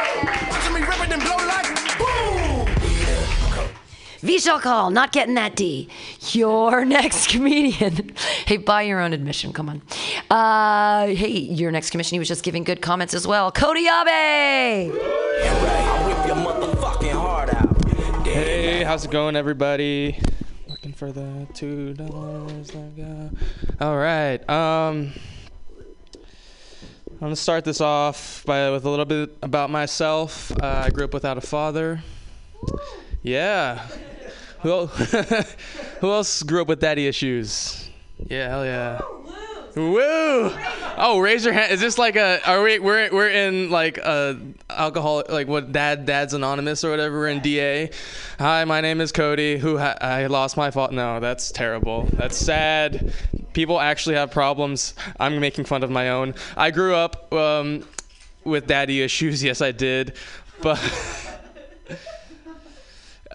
[4.24, 5.90] Vishal Call, not getting that D.
[6.32, 8.14] Your next comedian.
[8.46, 9.52] hey, buy your own admission.
[9.52, 9.82] Come on.
[10.30, 12.14] Uh, hey, your next comedian.
[12.14, 13.52] He was just giving good comments as well.
[13.52, 14.94] Cody Abe.
[18.24, 20.18] Hey, how's it going, everybody?
[20.70, 22.72] Looking for the two dollars.
[22.72, 23.86] I got.
[23.86, 24.38] All right.
[24.50, 25.12] Um,
[27.12, 30.52] I'm gonna start this off by with a little bit about myself.
[30.52, 32.02] Uh, I grew up without a father.
[33.22, 33.86] Yeah.
[34.64, 34.88] Who el-
[36.02, 37.90] who else grew up with daddy issues?
[38.28, 39.02] Yeah, hell yeah.
[39.76, 40.52] Woo!
[40.98, 41.72] Oh, raise your hand.
[41.72, 42.40] Is this like a?
[42.48, 42.78] Are we?
[42.78, 45.72] We're we're in like a alcohol like what?
[45.72, 47.18] Dad Dad's Anonymous or whatever.
[47.18, 47.90] We're in DA.
[48.38, 49.58] Hi, my name is Cody.
[49.58, 50.92] Who ha- I lost my fault.
[50.92, 52.08] No, that's terrible.
[52.14, 53.14] That's sad.
[53.54, 54.94] People actually have problems.
[55.20, 56.36] I'm making fun of my own.
[56.56, 57.84] I grew up um,
[58.44, 59.44] with daddy issues.
[59.44, 60.14] Yes, I did,
[60.62, 60.80] but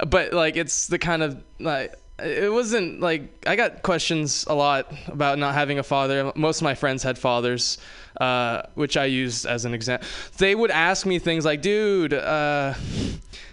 [0.06, 4.92] but like it's the kind of like it wasn't like I got questions a lot
[5.08, 6.32] about not having a father.
[6.34, 7.78] Most of my friends had fathers,
[8.20, 10.08] uh, which I used as an example.
[10.38, 12.74] They would ask me things like, "Dude, uh,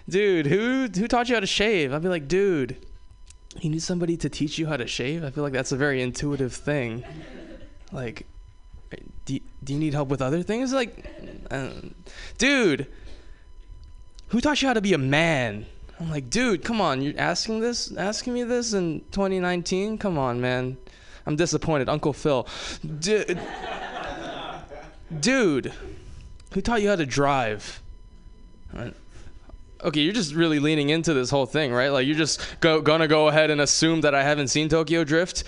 [0.10, 2.78] dude, who who taught you how to shave?" I'd be like, "Dude,
[3.62, 6.02] you need somebody to teach you how to shave." I feel like that's a very
[6.02, 7.04] intuitive thing.
[7.92, 8.26] Like,
[9.26, 10.74] do do you need help with other things?
[10.74, 11.06] Like,
[11.52, 11.70] uh,
[12.40, 12.88] dude,
[14.30, 15.68] who taught you how to be a man?
[16.00, 19.98] I'm like, dude, come on, you're asking this, asking me this in 2019?
[19.98, 20.78] Come on, man.
[21.26, 21.90] I'm disappointed.
[21.90, 22.48] Uncle Phil.
[23.00, 23.40] Dude,
[25.20, 25.74] dude
[26.56, 27.82] who taught you how to drive?
[29.84, 31.90] Okay, you're just really leaning into this whole thing, right?
[31.90, 35.44] Like you're just go, gonna go ahead and assume that I haven't seen Tokyo Drift.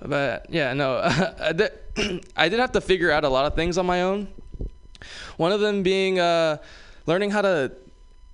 [0.00, 1.00] but yeah, no,
[1.38, 4.28] I did, I did have to figure out a lot of things on my own.
[5.36, 6.56] One of them being uh,
[7.04, 7.72] learning how to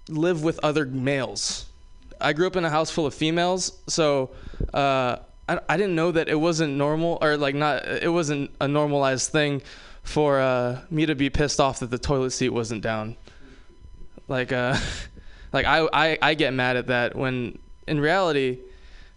[0.09, 1.67] live with other males.
[2.21, 4.31] I grew up in a house full of females, so
[4.73, 5.17] uh,
[5.49, 9.31] I, I didn't know that it wasn't normal or like not it wasn't a normalized
[9.31, 9.63] thing
[10.03, 13.17] for uh, me to be pissed off that the toilet seat wasn't down.
[14.29, 14.77] Like uh,
[15.53, 18.59] like I, I I get mad at that when in reality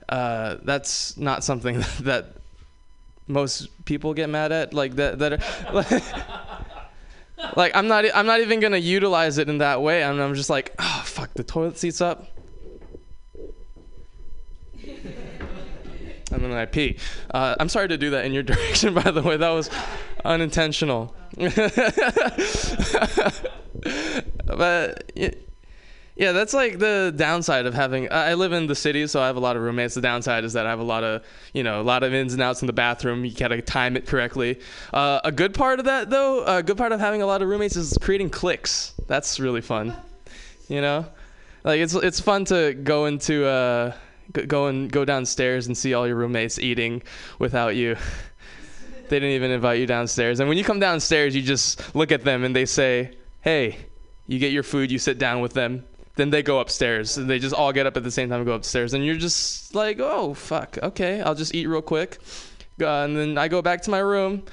[0.09, 2.33] uh, that's not something that
[3.27, 6.54] most people get mad at like that that are,
[7.55, 10.03] like I'm not I'm not even gonna utilize it in that way.
[10.03, 12.27] I'm, I'm just like, oh fuck, the toilet seat's up.
[16.31, 16.97] And then I pee.
[17.31, 19.37] Uh, I'm sorry to do that in your direction, by the way.
[19.37, 19.69] That was
[20.25, 21.15] unintentional.
[24.45, 25.11] but
[26.15, 28.11] yeah, that's like the downside of having.
[28.11, 29.95] I live in the city, so I have a lot of roommates.
[29.95, 31.23] The downside is that I have a lot of,
[31.53, 33.25] you know, a lot of ins and outs in the bathroom.
[33.25, 34.61] You gotta time it correctly.
[34.93, 37.49] Uh, a good part of that, though, a good part of having a lot of
[37.49, 38.93] roommates is creating cliques.
[39.07, 39.93] That's really fun.
[40.69, 41.05] You know,
[41.65, 43.93] like it's it's fun to go into uh,
[44.31, 47.03] go and go downstairs and see all your roommates eating
[47.39, 47.97] without you.
[49.09, 52.23] they didn't even invite you downstairs, and when you come downstairs, you just look at
[52.23, 53.79] them and they say, "Hey."
[54.27, 55.85] You get your food, you sit down with them,
[56.15, 58.47] then they go upstairs and they just all get up at the same time and
[58.47, 62.19] go upstairs and you're just like oh fuck okay i'll just eat real quick
[62.81, 64.43] uh, and then i go back to my room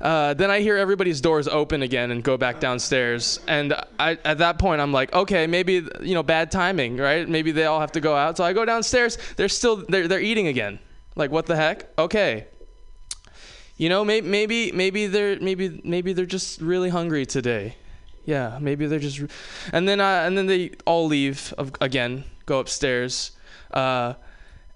[0.00, 3.40] uh, then I hear everybody's doors open again and go back downstairs.
[3.48, 7.28] And I, at that point, I'm like, okay, maybe you know, bad timing, right?
[7.28, 8.36] Maybe they all have to go out.
[8.36, 9.18] So I go downstairs.
[9.36, 10.78] They're still they're they're eating again.
[11.16, 11.86] Like what the heck?
[11.98, 12.46] Okay.
[13.76, 17.76] You know, maybe maybe maybe they're maybe maybe they're just really hungry today.
[18.28, 19.22] Yeah, maybe they're just.
[19.72, 23.32] And then I and then they all leave again, go upstairs.
[23.70, 24.14] Uh,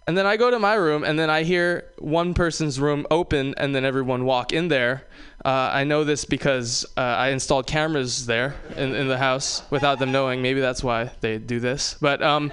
[0.06, 3.54] and then I go to my room, and then I hear one person's room open,
[3.58, 5.04] and then everyone walk in there.
[5.44, 9.98] Uh, I know this because uh, I installed cameras there in, in the house without
[9.98, 10.40] them knowing.
[10.40, 11.96] Maybe that's why they do this.
[12.00, 12.52] But um,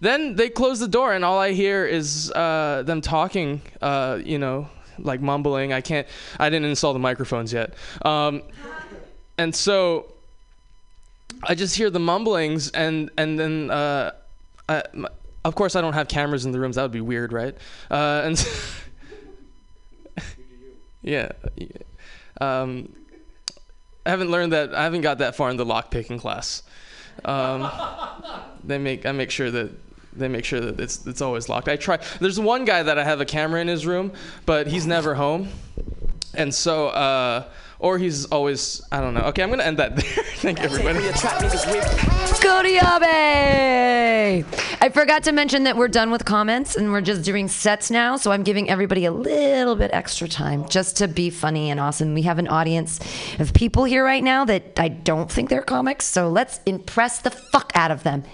[0.00, 3.62] then they close the door, and all I hear is uh, them talking.
[3.80, 4.68] Uh, you know,
[4.98, 5.72] like mumbling.
[5.72, 6.06] I can't.
[6.38, 7.72] I didn't install the microphones yet.
[8.02, 8.42] Um,
[9.38, 10.12] and so
[11.42, 13.70] I just hear the mumblings, and and then.
[13.70, 14.12] Uh,
[14.68, 15.08] I, my,
[15.44, 16.76] of course, I don't have cameras in the rooms.
[16.76, 17.54] That would be weird, right?
[17.90, 18.48] Uh, and
[21.02, 21.66] yeah, yeah.
[22.40, 22.92] Um,
[24.06, 24.74] I haven't learned that.
[24.74, 26.62] I haven't got that far in the lock picking class.
[27.24, 27.70] Um,
[28.64, 29.70] they make I make sure that
[30.14, 31.68] they make sure that it's it's always locked.
[31.68, 31.98] I try.
[32.20, 34.12] There's one guy that I have a camera in his room,
[34.46, 35.48] but he's never home,
[36.32, 36.88] and so.
[36.88, 37.44] Uh,
[37.84, 39.20] or he's always I don't know.
[39.26, 40.24] Okay, I'm gonna end that there.
[40.36, 41.00] Thank you, everybody.
[42.40, 44.44] Cody Abe!
[44.80, 48.16] I forgot to mention that we're done with comments and we're just doing sets now.
[48.16, 52.14] So I'm giving everybody a little bit extra time just to be funny and awesome.
[52.14, 53.00] We have an audience
[53.38, 56.06] of people here right now that I don't think they're comics.
[56.06, 58.24] So let's impress the fuck out of them.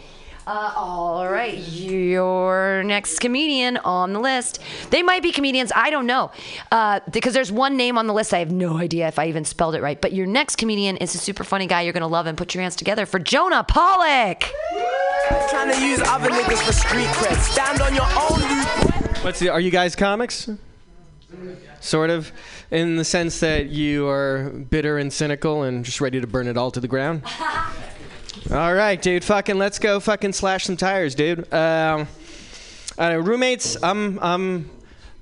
[0.50, 4.58] Uh, all right, your next comedian on the list.
[4.90, 6.32] They might be comedians, I don't know.
[6.72, 9.44] Uh, because there's one name on the list, I have no idea if I even
[9.44, 10.00] spelled it right.
[10.00, 12.52] But your next comedian is a super funny guy you're going to love and put
[12.52, 14.42] your hands together for Jonah Pollock.
[15.50, 17.36] Trying to use other niggas for street cred.
[17.36, 19.22] Stand on your own.
[19.22, 20.50] What's the, are you guys comics?
[21.78, 22.32] Sort of,
[22.72, 26.56] in the sense that you are bitter and cynical and just ready to burn it
[26.56, 27.22] all to the ground.
[28.52, 29.22] All right, dude.
[29.22, 30.00] Fucking let's go.
[30.00, 31.52] Fucking slash some tires, dude.
[31.54, 32.08] Um,
[32.98, 33.80] roommates.
[33.80, 34.68] I'm I'm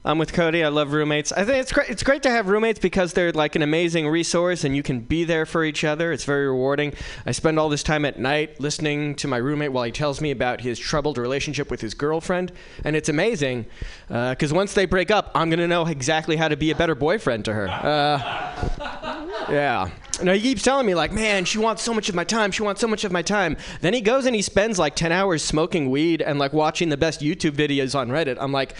[0.02, 0.64] I'm with Cody.
[0.64, 1.30] I love roommates.
[1.32, 1.90] I think it's great.
[1.90, 5.24] It's great to have roommates because they're like an amazing resource, and you can be
[5.24, 6.10] there for each other.
[6.10, 6.94] It's very rewarding.
[7.26, 10.30] I spend all this time at night listening to my roommate while he tells me
[10.30, 12.50] about his troubled relationship with his girlfriend,
[12.82, 13.66] and it's amazing
[14.09, 17.44] because once they break up, I'm gonna know exactly how to be a better boyfriend
[17.44, 17.68] to her.
[17.68, 19.90] Uh, yeah.
[20.23, 22.51] No, he keeps telling me like, man, she wants so much of my time.
[22.51, 23.57] She wants so much of my time.
[23.81, 26.97] Then he goes and he spends like 10 hours smoking weed and like watching the
[26.97, 28.36] best YouTube videos on Reddit.
[28.40, 28.74] I'm like,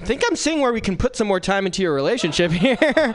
[0.00, 3.14] I think I'm seeing where we can put some more time into your relationship here.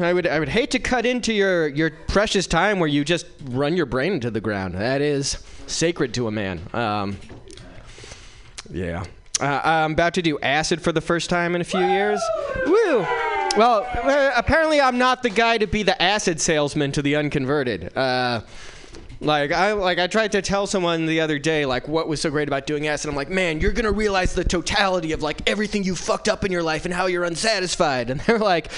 [0.00, 3.26] I would I would hate to cut into your your precious time where you just
[3.44, 4.74] run your brain into the ground.
[4.74, 6.60] That is sacred to a man.
[6.72, 7.16] Um,
[8.70, 9.04] yeah.
[9.40, 12.20] Uh, I'm about to do acid for the first time in a few years.
[12.66, 13.06] Woo!
[13.56, 17.96] Well, uh, apparently I'm not the guy to be the acid salesman to the unconverted.
[17.96, 18.40] Uh,
[19.20, 22.30] like I like I tried to tell someone the other day like what was so
[22.30, 23.08] great about doing acid.
[23.08, 26.50] I'm like, man, you're gonna realize the totality of like everything you fucked up in
[26.50, 28.10] your life and how you're unsatisfied.
[28.14, 28.72] And they're like,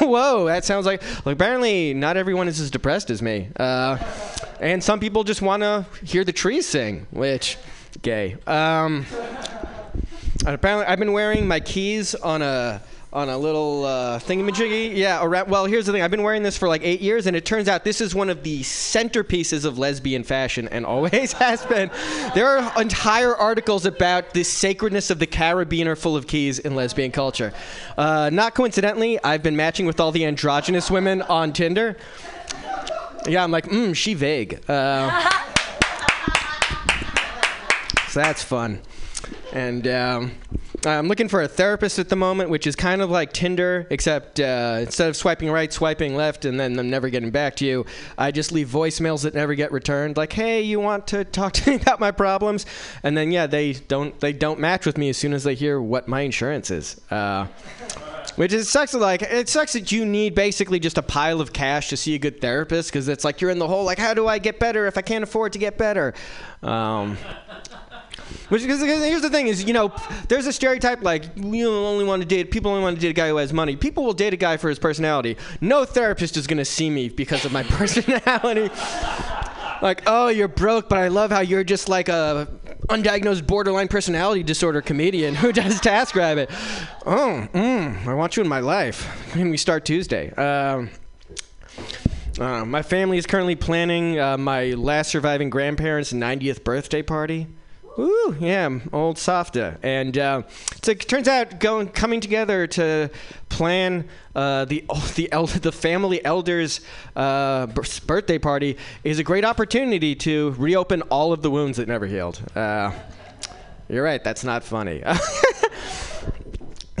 [0.00, 3.48] whoa, that sounds like like apparently not everyone is as depressed as me.
[3.56, 3.98] Uh,
[4.60, 7.58] and some people just want to hear the trees sing, which
[8.02, 8.36] gay.
[8.46, 9.06] Um,
[10.46, 12.80] apparently, I've been wearing my keys on a
[13.12, 14.94] on a little uh, thingamajiggy.
[14.94, 16.02] Yeah, well, here's the thing.
[16.02, 18.30] I've been wearing this for like eight years, and it turns out this is one
[18.30, 21.90] of the centerpieces of lesbian fashion, and always has been.
[22.34, 27.10] There are entire articles about the sacredness of the carabiner full of keys in lesbian
[27.10, 27.52] culture.
[27.98, 31.96] Uh, not coincidentally, I've been matching with all the androgynous women on Tinder.
[33.26, 34.60] Yeah, I'm like, mm, she vague.
[34.68, 35.10] Uh,
[38.08, 38.80] so that's fun.
[39.52, 40.32] And um,
[40.86, 44.40] I'm looking for a therapist at the moment, which is kind of like Tinder, except
[44.40, 47.84] uh, instead of swiping right, swiping left, and then them never getting back to you,
[48.16, 50.16] I just leave voicemails that never get returned.
[50.16, 52.66] Like, hey, you want to talk to me about my problems?
[53.02, 55.80] And then yeah, they don't they don't match with me as soon as they hear
[55.80, 57.00] what my insurance is.
[57.10, 57.46] Uh,
[58.36, 58.94] which is sucks.
[58.94, 62.18] Like it sucks that you need basically just a pile of cash to see a
[62.18, 63.84] good therapist because it's like you're in the hole.
[63.84, 66.14] Like, how do I get better if I can't afford to get better?
[66.62, 67.18] Um,
[68.48, 69.92] which because here's the thing is you know
[70.28, 73.12] there's a stereotype like you only want to date people only want to date a
[73.12, 73.76] guy who has money.
[73.76, 75.36] People will date a guy for his personality.
[75.60, 78.70] No therapist is gonna see me because of my personality.
[79.82, 82.48] like oh you're broke, but I love how you're just like a
[82.88, 86.50] undiagnosed borderline personality disorder comedian who does TaskRabbit.
[87.06, 89.04] Oh, mm, I want you in my life.
[89.36, 90.32] When we start Tuesday.
[90.32, 90.90] Um,
[92.38, 97.46] Uh, my family is currently planning uh, my last surviving grandparents' 90th birthday party.
[98.00, 99.76] Ooh, yeah, old Softa.
[99.82, 100.42] And uh,
[100.86, 103.10] it turns out going coming together to
[103.50, 104.84] plan uh, the
[105.16, 106.80] the el- the family elders'
[107.14, 111.88] uh, bir- birthday party is a great opportunity to reopen all of the wounds that
[111.88, 112.40] never healed.
[112.56, 112.92] Uh,
[113.88, 114.22] you're right.
[114.24, 115.02] That's not funny.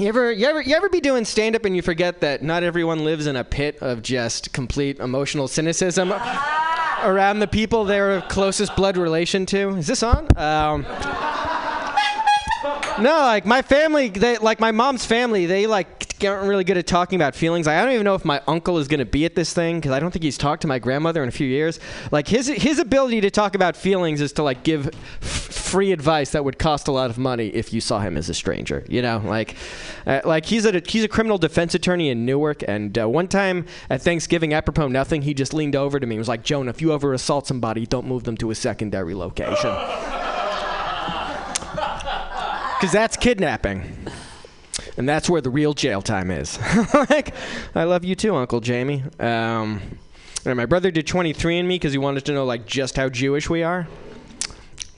[0.00, 2.62] You ever, you ever, you ever be doing stand up and you forget that not
[2.62, 6.10] everyone lives in a pit of just complete emotional cynicism
[7.02, 9.76] around the people they're closest blood relation to?
[9.76, 10.26] Is this on?
[10.38, 10.86] Um,
[12.62, 16.86] no, like my family, they like my mom's family, they like aren't really good at
[16.86, 17.66] talking about feelings.
[17.66, 20.00] I don't even know if my uncle is to be at this thing because I
[20.00, 21.80] don't think he's talked to my grandmother in a few years.
[22.10, 26.32] Like his his ability to talk about feelings is to like give f- free advice
[26.32, 28.84] that would cost a lot of money if you saw him as a stranger.
[28.88, 29.56] You know, like
[30.06, 33.66] uh, like he's a he's a criminal defense attorney in Newark, and uh, one time
[33.88, 36.82] at Thanksgiving, apropos nothing, he just leaned over to me and was like, "Joan, if
[36.82, 39.70] you ever assault somebody, don't move them to a secondary location."
[42.80, 43.82] Because that's kidnapping.
[44.96, 46.58] And that's where the real jail time is.
[47.10, 47.34] like,
[47.74, 49.02] I love you too, Uncle Jamie.
[49.18, 49.82] Um,
[50.46, 53.62] and my brother did 23andMe because he wanted to know like just how Jewish we
[53.62, 53.86] are.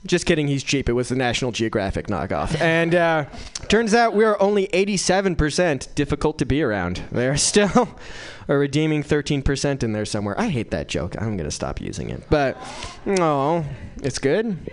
[0.05, 0.87] Just kidding, he's cheap.
[0.87, 2.57] It was the National Geographic knockoff.
[2.61, 3.25] And uh,
[3.67, 7.03] turns out we're only 87% difficult to be around.
[7.11, 7.97] There's still
[8.47, 10.39] a redeeming 13% in there somewhere.
[10.39, 11.21] I hate that joke.
[11.21, 12.23] I'm going to stop using it.
[12.29, 12.57] But,
[13.07, 13.65] oh,
[14.01, 14.71] it's good.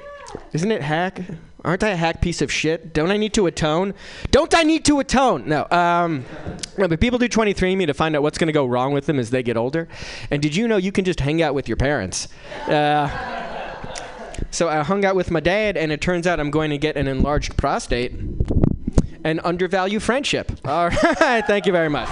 [0.53, 1.23] Isn't it hack?
[1.65, 2.93] Aren't I a hack piece of shit?
[2.93, 3.95] Don't I need to atone?
[4.31, 5.49] Don't I need to atone?
[5.49, 5.67] No.
[5.71, 6.25] Um,
[6.79, 9.19] no, but people do 23andMe to find out what's going to go wrong with them
[9.19, 9.89] as they get older.
[10.31, 12.29] And did you know you can just hang out with your parents?
[12.67, 13.09] Uh,
[14.51, 16.97] so I hung out with my dad, and it turns out I'm going to get
[16.97, 18.13] an enlarged prostate
[19.25, 20.53] and undervalue friendship.
[20.65, 20.89] All
[21.21, 21.45] right.
[21.47, 22.09] Thank you very much.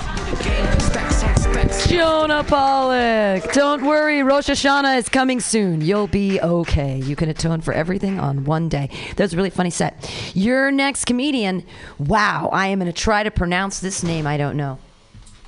[1.87, 3.53] Jonah Pollock.
[3.53, 5.81] Don't worry, Rosh Hashanah is coming soon.
[5.81, 6.99] You'll be okay.
[6.99, 8.91] You can atone for everything on one day.
[9.17, 10.11] That's a really funny set.
[10.35, 11.65] Your next comedian,
[11.99, 14.79] wow, I am going to try to pronounce this name I don't know.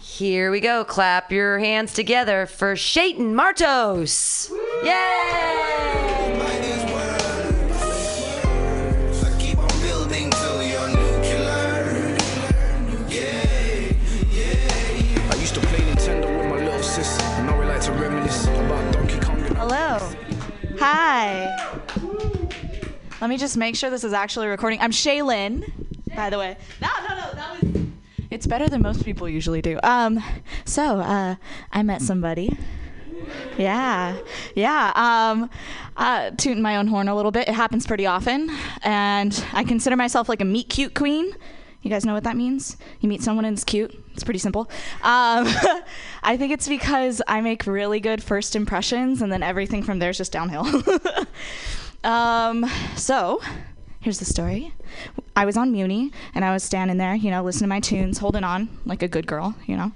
[0.00, 0.84] Here we go.
[0.84, 4.50] Clap your hands together for Shaitan Martos.
[4.84, 6.69] Yay!
[19.72, 20.12] Hello.
[20.80, 21.56] Hi.
[23.20, 24.80] Let me just make sure this is actually recording.
[24.80, 25.70] I'm Shaylin,
[26.16, 26.56] by the way.
[26.82, 27.82] No, no, no, that was.
[28.32, 29.78] It's better than most people usually do.
[29.84, 30.20] Um,
[30.64, 31.36] so uh,
[31.70, 32.58] I met somebody.
[33.56, 34.16] Yeah,
[34.56, 34.90] yeah.
[34.96, 35.48] Um,
[35.96, 37.46] uh, tooting my own horn a little bit.
[37.46, 38.50] It happens pretty often,
[38.82, 41.32] and I consider myself like a meet cute queen.
[41.82, 42.76] You guys know what that means?
[42.98, 43.94] You meet someone and it's cute.
[44.20, 44.70] It's pretty simple.
[45.00, 45.46] Um,
[46.22, 50.10] I think it's because I make really good first impressions, and then everything from there
[50.10, 50.66] is just downhill.
[52.04, 53.40] um, so,
[54.00, 54.74] here's the story.
[55.34, 58.18] I was on Muni, and I was standing there, you know, listening to my tunes,
[58.18, 59.90] holding on like a good girl, you know.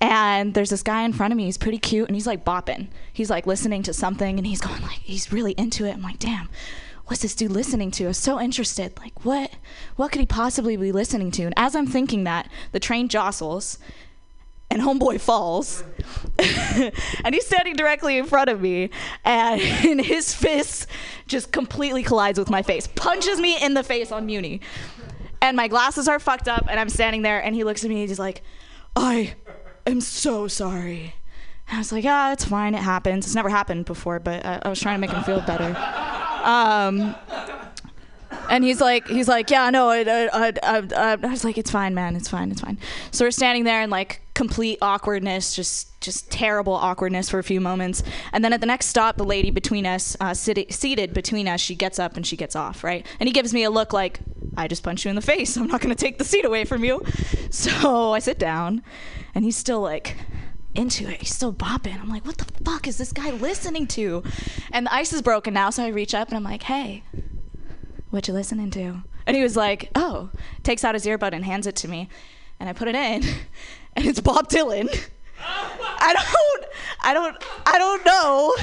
[0.00, 1.44] And there's this guy in front of me.
[1.44, 2.88] He's pretty cute, and he's like bopping.
[3.12, 5.92] He's like listening to something, and he's going like, he's really into it.
[5.92, 6.48] I'm like, damn,
[7.12, 8.04] what's this dude listening to?
[8.04, 8.98] I was so interested.
[8.98, 9.50] Like, what,
[9.96, 11.42] what could he possibly be listening to?
[11.42, 13.78] And as I'm thinking that, the train jostles,
[14.70, 15.84] and homeboy falls
[16.38, 18.88] and he's standing directly in front of me
[19.26, 19.60] and
[20.00, 20.86] his fist
[21.26, 24.62] just completely collides with my face punches me in the face on muni
[25.42, 28.00] and my glasses are fucked up and i'm standing there and he looks at me
[28.00, 28.40] and he's like
[28.96, 29.34] i
[29.86, 31.12] am so sorry
[31.72, 34.68] i was like ah it's fine it happens it's never happened before but i, I
[34.68, 35.76] was trying to make him feel better
[36.42, 37.14] um,
[38.50, 41.70] and he's like, he's like, yeah, no, I, I, I, I, I was like, it's
[41.70, 42.78] fine, man, it's fine, it's fine.
[43.10, 47.60] So we're standing there in like complete awkwardness, just, just terrible awkwardness for a few
[47.60, 48.02] moments.
[48.32, 51.60] And then at the next stop, the lady between us, uh, sit- seated between us,
[51.60, 53.06] she gets up and she gets off, right?
[53.20, 54.20] And he gives me a look like,
[54.56, 55.56] I just punched you in the face.
[55.56, 57.02] I'm not gonna take the seat away from you.
[57.52, 58.82] So I sit down,
[59.34, 60.16] and he's still like
[60.74, 61.20] into it.
[61.20, 62.00] He's still bopping.
[62.00, 64.22] I'm like, what the fuck is this guy listening to?
[64.70, 67.02] And the ice is broken now, so I reach up and I'm like, hey,
[68.10, 69.02] what you listening to?
[69.26, 70.30] And he was like, oh,
[70.62, 72.08] takes out his earbud and hands it to me.
[72.58, 73.22] And I put it in,
[73.96, 74.88] and it's Bob Dylan.
[75.44, 76.64] I don't,
[77.00, 78.54] I don't, I don't know.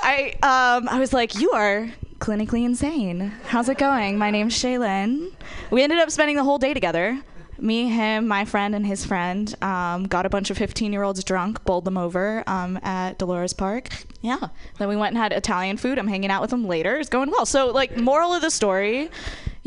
[0.00, 1.88] I, um, I was like, you are
[2.18, 3.32] clinically insane.
[3.46, 4.18] How's it going?
[4.18, 5.32] My name's Shaylin.
[5.70, 7.20] We ended up spending the whole day together.
[7.60, 11.22] Me, him, my friend, and his friend um, got a bunch of 15 year olds
[11.24, 13.88] drunk, bowled them over um, at Dolores Park.
[14.20, 14.48] Yeah.
[14.78, 15.98] Then we went and had Italian food.
[15.98, 16.96] I'm hanging out with them later.
[16.96, 17.46] It's going well.
[17.46, 19.10] So, like, moral of the story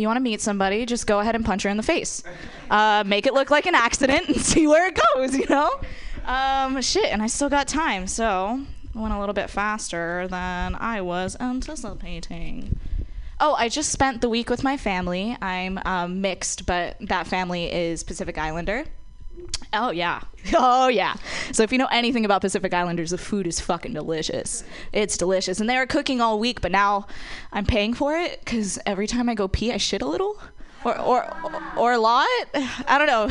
[0.01, 2.23] you want to meet somebody, just go ahead and punch her in the face.
[2.69, 5.79] Uh, make it look like an accident and see where it goes, you know?
[6.25, 8.61] Um, shit, and I still got time, so
[8.93, 12.77] went a little bit faster than I was anticipating.
[13.43, 15.35] Oh, I just spent the week with my family.
[15.41, 18.85] I'm um, mixed, but that family is Pacific Islander.
[19.73, 20.21] Oh yeah.
[20.57, 21.15] Oh yeah.
[21.51, 24.63] So if you know anything about Pacific Islanders, the food is fucking delicious.
[24.91, 25.59] It's delicious.
[25.59, 27.07] And they were cooking all week, but now
[27.51, 30.39] I'm paying for it cuz every time I go pee, I shit a little.
[30.83, 31.37] Or, or,
[31.77, 32.27] or a lot.
[32.87, 33.29] I don't know.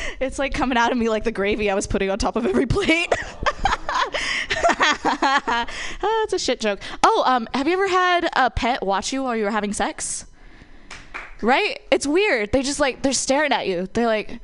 [0.20, 2.46] it's like coming out of me like the gravy I was putting on top of
[2.46, 3.12] every plate.
[6.26, 6.80] It's a shit joke.
[7.04, 10.26] Oh, um, have you ever had a pet watch you while you were having sex?
[11.40, 11.80] Right?
[11.92, 12.50] It's weird.
[12.50, 13.88] They just like they're staring at you.
[13.92, 14.40] They're like,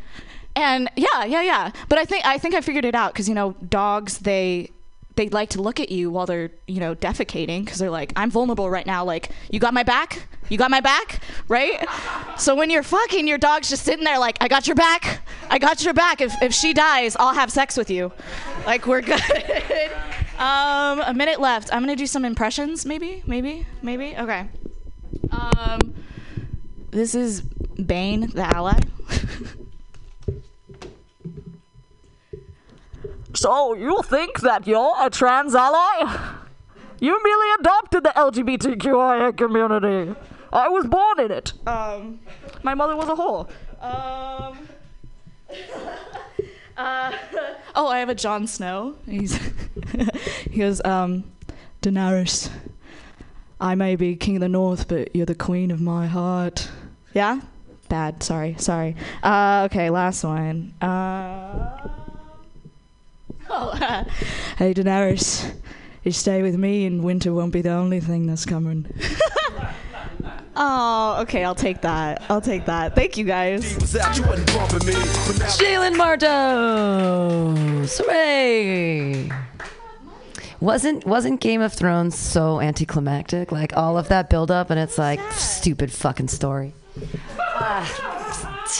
[0.55, 1.71] and yeah, yeah, yeah.
[1.89, 4.71] But I think I think I figured it out because you know dogs they
[5.17, 8.31] they like to look at you while they're you know defecating because they're like I'm
[8.31, 9.05] vulnerable right now.
[9.05, 11.87] Like you got my back, you got my back, right?
[12.39, 15.21] So when you're fucking, your dog's just sitting there like I got your back,
[15.51, 16.21] I got your back.
[16.21, 18.13] If if she dies, I'll have sex with you.
[18.67, 19.21] Like we're good.
[20.39, 21.73] um, a minute left.
[21.73, 22.87] I'm gonna do some impressions.
[22.87, 24.17] Maybe, maybe, maybe.
[24.17, 24.49] Okay.
[25.31, 25.95] Um,
[26.91, 28.79] this is Bane, the ally.
[33.35, 36.37] So you think that you're a trans ally?
[37.01, 40.15] You merely adopted the LGBTQIA community.
[40.53, 41.53] I was born in it.
[41.67, 42.21] Um,
[42.63, 43.49] my mother was a whore.
[43.81, 44.69] Um,
[46.77, 47.13] uh,
[47.75, 48.97] oh, I have a Jon Snow.
[49.07, 49.39] He's
[50.51, 51.25] he goes, um,
[51.81, 52.51] Daenerys.
[53.61, 56.69] I may be king of the north, but you're the queen of my heart.
[57.15, 57.41] Yeah?
[57.89, 58.23] Bad.
[58.23, 58.57] Sorry.
[58.59, 58.97] Sorry.
[59.23, 60.75] Uh, okay, last one.
[60.81, 61.89] Uh,
[63.53, 64.05] oh,
[64.59, 65.55] hey, Daenerys.
[66.05, 68.87] You stay with me, and winter won't be the only thing that's coming.
[70.57, 71.45] oh, okay.
[71.45, 72.23] I'll take that.
[72.29, 72.97] I'll take that.
[72.97, 73.63] Thank you, guys.
[75.59, 78.01] Jalen Martos.
[78.05, 79.31] Hooray!
[80.61, 83.51] Wasn't wasn't Game of Thrones so anticlimactic?
[83.51, 86.73] Like all of that build up, and it's like stupid fucking story.
[87.41, 88.22] Ah,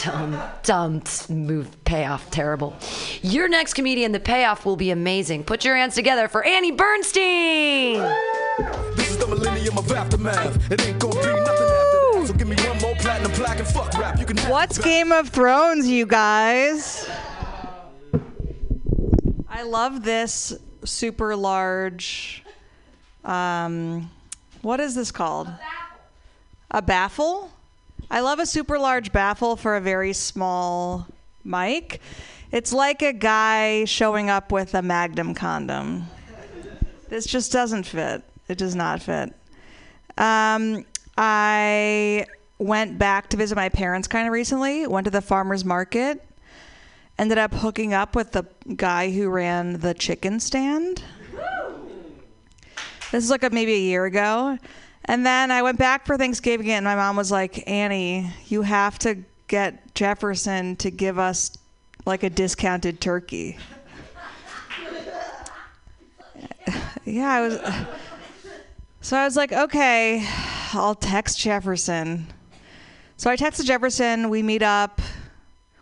[0.01, 1.83] dumb, dumb move.
[1.85, 2.75] Payoff terrible.
[3.21, 5.43] Your next comedian, the payoff will be amazing.
[5.43, 7.99] Put your hands together for Annie Bernstein.
[8.95, 10.71] This is the millennium of aftermath.
[10.71, 12.23] It ain't gonna be nothing after that.
[12.27, 14.19] So give me one more platinum plaque and fuck rap.
[14.19, 17.09] You can What's Game of Thrones, you guys?
[19.49, 22.43] I love this super large.
[23.23, 24.09] Um,
[24.61, 25.49] what is this called?
[26.71, 27.51] A baffle.
[28.13, 31.07] I love a super large baffle for a very small
[31.43, 31.99] mic.
[32.51, 36.05] It's like a guy showing up with a Magnum condom.
[37.09, 38.21] This just doesn't fit.
[38.47, 39.33] It does not fit.
[40.15, 40.85] Um,
[41.17, 42.27] I
[42.59, 44.85] went back to visit my parents kind of recently.
[44.85, 46.23] Went to the farmers market.
[47.17, 48.45] Ended up hooking up with the
[48.75, 51.01] guy who ran the chicken stand.
[53.11, 54.59] This is like a, maybe a year ago.
[55.05, 58.97] And then I went back for Thanksgiving, and my mom was like, Annie, you have
[58.99, 59.17] to
[59.47, 61.57] get Jefferson to give us
[62.05, 63.57] like a discounted turkey.
[67.05, 67.59] yeah, I was.
[69.01, 70.25] So I was like, okay,
[70.71, 72.27] I'll text Jefferson.
[73.17, 75.01] So I texted Jefferson, we meet up,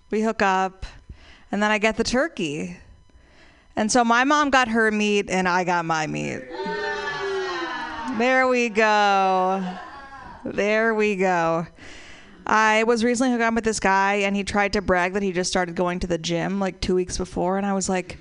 [0.09, 0.85] we hook up,
[1.51, 2.77] and then I get the turkey.
[3.75, 6.41] And so my mom got her meat, and I got my meat.
[8.17, 9.63] There we go.
[10.43, 11.67] There we go.
[12.45, 15.31] I was recently hooked up with this guy, and he tried to brag that he
[15.31, 17.57] just started going to the gym like two weeks before.
[17.57, 18.17] And I was like,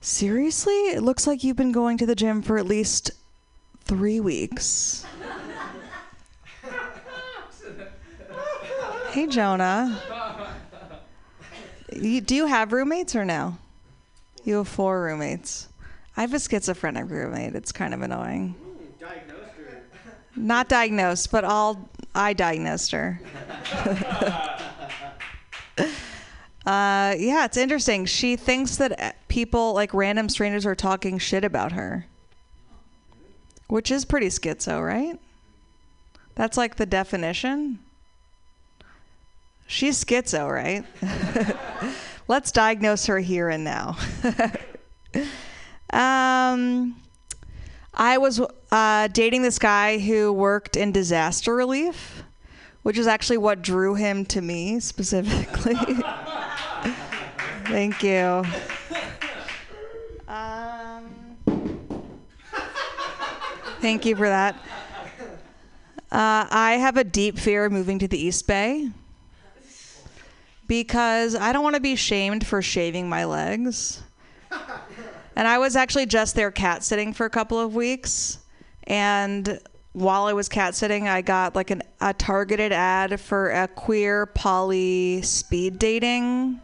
[0.00, 0.74] seriously?
[0.88, 3.12] It looks like you've been going to the gym for at least
[3.84, 5.06] three weeks.
[9.10, 10.00] hey, Jonah.
[11.92, 13.56] You, do you have roommates or no?
[14.42, 15.68] You have four roommates.
[16.16, 17.54] I have a schizophrenic roommate.
[17.54, 18.56] It's kind of annoying.
[20.36, 23.20] Not diagnosed, but all I diagnosed her.
[26.66, 28.06] uh, yeah, it's interesting.
[28.06, 32.06] She thinks that uh, people, like random strangers, are talking shit about her,
[33.68, 35.18] which is pretty schizo, right?
[36.34, 37.78] That's like the definition.
[39.66, 40.84] She's schizo, right?
[42.28, 43.96] Let's diagnose her here and now.
[45.90, 46.96] um,
[47.96, 48.40] I was
[48.72, 52.24] uh, dating this guy who worked in disaster relief,
[52.82, 55.74] which is actually what drew him to me specifically.
[57.66, 58.44] Thank you.
[60.28, 61.14] Um,
[63.80, 64.56] thank you for that.
[66.12, 68.90] Uh, I have a deep fear of moving to the East Bay
[70.66, 74.02] because I don't want to be shamed for shaving my legs.
[75.36, 78.38] And I was actually just there cat sitting for a couple of weeks.
[78.84, 79.60] And
[79.92, 84.26] while I was cat sitting, I got like an, a targeted ad for a queer
[84.26, 86.60] poly speed dating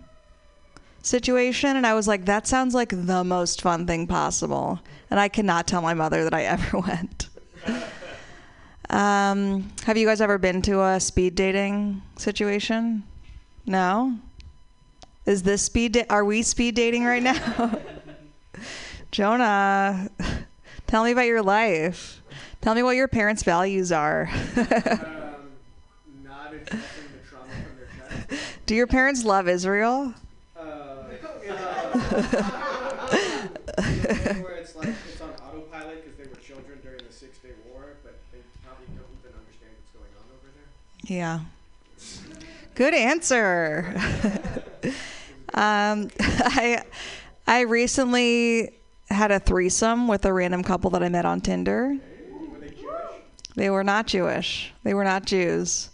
[1.03, 1.77] situation.
[1.77, 4.79] And I was like, that sounds like the most fun thing possible.
[5.11, 7.29] And I cannot tell my mother that I ever went.
[8.89, 13.03] um, have you guys ever been to a speed dating situation?
[13.67, 14.17] No?
[15.27, 15.93] Is this speed?
[15.93, 17.79] Da- are we speed dating right now?
[19.11, 20.09] Jonah,
[20.87, 22.23] tell me about your life.
[22.61, 24.31] Tell me what your parents' values are.
[28.67, 30.15] Do your parents love Israel?
[33.81, 37.97] where it's like it's on autopilot because they were children during the Six Day War,
[38.05, 40.69] but they probably don't even understand what's going on over there.
[41.05, 41.41] Yeah.
[42.77, 43.93] Good answer.
[45.55, 46.85] um, I
[47.47, 48.71] I recently
[49.11, 51.97] had a threesome with a random couple that I met on Tinder.
[53.57, 54.73] They were not Jewish.
[54.85, 55.91] They were not Jews.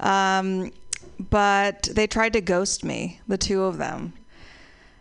[0.00, 0.72] Um,
[1.18, 4.14] but they tried to ghost me, the two of them.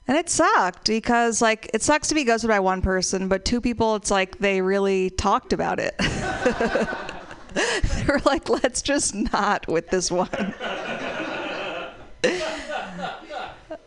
[0.07, 3.61] And it sucked because, like, it sucks to be ghosted by one person, but two
[3.61, 5.95] people, it's like they really talked about it.
[7.53, 10.30] they were like, let's just not with this one.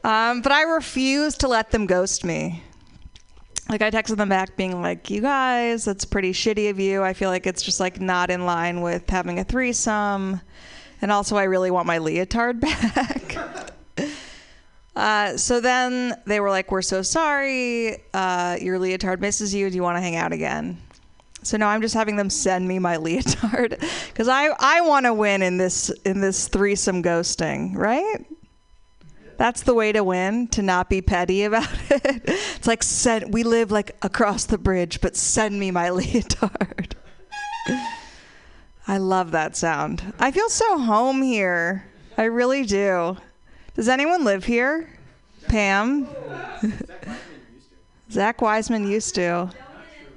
[0.05, 2.63] um, but I refused to let them ghost me.
[3.69, 7.03] Like, I texted them back being like, you guys, that's pretty shitty of you.
[7.03, 10.41] I feel like it's just like not in line with having a threesome.
[11.01, 13.37] And also, I really want my leotard back.
[14.95, 18.03] Uh, so then they were like, "We're so sorry.
[18.13, 19.71] Uh, your leotard misses you.
[19.71, 20.77] Do you want to hang out again?"
[21.43, 23.79] So now I'm just having them send me my leotard
[24.09, 28.25] because I I want to win in this in this threesome ghosting, right?
[29.37, 32.23] That's the way to win, to not be petty about it.
[32.27, 36.95] It's like send we live like across the bridge, but send me my leotard.
[38.87, 40.13] I love that sound.
[40.19, 41.87] I feel so home here.
[42.19, 43.17] I really do.
[43.75, 44.91] Does anyone live here?
[45.49, 46.09] Pam?
[48.11, 49.51] Zach Wiseman used to.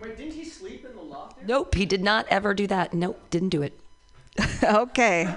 [0.01, 1.37] Wait, didn't he sleep in the loft?
[1.45, 2.93] Nope, he did not ever do that.
[2.93, 3.79] Nope, didn't do it.
[4.63, 5.33] okay.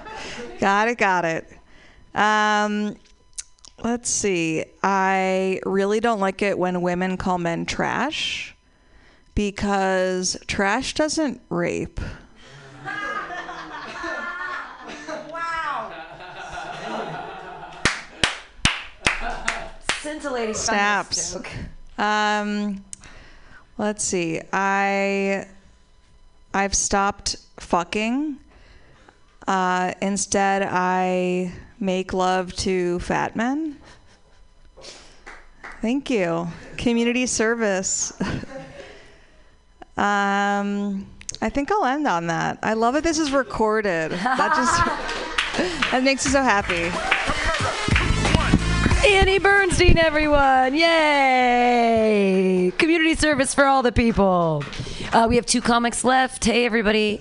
[0.59, 1.49] got it, got it.
[2.15, 2.97] Um,
[3.83, 4.65] let's see.
[4.83, 8.55] I really don't like it when women call men trash
[9.35, 12.01] because trash doesn't rape.
[15.31, 15.93] Wow.
[20.01, 21.37] Scintillating Snaps.
[21.99, 22.85] Um,
[23.77, 24.41] let's see.
[24.53, 25.47] I
[26.55, 28.39] I've stopped fucking.
[29.47, 33.77] Uh, instead, I make love to fat men.
[35.81, 36.49] Thank you.
[36.77, 38.13] Community service.
[39.97, 41.07] um,
[41.41, 42.59] I think I'll end on that.
[42.63, 44.11] I love that this is recorded.
[44.11, 44.85] That just
[45.93, 46.91] that makes me so happy.
[49.07, 50.75] Annie Bernstein, everyone!
[50.75, 52.73] Yay!
[52.77, 54.65] Community service for all the people.
[55.13, 56.45] Uh, we have two comics left.
[56.45, 57.21] Hey, everybody.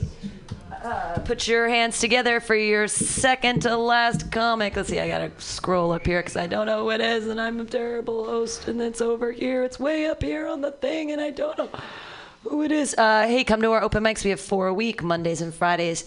[0.88, 4.73] Uh, put your hands together for your second to last comic.
[4.73, 7.41] Let's see, I gotta scroll up here because I don't know who it is, and
[7.41, 9.65] I'm a terrible host, and it's over here.
[9.65, 11.69] It's way up here on the thing, and I don't know
[12.43, 12.95] who it is.
[12.97, 14.23] Uh, hey, come to our open mics.
[14.23, 16.05] We have four a week, Mondays and Fridays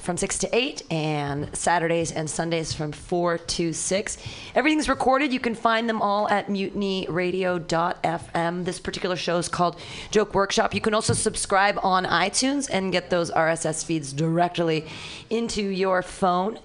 [0.00, 4.18] from 6 to 8, and Saturdays and Sundays from 4 to 6.
[4.54, 5.32] Everything's recorded.
[5.32, 8.64] You can find them all at mutinyradio.fm.
[8.64, 9.80] This particular show is called
[10.10, 10.74] Joke Workshop.
[10.74, 14.86] You can also subscribe on iTunes and get those RSS feeds directly
[15.30, 16.58] into your phone.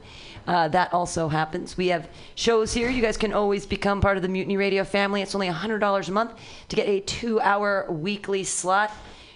[0.45, 1.77] Uh, that also happens.
[1.77, 2.89] We have shows here.
[2.89, 5.21] You guys can always become part of the Mutiny Radio family.
[5.21, 6.33] It's only $100 a month
[6.69, 8.91] to get a two hour weekly slot.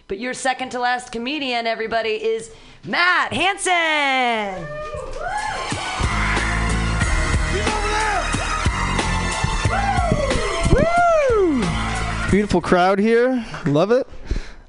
[0.07, 2.53] But your second to last comedian, everybody, is
[2.85, 4.65] Matt Hansen.
[10.71, 12.31] Woo!
[12.31, 13.45] Beautiful crowd here.
[13.65, 14.07] Love it.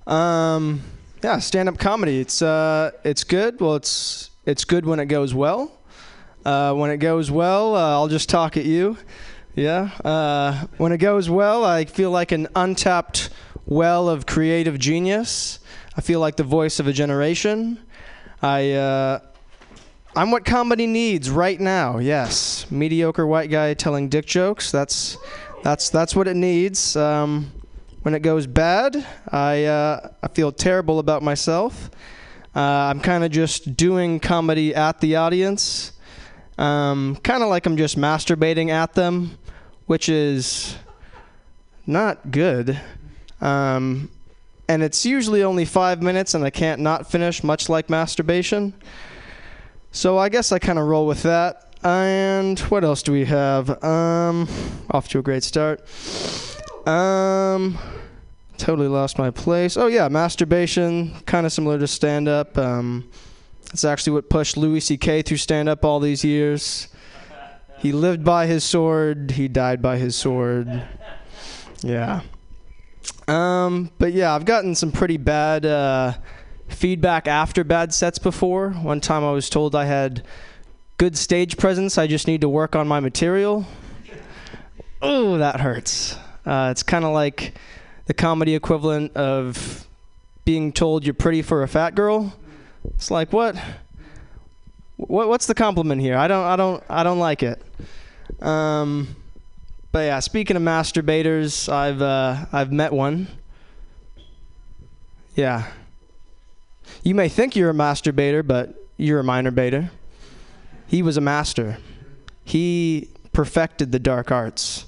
[0.07, 0.83] Um,
[1.23, 2.21] yeah, stand-up comedy.
[2.21, 3.61] It's uh, it's good.
[3.61, 5.78] Well, it's it's good when it goes well.
[6.45, 8.97] Uh, when it goes well, uh, I'll just talk at you.
[9.55, 9.91] Yeah.
[10.05, 13.31] Uh, when it goes well, I feel like an untapped
[13.67, 15.59] well of creative genius.
[15.97, 17.79] I feel like the voice of a generation.
[18.41, 19.21] I uh,
[20.15, 21.99] I'm what comedy needs right now.
[21.99, 24.71] Yes, mediocre white guy telling dick jokes.
[24.71, 25.19] That's
[25.65, 26.97] that's that's what it needs.
[26.97, 27.51] Um,
[28.03, 31.91] when it goes bad, I uh, I feel terrible about myself.
[32.55, 35.93] I'm kind of just doing comedy at the audience,
[36.59, 39.39] um, kind of like I'm just masturbating at them,
[39.87, 40.77] which is
[41.87, 42.79] not good.
[43.41, 44.11] Um,
[44.69, 48.75] and it's usually only five minutes, and I can't not finish, much like masturbation.
[49.93, 51.65] So I guess I kind of roll with that.
[51.83, 53.83] And what else do we have?
[53.83, 54.49] Um,
[54.91, 55.81] off to a great start.
[56.87, 57.79] Um,
[58.59, 59.77] totally lost my place.
[59.77, 62.59] Oh yeah, masturbation, kind of similar to stand up.
[62.59, 63.09] Um,
[63.73, 65.23] it's actually what pushed Louis C.K.
[65.23, 66.89] through stand up all these years.
[67.79, 69.33] He lived by his sword.
[69.33, 70.83] He died by his sword.
[71.83, 72.23] Yeah.
[73.29, 76.15] Um, but yeah, I've gotten some pretty bad uh,
[76.69, 78.71] feedback after bad sets before.
[78.71, 80.25] One time I was told I had
[80.97, 81.99] good stage presence.
[81.99, 83.67] I just need to work on my material.
[85.01, 86.17] Oh, that hurts.
[86.45, 87.55] Uh, it's kind of like
[88.07, 89.87] the comedy equivalent of
[90.45, 92.35] being told you're pretty for a fat girl.
[92.85, 93.57] It's like what?
[94.97, 95.29] What?
[95.29, 96.17] What's the compliment here?
[96.17, 96.45] I don't.
[96.45, 96.83] I don't.
[96.89, 97.63] I don't like it.
[98.43, 99.17] Um,
[99.93, 103.29] but yeah, speaking of masturbators, I've uh, I've met one.
[105.35, 105.67] Yeah.
[107.03, 109.91] You may think you're a masturbator, but you're a minor baiter.
[110.89, 111.79] He was a master.
[112.45, 114.87] He perfected the dark arts.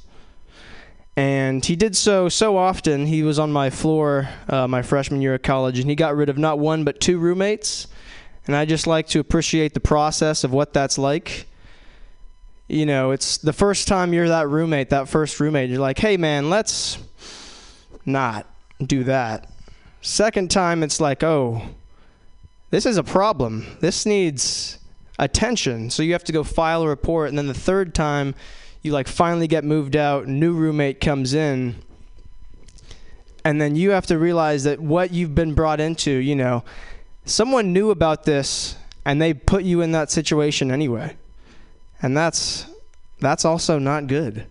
[1.17, 3.07] And he did so so often.
[3.07, 6.29] He was on my floor uh, my freshman year of college, and he got rid
[6.29, 7.87] of not one but two roommates.
[8.47, 11.47] And I just like to appreciate the process of what that's like.
[12.69, 16.17] You know, it's the first time you're that roommate, that first roommate, you're like, hey
[16.17, 16.99] man, let's
[18.07, 18.47] not
[18.85, 19.51] do that.
[20.01, 21.63] Second time, it's like, oh,
[22.71, 23.67] this is a problem.
[23.81, 24.79] This needs
[25.19, 25.91] attention.
[25.91, 27.29] So you have to go file a report.
[27.29, 28.35] And then the third time,
[28.83, 31.77] you like finally get moved out, new roommate comes in.
[33.45, 36.63] And then you have to realize that what you've been brought into, you know,
[37.25, 41.17] someone knew about this and they put you in that situation anyway.
[42.03, 42.67] And that's
[43.19, 44.47] that's also not good.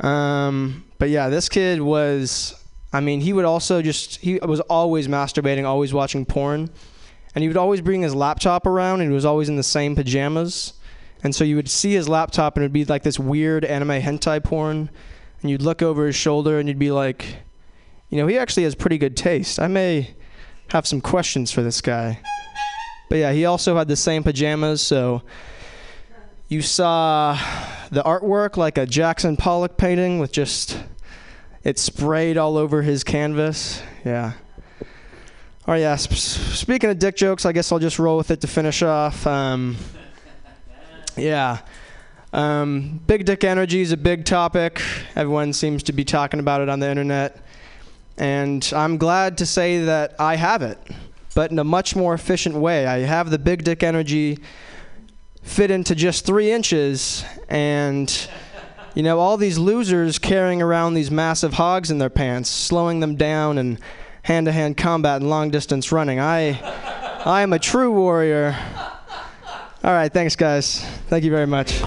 [0.00, 2.54] Um, but yeah, this kid was
[2.92, 6.70] I mean, he would also just he was always masturbating, always watching porn.
[7.34, 9.94] And he would always bring his laptop around and he was always in the same
[9.94, 10.72] pajamas.
[11.22, 14.00] And so you would see his laptop and it would be like this weird anime
[14.00, 14.90] hentai porn.
[15.40, 17.38] And you'd look over his shoulder and you'd be like,
[18.08, 19.58] you know, he actually has pretty good taste.
[19.60, 20.14] I may
[20.70, 22.20] have some questions for this guy.
[23.08, 25.22] But yeah, he also had the same pajamas, so
[26.48, 27.38] you saw
[27.90, 30.78] the artwork like a Jackson Pollock painting with just
[31.64, 33.82] it sprayed all over his canvas.
[34.04, 34.32] Yeah.
[35.66, 35.96] All right, yeah.
[35.96, 36.16] Sp-
[36.54, 39.26] speaking of dick jokes, I guess I'll just roll with it to finish off.
[39.26, 39.76] Um,
[41.18, 41.58] yeah.
[42.32, 44.82] Um, big dick energy is a big topic.
[45.16, 47.42] Everyone seems to be talking about it on the internet.
[48.18, 50.78] And I'm glad to say that I have it,
[51.34, 52.86] but in a much more efficient way.
[52.86, 54.38] I have the big dick energy
[55.42, 58.28] fit into just three inches, and
[58.94, 63.14] you know, all these losers carrying around these massive hogs in their pants, slowing them
[63.14, 63.78] down in
[64.22, 66.18] hand to hand combat and long distance running.
[66.18, 66.60] I,
[67.24, 68.58] I am a true warrior.
[69.88, 70.84] All right, thanks, guys.
[71.08, 71.80] Thank you very much.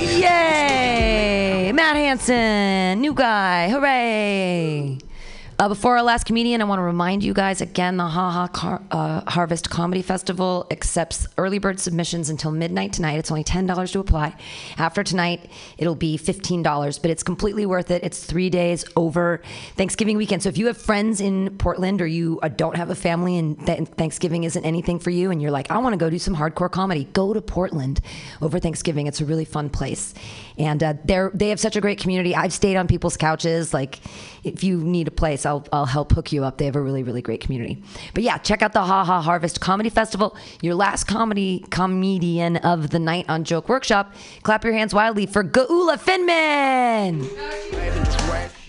[0.00, 1.72] Yay!
[1.72, 3.68] Matt Hansen, new guy.
[3.68, 4.98] Hooray!
[5.60, 8.46] Uh, before our last comedian, I want to remind you guys again the Ha Ha
[8.46, 13.18] Car- uh, Harvest Comedy Festival accepts early bird submissions until midnight tonight.
[13.18, 14.36] It's only $10 to apply.
[14.76, 18.04] After tonight, it'll be $15, but it's completely worth it.
[18.04, 19.42] It's three days over
[19.74, 20.44] Thanksgiving weekend.
[20.44, 23.58] So if you have friends in Portland or you uh, don't have a family and
[23.66, 26.36] th- Thanksgiving isn't anything for you and you're like, I want to go do some
[26.36, 28.00] hardcore comedy, go to Portland
[28.40, 29.08] over Thanksgiving.
[29.08, 30.14] It's a really fun place.
[30.56, 32.36] And uh, they're, they have such a great community.
[32.36, 33.74] I've stayed on people's couches.
[33.74, 33.98] Like,
[34.44, 36.58] if you need a place, I'll, I'll help hook you up.
[36.58, 37.82] They have a really, really great community.
[38.14, 40.36] But yeah, check out the Ha Ha Harvest Comedy Festival.
[40.62, 44.14] Your last comedy comedian of the night on Joke Workshop.
[44.42, 47.28] Clap your hands wildly for Gaula Finman.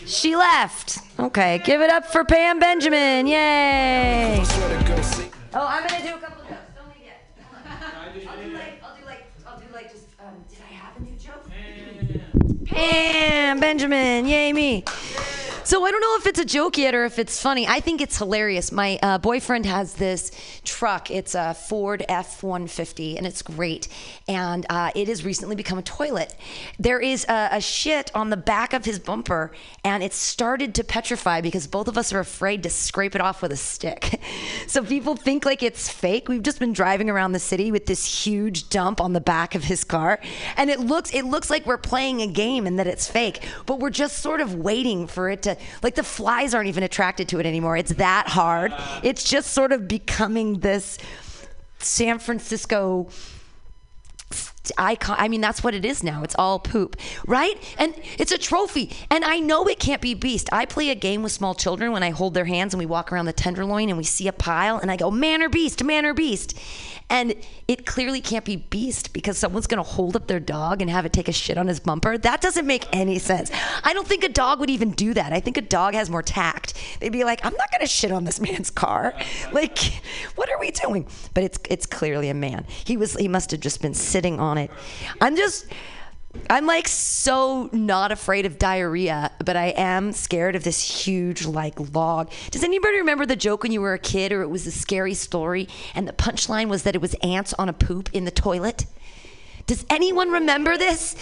[0.06, 1.00] She left.
[1.20, 3.28] Okay, give it up for Pam Benjamin.
[3.28, 4.44] Yay.
[5.54, 6.72] Oh, I'm gonna do a couple jokes.
[6.76, 7.22] Don't leave yet.
[8.28, 10.06] I'll do like, I'll do like, I'll do like just.
[10.20, 11.46] Um, did I have a new joke?
[12.66, 14.84] Pam Benjamin, yay me.
[15.70, 17.68] So I don't know if it's a joke yet or if it's funny.
[17.68, 18.72] I think it's hilarious.
[18.72, 20.32] My uh, boyfriend has this
[20.64, 21.12] truck.
[21.12, 23.88] It's a Ford F-150, and it's great.
[24.28, 26.36] And uh, it has recently become a toilet.
[26.80, 29.52] There is a, a shit on the back of his bumper,
[29.84, 33.44] and it's started to petrify because both of us are afraid to scrape it off
[33.44, 34.20] with a stick.
[34.66, 36.28] so people think like it's fake.
[36.30, 39.66] We've just been driving around the city with this huge dump on the back of
[39.66, 40.20] his car,
[40.58, 43.44] and it looks it looks like we're playing a game and that it's fake.
[43.68, 47.30] But we're just sort of waiting for it to like the flies aren't even attracted
[47.30, 47.78] to it anymore.
[47.78, 48.74] It's that hard.
[49.04, 50.98] It's just sort of becoming this
[51.80, 53.10] San Francisco
[54.78, 55.16] icon.
[55.20, 56.24] I mean, that's what it is now.
[56.24, 56.96] It's all poop,
[57.26, 57.58] right?
[57.78, 58.92] And it's a trophy.
[59.10, 60.50] And I know it can't be beast.
[60.52, 63.12] I play a game with small children when I hold their hands and we walk
[63.12, 66.06] around the tenderloin and we see a pile and I go, man or beast, man
[66.06, 66.58] or beast.
[67.10, 67.34] And
[67.68, 71.06] it clearly can't be beast because someone's going to hold up their dog and have
[71.06, 72.18] it take a shit on his bumper.
[72.18, 73.52] That doesn't make any sense.
[73.84, 75.34] I don't think a dog would even do that.
[75.34, 76.76] I think a dog has more tact.
[77.00, 79.14] They'd be like, I'm not going to shit on this man's car.
[79.52, 79.80] Like,
[80.36, 81.08] what are we doing?
[81.34, 82.66] But it's it's clearly a man.
[82.86, 84.72] He was he must have just been sitting on it.
[85.22, 85.66] I'm just
[86.50, 91.94] I'm like so not afraid of diarrhea, but I am scared of this huge like
[91.96, 92.32] log.
[92.52, 95.16] Does anybody remember the joke when you were a kid or it was a scary
[95.16, 98.86] story and the punchline was that it was ants on a poop in the toilet?
[99.70, 101.16] Does anyone remember this?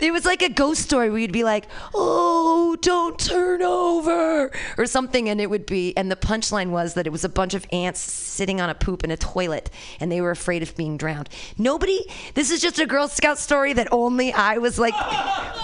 [0.00, 1.64] There was like a ghost story where you'd be like,
[1.94, 7.06] "Oh, don't turn over," or something, and it would be, and the punchline was that
[7.06, 10.20] it was a bunch of ants sitting on a poop in a toilet, and they
[10.20, 11.30] were afraid of being drowned.
[11.56, 12.04] Nobody.
[12.34, 14.92] This is just a Girl Scout story that only I was like,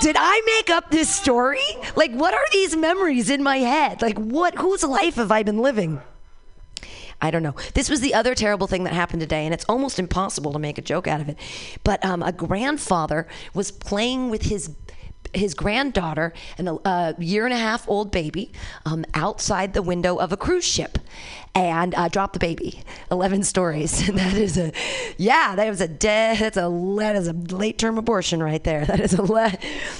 [0.01, 1.61] did I make up this story?
[1.97, 4.01] Like, what are these memories in my head?
[4.01, 4.55] Like, what?
[4.55, 6.01] Whose life have I been living?
[7.23, 7.55] I don't know.
[7.75, 10.77] This was the other terrible thing that happened today, and it's almost impossible to make
[10.77, 11.39] a joke out of it.
[11.85, 14.75] But um, a grandfather was playing with his
[15.35, 18.53] his granddaughter and a, year and a half old baby
[18.85, 20.99] um, outside the window of a cruise ship
[21.55, 22.83] and uh, dropped the baby.
[23.11, 24.11] 11 stories.
[24.23, 24.73] That is a
[25.17, 26.69] yeah that was a dead that's a
[26.99, 28.85] that is a late term abortion right there.
[28.85, 29.53] That is a le-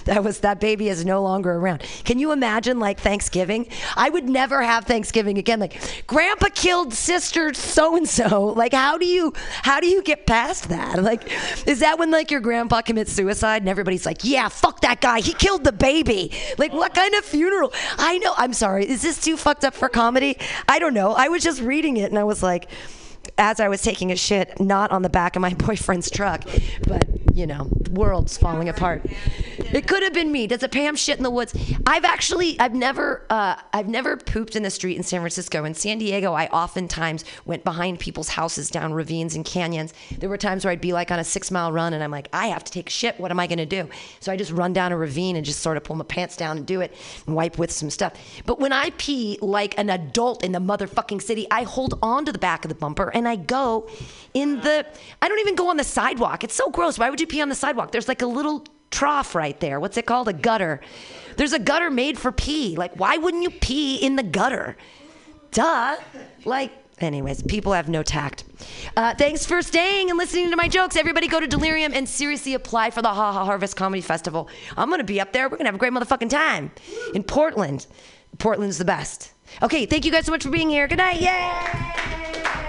[0.05, 1.83] that was that baby is no longer around.
[2.05, 3.69] Can you imagine like thanksgiving?
[3.97, 5.61] I would never have thanksgiving again.
[5.61, 10.27] Like grandpa killed sister so and so like how do you how do you get
[10.27, 11.03] past that?
[11.03, 11.23] Like
[11.67, 15.21] is that when like your grandpa commits suicide and everybody's like yeah fuck that guy.
[15.21, 16.33] He killed the baby.
[16.59, 17.73] Like what kind of funeral?
[17.99, 20.37] I know i'm sorry is this too fucked up for comedy?
[20.69, 21.13] I don't know.
[21.13, 22.69] I was just reading it and i was like
[23.39, 26.45] as I was taking a shit, not on the back of my boyfriend's truck,
[26.87, 29.03] but you know, world's falling apart.
[29.59, 30.47] It could have been me.
[30.47, 31.55] Does a Pam shit in the woods?
[31.87, 35.65] I've actually, I've never, uh, I've never pooped in the street in San Francisco.
[35.65, 39.95] In San Diego, I oftentimes went behind people's houses down ravines and canyons.
[40.19, 42.29] There were times where I'd be like on a six mile run and I'm like,
[42.33, 43.19] I have to take a shit.
[43.19, 43.89] What am I going to do?
[44.21, 46.59] So I just run down a ravine and just sort of pull my pants down
[46.59, 46.95] and do it
[47.27, 48.13] and wipe with some stuff.
[48.45, 52.33] But when I pee like an adult in the motherfucking city, I hold on to
[52.33, 53.89] the back of the bumper and I go
[54.35, 54.87] in the,
[55.21, 56.45] I don't even go on the sidewalk.
[56.45, 56.99] It's so gross.
[56.99, 57.93] Why would you pee on the sidewalk?
[57.93, 59.81] There's like a little trough right there.
[59.81, 60.29] What's it called?
[60.29, 60.81] A gutter.
[61.37, 62.77] There's a gutter made for pee.
[62.77, 64.77] Like, why wouldn't you pee in the gutter?
[65.51, 65.97] Duh.
[66.45, 68.45] Like, anyways, people have no tact.
[68.97, 70.97] Uh, thanks for staying and listening to my jokes.
[70.97, 74.49] Everybody go to Delirium and seriously apply for the Ha Ha Harvest Comedy Festival.
[74.77, 75.45] I'm going to be up there.
[75.47, 76.71] We're going to have a great motherfucking time
[77.15, 77.87] in Portland.
[78.39, 79.33] Portland's the best.
[79.63, 80.89] Okay, thank you guys so much for being here.
[80.89, 81.21] Good night.
[81.21, 82.69] Yay!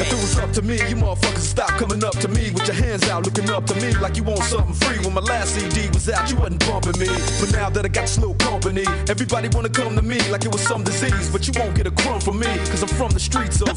[0.00, 2.76] If it was up to me, you motherfuckers stop coming up to me with your
[2.76, 4.98] hands out, looking up to me like you want something free.
[5.04, 7.08] When my last CD was out, you wasn't bumping me.
[7.40, 10.60] But now that I got slow company, everybody wanna come to me like it was
[10.60, 11.30] some disease.
[11.30, 13.76] But you won't get a crumb from me, cause I'm from the streets of.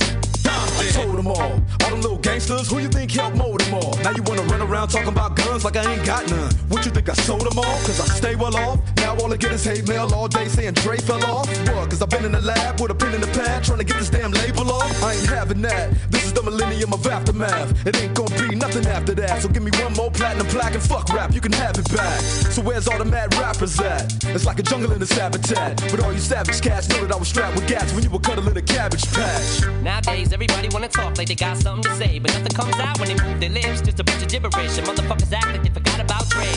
[0.79, 3.97] I told them all, all them little gangsters, who you think helped mold them all?
[4.03, 6.51] Now you wanna run around talking about guns like I ain't got none.
[6.69, 7.77] What you think I sold them all?
[7.85, 8.79] Cause I stay well off.
[8.97, 11.47] Now all I get is hate mail all day saying Dre fell off.
[11.67, 11.89] What?
[11.89, 13.97] Cause I've been in the lab with a pen in the pad trying to get
[13.97, 15.03] this damn label off.
[15.03, 15.93] I ain't having that.
[16.09, 17.85] This is the millennium of aftermath.
[17.85, 19.41] It ain't gonna be nothing after that.
[19.41, 22.19] So give me one more platinum plaque and fuck rap, you can have it back.
[22.51, 24.11] So where's all the mad rappers at?
[24.25, 25.77] It's like a jungle in this habitat.
[25.91, 28.19] But all you savage cats know that I was strapped with gas when you were
[28.19, 29.65] cuddling a cabbage patch.
[29.81, 33.09] Nowadays, everybody wanna talk like they got something to say, but nothing comes out when
[33.09, 33.81] they move their lips.
[33.81, 36.47] Just a bunch of gibberish, and motherfuckers act like they forgot about Dre.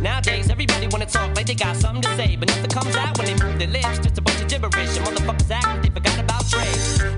[0.00, 3.26] Nowadays, everybody wanna talk like they got something to say, but nothing comes out when
[3.26, 3.98] they move their lips.
[3.98, 5.81] Just a bunch of gibberish, and motherfuckers act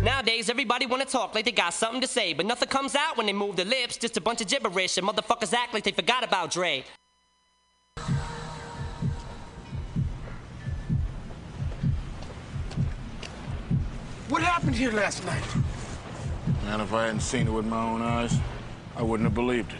[0.04, 3.24] Nowadays, everybody wanna talk like they got something to say, but nothing comes out when
[3.24, 3.96] they move their lips.
[3.96, 6.84] Just a bunch of gibberish, and motherfuckers act like they forgot about Dre.
[14.28, 15.42] What happened here last night?
[16.66, 18.36] And if I hadn't seen it with my own eyes,
[18.96, 19.78] I wouldn't have believed it.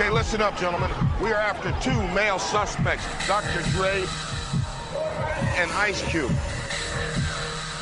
[0.00, 0.92] Okay, listen up, gentlemen.
[1.20, 3.60] We are after two male suspects, Dr.
[3.72, 4.04] Dre
[5.56, 6.30] and Ice Cube.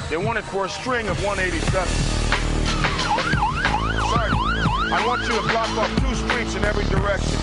[0.09, 1.87] They wanted for a string of 187.
[4.09, 7.37] Sergeant, I want you to block off two streets in every direction.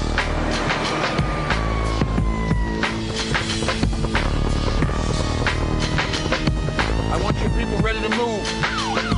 [7.13, 9.12] I want your people ready to move.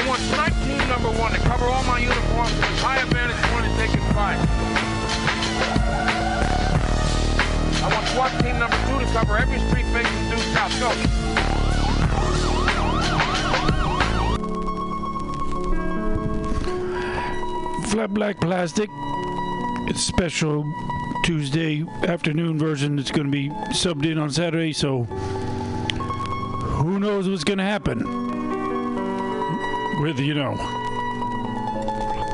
[0.00, 3.66] I want snipe team number one to cover all my uniforms from a vantage point
[3.66, 4.40] as they can find.
[7.84, 10.80] I want SWAT team number two to cover every street facing due south.
[10.80, 10.90] Go.
[17.88, 18.88] Flat Black Plastic.
[19.90, 20.64] It's special
[21.24, 22.98] Tuesday afternoon version.
[22.98, 25.02] It's going to be subbed in on Saturday, so
[26.80, 28.29] who knows what's going to happen?
[30.00, 30.56] Whether you know.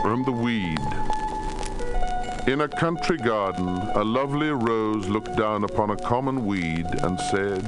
[0.01, 0.79] From the weed.
[2.47, 7.65] In a country garden, a lovely rose looked down upon a common weed and said,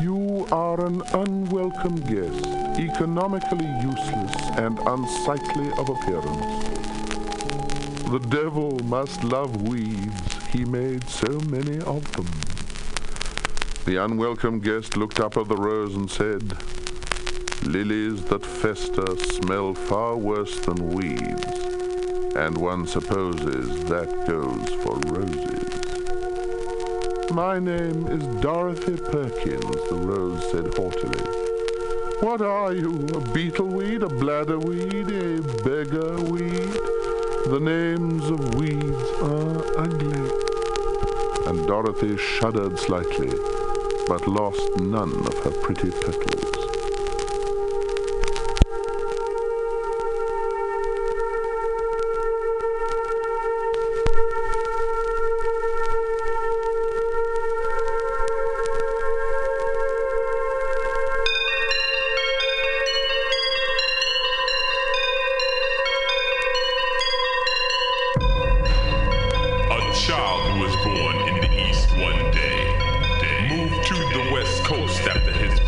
[0.00, 2.46] You are an unwelcome guest,
[2.78, 6.64] economically useless and unsightly of appearance.
[8.08, 12.28] The devil must love weeds, he made so many of them.
[13.84, 16.56] The unwelcome guest looked up at the rose and said,
[17.66, 21.46] Lilies that fester smell far worse than weeds,
[22.36, 25.70] and one supposes that goes for roses.
[27.30, 31.24] My name is Dorothy Perkins, the rose said haughtily.
[32.20, 36.72] What are you, a beetle weed, a bladder weed, a beggar weed?
[37.46, 40.30] The names of weeds are ugly.
[41.46, 43.32] And Dorothy shuddered slightly,
[44.06, 46.43] but lost none of her pretty petals.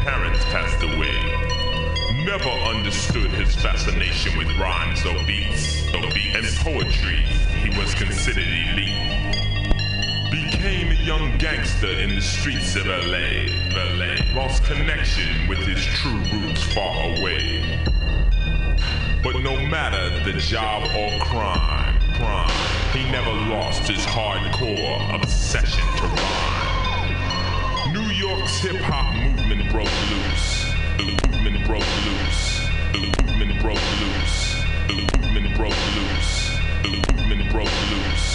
[0.07, 1.19] Parents passed away.
[2.25, 7.25] Never understood his fascination with rhymes or beats, or beats and poetry.
[7.59, 8.95] He was considered elite.
[10.31, 13.51] Became a young gangster in the streets of LA.
[13.75, 14.15] LA.
[14.37, 17.81] Lost connection with his true roots far away.
[19.25, 22.51] But no matter the job or crime, crime,
[22.93, 26.77] he never lost his hardcore obsession to rhyme.
[27.93, 30.73] New York's hip hop movement broke loose.
[30.99, 32.69] The movement broke loose.
[32.93, 34.63] The movement broke loose.
[34.89, 36.51] The movement broke loose.
[36.83, 38.27] The movement broke loose.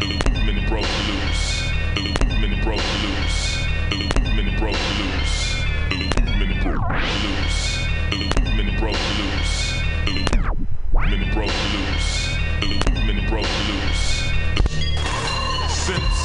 [0.00, 1.68] The movement broke loose.
[1.94, 3.38] The movement broke loose.
[3.90, 5.64] The movement broke loose.
[5.90, 7.60] The movement broke loose.
[8.10, 9.54] The movement broke loose.
[10.04, 12.10] The movement broke loose.
[12.60, 14.04] The movement broke loose.
[15.68, 16.18] Since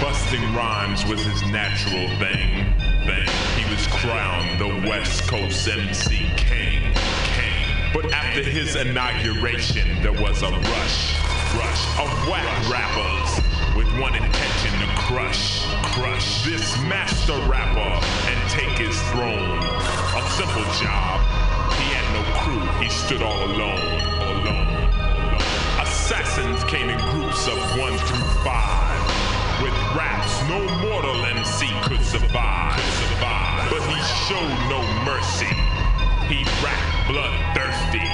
[0.00, 2.74] busting rhymes was his natural thing,
[4.00, 6.82] crowned the West Coast MC King.
[7.32, 7.64] King.
[7.94, 11.16] But after his inauguration, there was a rush,
[11.56, 13.40] rush of whack rappers
[13.74, 15.64] with one intention to crush,
[15.96, 17.88] crush this master rapper
[18.28, 19.64] and take his throne.
[20.12, 21.16] A simple job.
[21.80, 22.66] He had no crew.
[22.84, 24.90] He stood all alone, alone.
[25.80, 29.00] Assassins came in groups of one through five.
[29.62, 32.76] With raps, no mortal MC could survive
[34.06, 35.50] show no mercy.
[36.30, 38.06] He racked bloodthirsty,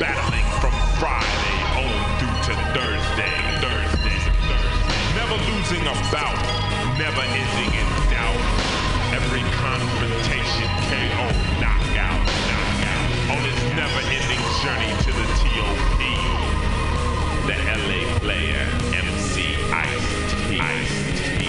[0.00, 4.18] battling from Friday on through to Thursday, Thursday,
[4.48, 4.82] Thursday.
[5.16, 6.40] Never losing a bout,
[6.96, 8.42] never ending in doubt.
[9.12, 11.26] Every confrontation, KO,
[11.60, 13.36] knockout, knockout.
[13.36, 16.00] On his never-ending journey to the TOP.
[17.48, 18.64] The LA player,
[18.94, 20.60] MC Ice-T.
[20.60, 21.41] Ice-T.